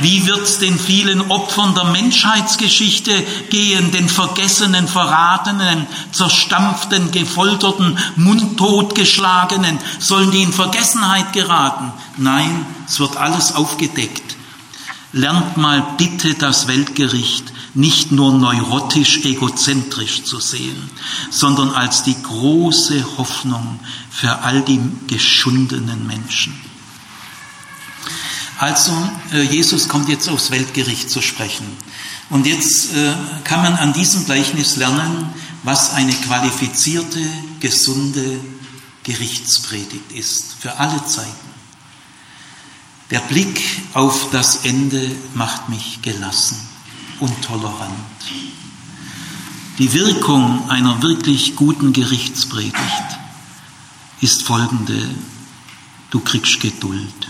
Wie 0.00 0.24
wird's 0.26 0.58
den 0.58 0.78
vielen 0.78 1.30
Opfern 1.30 1.74
der 1.74 1.84
Menschheitsgeschichte 1.84 3.12
gehen, 3.50 3.90
den 3.90 4.08
vergessenen, 4.08 4.86
verratenen, 4.86 5.86
zerstampften, 6.12 7.10
gefolterten, 7.10 7.98
mundtotgeschlagenen? 8.14 9.78
Sollen 9.98 10.30
die 10.30 10.42
in 10.42 10.52
Vergessenheit 10.52 11.32
geraten? 11.32 11.92
Nein, 12.16 12.64
es 12.88 13.00
wird 13.00 13.16
alles 13.16 13.54
aufgedeckt. 13.54 14.36
Lernt 15.12 15.56
mal 15.56 15.84
bitte 15.98 16.34
das 16.34 16.68
Weltgericht 16.68 17.52
nicht 17.74 18.12
nur 18.12 18.32
neurotisch, 18.32 19.24
egozentrisch 19.24 20.24
zu 20.24 20.40
sehen, 20.40 20.90
sondern 21.30 21.70
als 21.70 22.02
die 22.02 22.20
große 22.22 23.04
Hoffnung 23.16 23.80
für 24.12 24.42
all 24.42 24.62
die 24.62 24.80
geschundenen 25.06 26.06
Menschen. 26.06 26.54
Also 28.58 28.92
äh, 29.32 29.42
Jesus 29.42 29.88
kommt 29.88 30.08
jetzt 30.08 30.28
aufs 30.28 30.50
Weltgericht 30.50 31.10
zu 31.10 31.22
sprechen. 31.22 31.66
Und 32.30 32.46
jetzt 32.46 32.94
äh, 32.94 33.14
kann 33.44 33.62
man 33.62 33.74
an 33.74 33.92
diesem 33.92 34.24
Gleichnis 34.24 34.76
lernen, 34.76 35.28
was 35.64 35.94
eine 35.94 36.12
qualifizierte, 36.12 37.20
gesunde 37.60 38.38
Gerichtspredigt 39.02 40.12
ist 40.12 40.56
für 40.60 40.78
alle 40.78 41.04
Zeiten. 41.06 41.52
Der 43.10 43.18
Blick 43.18 43.60
auf 43.94 44.28
das 44.30 44.64
Ende 44.64 45.10
macht 45.34 45.68
mich 45.68 46.00
gelassen 46.02 46.56
und 47.18 47.42
tolerant. 47.42 47.92
Die 49.78 49.92
Wirkung 49.92 50.70
einer 50.70 51.02
wirklich 51.02 51.56
guten 51.56 51.92
Gerichtspredigt 51.92 53.11
ist 54.22 54.44
folgende. 54.44 55.10
Du 56.10 56.20
kriegst 56.20 56.60
Geduld. 56.60 57.28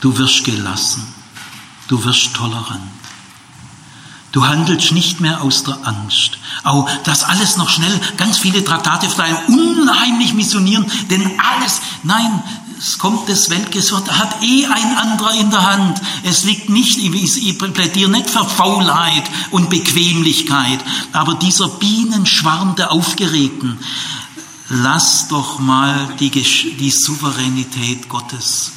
Du 0.00 0.16
wirst 0.16 0.44
gelassen. 0.44 1.06
Du 1.88 2.02
wirst 2.04 2.34
tolerant. 2.34 2.82
Du 4.32 4.46
handelst 4.46 4.92
nicht 4.92 5.20
mehr 5.20 5.40
aus 5.42 5.64
der 5.64 5.78
Angst. 5.86 6.38
Oh, 6.64 6.86
das 7.04 7.24
alles 7.24 7.56
noch 7.56 7.70
schnell, 7.70 8.00
ganz 8.16 8.38
viele 8.38 8.62
Traktate 8.62 9.08
vielleicht 9.08 9.48
unheimlich 9.48 10.34
missionieren, 10.34 10.84
denn 11.10 11.22
alles, 11.40 11.80
nein, 12.02 12.42
es 12.78 12.98
kommt 12.98 13.28
das 13.28 13.48
Weltgesort, 13.48 14.18
hat 14.18 14.42
eh 14.42 14.66
ein 14.66 14.96
anderer 14.98 15.32
in 15.40 15.50
der 15.50 15.62
Hand. 15.62 16.02
Es 16.22 16.44
liegt 16.44 16.68
nicht, 16.68 16.98
ich 16.98 17.58
plädiere 17.58 18.10
nicht 18.10 18.28
für 18.28 18.44
Faulheit 18.44 19.24
und 19.50 19.70
Bequemlichkeit, 19.70 20.80
aber 21.12 21.36
dieser 21.36 21.68
Bienenschwarm 21.68 22.76
der 22.76 22.92
Aufgeregten, 22.92 23.78
lass 24.68 25.28
doch 25.28 25.58
mal 25.58 26.14
die, 26.18 26.30
die 26.30 26.90
Souveränität 26.90 28.08
Gottes, 28.08 28.72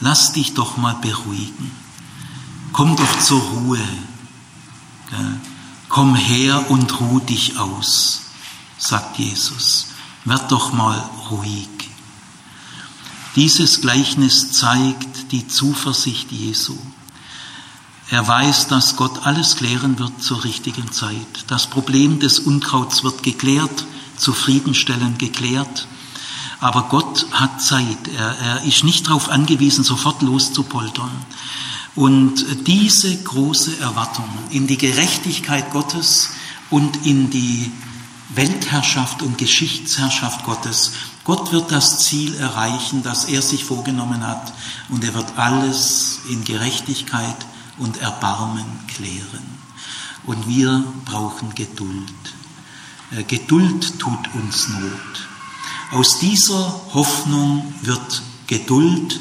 lass 0.00 0.32
dich 0.32 0.54
doch 0.54 0.76
mal 0.76 0.94
beruhigen. 0.94 1.72
Komm 2.72 2.96
doch 2.96 3.18
zur 3.20 3.40
Ruhe. 3.40 3.86
Komm 5.88 6.16
her 6.16 6.70
und 6.70 7.00
ruh 7.00 7.20
dich 7.20 7.56
aus, 7.58 8.22
sagt 8.78 9.18
Jesus. 9.18 9.86
Werd 10.24 10.50
doch 10.50 10.72
mal 10.72 10.98
ruhig. 11.30 11.68
Dieses 13.36 13.80
Gleichnis 13.80 14.52
zeigt 14.52 15.32
die 15.32 15.46
Zuversicht 15.46 16.32
Jesu. 16.32 16.76
Er 18.10 18.26
weiß, 18.26 18.68
dass 18.68 18.96
Gott 18.96 19.26
alles 19.26 19.56
klären 19.56 19.98
wird 19.98 20.22
zur 20.22 20.44
richtigen 20.44 20.92
Zeit. 20.92 21.44
Das 21.46 21.66
Problem 21.68 22.20
des 22.20 22.38
Unkrauts 22.38 23.02
wird 23.02 23.22
geklärt, 23.22 23.86
zufriedenstellend 24.16 25.18
geklärt. 25.18 25.86
Aber 26.60 26.84
Gott 26.84 27.26
hat 27.32 27.60
Zeit. 27.60 28.08
Er, 28.16 28.38
er 28.38 28.62
ist 28.64 28.84
nicht 28.84 29.06
darauf 29.06 29.28
angewiesen, 29.28 29.84
sofort 29.84 30.22
loszupoltern. 30.22 31.10
Und 31.94 32.66
diese 32.66 33.16
große 33.16 33.78
Erwartung 33.78 34.28
in 34.50 34.66
die 34.66 34.78
Gerechtigkeit 34.78 35.70
Gottes 35.70 36.30
und 36.70 37.06
in 37.06 37.30
die 37.30 37.70
Weltherrschaft 38.34 39.22
und 39.22 39.38
Geschichtsherrschaft 39.38 40.44
Gottes 40.44 40.92
Gott 41.24 41.52
wird 41.52 41.72
das 41.72 42.00
Ziel 42.00 42.34
erreichen, 42.34 43.02
das 43.02 43.24
er 43.24 43.40
sich 43.40 43.64
vorgenommen 43.64 44.26
hat, 44.26 44.52
und 44.90 45.02
er 45.04 45.14
wird 45.14 45.38
alles 45.38 46.20
in 46.28 46.44
Gerechtigkeit 46.44 47.36
und 47.78 47.96
Erbarmen 47.96 48.66
klären. 48.94 49.42
Und 50.26 50.46
wir 50.46 50.84
brauchen 51.06 51.54
Geduld. 51.54 52.12
Äh, 53.16 53.24
Geduld 53.24 53.98
tut 53.98 54.34
uns 54.34 54.68
Not. 54.68 55.28
Aus 55.92 56.18
dieser 56.18 56.80
Hoffnung 56.94 57.74
wird 57.82 58.22
Geduld 58.46 59.20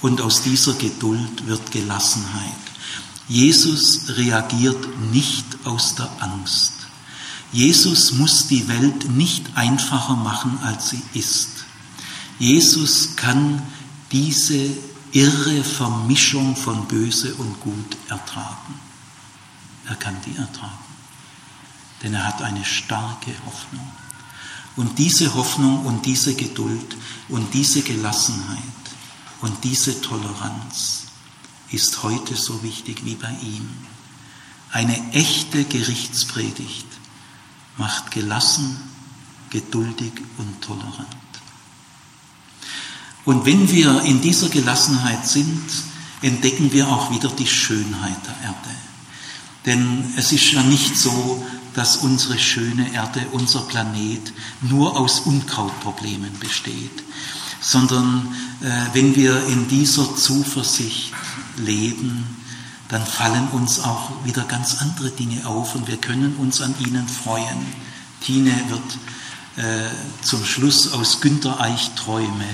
und 0.00 0.20
aus 0.20 0.42
dieser 0.42 0.74
Geduld 0.74 1.46
wird 1.46 1.70
Gelassenheit. 1.70 2.52
Jesus 3.28 4.16
reagiert 4.16 4.88
nicht 5.12 5.44
aus 5.64 5.94
der 5.94 6.10
Angst. 6.20 6.72
Jesus 7.52 8.12
muss 8.12 8.46
die 8.46 8.68
Welt 8.68 9.10
nicht 9.10 9.44
einfacher 9.54 10.16
machen, 10.16 10.58
als 10.62 10.90
sie 10.90 11.02
ist. 11.14 11.50
Jesus 12.38 13.16
kann 13.16 13.62
diese 14.12 14.70
irre 15.12 15.64
Vermischung 15.64 16.56
von 16.56 16.86
Böse 16.86 17.34
und 17.34 17.60
Gut 17.60 17.96
ertragen. 18.08 18.74
Er 19.86 19.94
kann 19.94 20.16
die 20.26 20.36
ertragen, 20.36 20.87
denn 22.02 22.14
er 22.14 22.26
hat 22.26 22.42
eine 22.42 22.64
starke 22.64 23.32
Hoffnung. 23.46 23.88
Und 24.76 24.98
diese 24.98 25.34
Hoffnung 25.34 25.84
und 25.86 26.06
diese 26.06 26.34
Geduld 26.34 26.96
und 27.28 27.52
diese 27.54 27.82
Gelassenheit 27.82 28.58
und 29.40 29.64
diese 29.64 30.00
Toleranz 30.00 31.04
ist 31.70 32.02
heute 32.02 32.36
so 32.36 32.62
wichtig 32.62 33.04
wie 33.04 33.14
bei 33.14 33.30
ihm. 33.42 33.68
Eine 34.70 35.12
echte 35.12 35.64
Gerichtspredigt 35.64 36.86
macht 37.76 38.10
gelassen, 38.10 38.76
geduldig 39.50 40.12
und 40.36 40.60
tolerant. 40.62 41.06
Und 43.24 43.44
wenn 43.44 43.70
wir 43.70 44.02
in 44.02 44.20
dieser 44.20 44.48
Gelassenheit 44.48 45.26
sind, 45.26 45.64
entdecken 46.22 46.72
wir 46.72 46.88
auch 46.88 47.10
wieder 47.10 47.28
die 47.28 47.46
Schönheit 47.46 48.16
der 48.26 48.36
Erde. 48.42 48.70
Denn 49.66 50.14
es 50.16 50.32
ist 50.32 50.50
ja 50.52 50.62
nicht 50.62 50.96
so, 50.96 51.44
dass 51.78 51.98
unsere 51.98 52.40
schöne 52.40 52.92
Erde, 52.92 53.24
unser 53.30 53.60
Planet 53.60 54.32
nur 54.62 54.98
aus 54.98 55.20
Unkrautproblemen 55.20 56.36
besteht, 56.40 57.04
sondern 57.60 58.34
äh, 58.60 58.66
wenn 58.94 59.14
wir 59.14 59.46
in 59.46 59.68
dieser 59.68 60.16
Zuversicht 60.16 61.12
leben, 61.56 62.26
dann 62.88 63.06
fallen 63.06 63.46
uns 63.52 63.78
auch 63.78 64.10
wieder 64.24 64.42
ganz 64.42 64.78
andere 64.80 65.10
Dinge 65.10 65.46
auf 65.46 65.76
und 65.76 65.86
wir 65.86 65.98
können 65.98 66.34
uns 66.38 66.60
an 66.62 66.74
ihnen 66.84 67.06
freuen. 67.06 67.64
Tine 68.22 68.60
wird 68.70 69.64
äh, 69.64 69.88
zum 70.20 70.44
Schluss 70.44 70.92
aus 70.92 71.20
Günter 71.20 71.60
Eich 71.60 71.94
Träume 71.94 72.48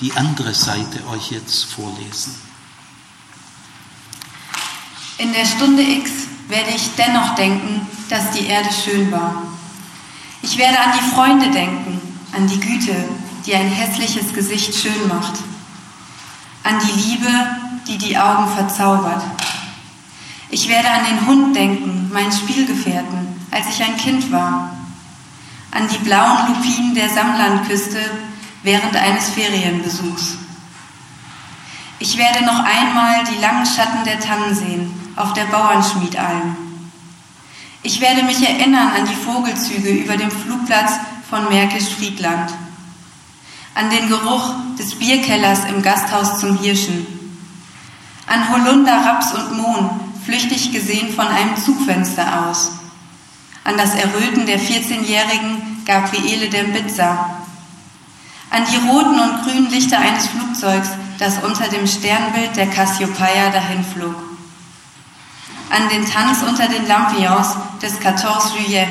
die 0.00 0.14
andere 0.14 0.52
Seite 0.52 1.06
euch 1.06 1.30
jetzt 1.30 1.66
vorlesen. 1.66 2.34
In 5.18 5.32
der 5.32 5.46
Stunde 5.46 5.82
X 5.84 6.31
werde 6.52 6.70
ich 6.76 6.94
dennoch 6.96 7.34
denken, 7.34 7.86
dass 8.10 8.30
die 8.32 8.46
Erde 8.46 8.68
schön 8.72 9.10
war. 9.10 9.42
Ich 10.42 10.58
werde 10.58 10.78
an 10.78 10.92
die 10.92 11.10
Freunde 11.14 11.50
denken, 11.50 11.98
an 12.36 12.46
die 12.46 12.60
Güte, 12.60 12.94
die 13.46 13.54
ein 13.54 13.68
hässliches 13.68 14.34
Gesicht 14.34 14.74
schön 14.74 15.08
macht, 15.08 15.32
an 16.62 16.74
die 16.78 17.00
Liebe, 17.00 17.30
die 17.88 17.96
die 17.96 18.18
Augen 18.18 18.54
verzaubert. 18.54 19.22
Ich 20.50 20.68
werde 20.68 20.90
an 20.90 21.06
den 21.06 21.26
Hund 21.26 21.56
denken, 21.56 22.10
meinen 22.12 22.32
Spielgefährten, 22.32 23.46
als 23.50 23.68
ich 23.70 23.82
ein 23.82 23.96
Kind 23.96 24.30
war. 24.30 24.76
An 25.70 25.88
die 25.88 26.04
blauen 26.04 26.48
Lupinen 26.48 26.94
der 26.94 27.08
Samlandküste 27.08 27.98
während 28.62 28.94
eines 28.94 29.30
Ferienbesuchs. 29.30 30.36
Ich 31.98 32.18
werde 32.18 32.44
noch 32.44 32.62
einmal 32.62 33.24
die 33.24 33.40
langen 33.40 33.64
Schatten 33.64 34.04
der 34.04 34.20
Tannen 34.20 34.54
sehen 34.54 35.01
auf 35.16 35.32
der 35.32 35.44
Bauernschmiedalm. 35.44 36.56
Ich 37.82 38.00
werde 38.00 38.22
mich 38.22 38.40
erinnern 38.40 38.92
an 38.96 39.06
die 39.06 39.14
Vogelzüge 39.14 39.90
über 39.90 40.16
dem 40.16 40.30
Flugplatz 40.30 40.92
von 41.28 41.48
Märkisch-Friedland, 41.48 42.52
an 43.74 43.90
den 43.90 44.08
Geruch 44.08 44.54
des 44.78 44.94
Bierkellers 44.94 45.64
im 45.64 45.82
Gasthaus 45.82 46.38
zum 46.38 46.58
Hirschen, 46.58 47.06
an 48.26 48.50
Holunder, 48.50 49.04
Raps 49.04 49.32
und 49.32 49.56
Mohn, 49.56 49.90
flüchtig 50.24 50.72
gesehen 50.72 51.12
von 51.12 51.26
einem 51.26 51.56
Zugfenster 51.56 52.46
aus, 52.46 52.72
an 53.64 53.76
das 53.76 53.94
Erröten 53.94 54.46
der 54.46 54.60
14-jährigen 54.60 55.82
Gabriele 55.84 56.48
Dembitza, 56.48 57.38
an 58.50 58.62
die 58.70 58.88
roten 58.88 59.18
und 59.18 59.42
grünen 59.42 59.70
Lichter 59.70 59.98
eines 59.98 60.28
Flugzeugs, 60.28 60.90
das 61.18 61.42
unter 61.42 61.68
dem 61.68 61.86
Sternbild 61.86 62.54
der 62.54 62.68
Cassiopeia 62.68 63.50
dahinflog 63.50 64.31
an 65.72 65.88
den 65.88 66.08
Tanz 66.08 66.42
unter 66.42 66.68
den 66.68 66.86
Lampions 66.86 67.56
des 67.80 67.98
14 67.98 68.28
Juillet, 68.54 68.88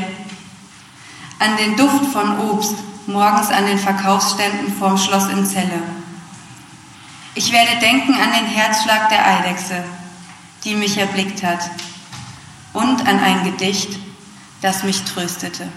an 1.39 1.55
den 1.57 1.77
Duft 1.77 2.11
von 2.11 2.39
Obst 2.39 2.75
morgens 3.05 3.49
an 3.49 3.65
den 3.65 3.77
Verkaufsständen 3.77 4.73
vorm 4.73 4.97
Schloss 4.97 5.27
in 5.29 5.45
Celle. 5.45 5.81
Ich 7.35 7.51
werde 7.51 7.79
denken 7.79 8.13
an 8.13 8.31
den 8.33 8.47
Herzschlag 8.47 9.09
der 9.09 9.25
Eidechse, 9.25 9.83
die 10.63 10.75
mich 10.75 10.97
erblickt 10.97 11.43
hat, 11.43 11.69
und 12.73 13.07
an 13.07 13.19
ein 13.19 13.43
Gedicht, 13.43 13.99
das 14.61 14.83
mich 14.83 15.03
tröstete. 15.03 15.67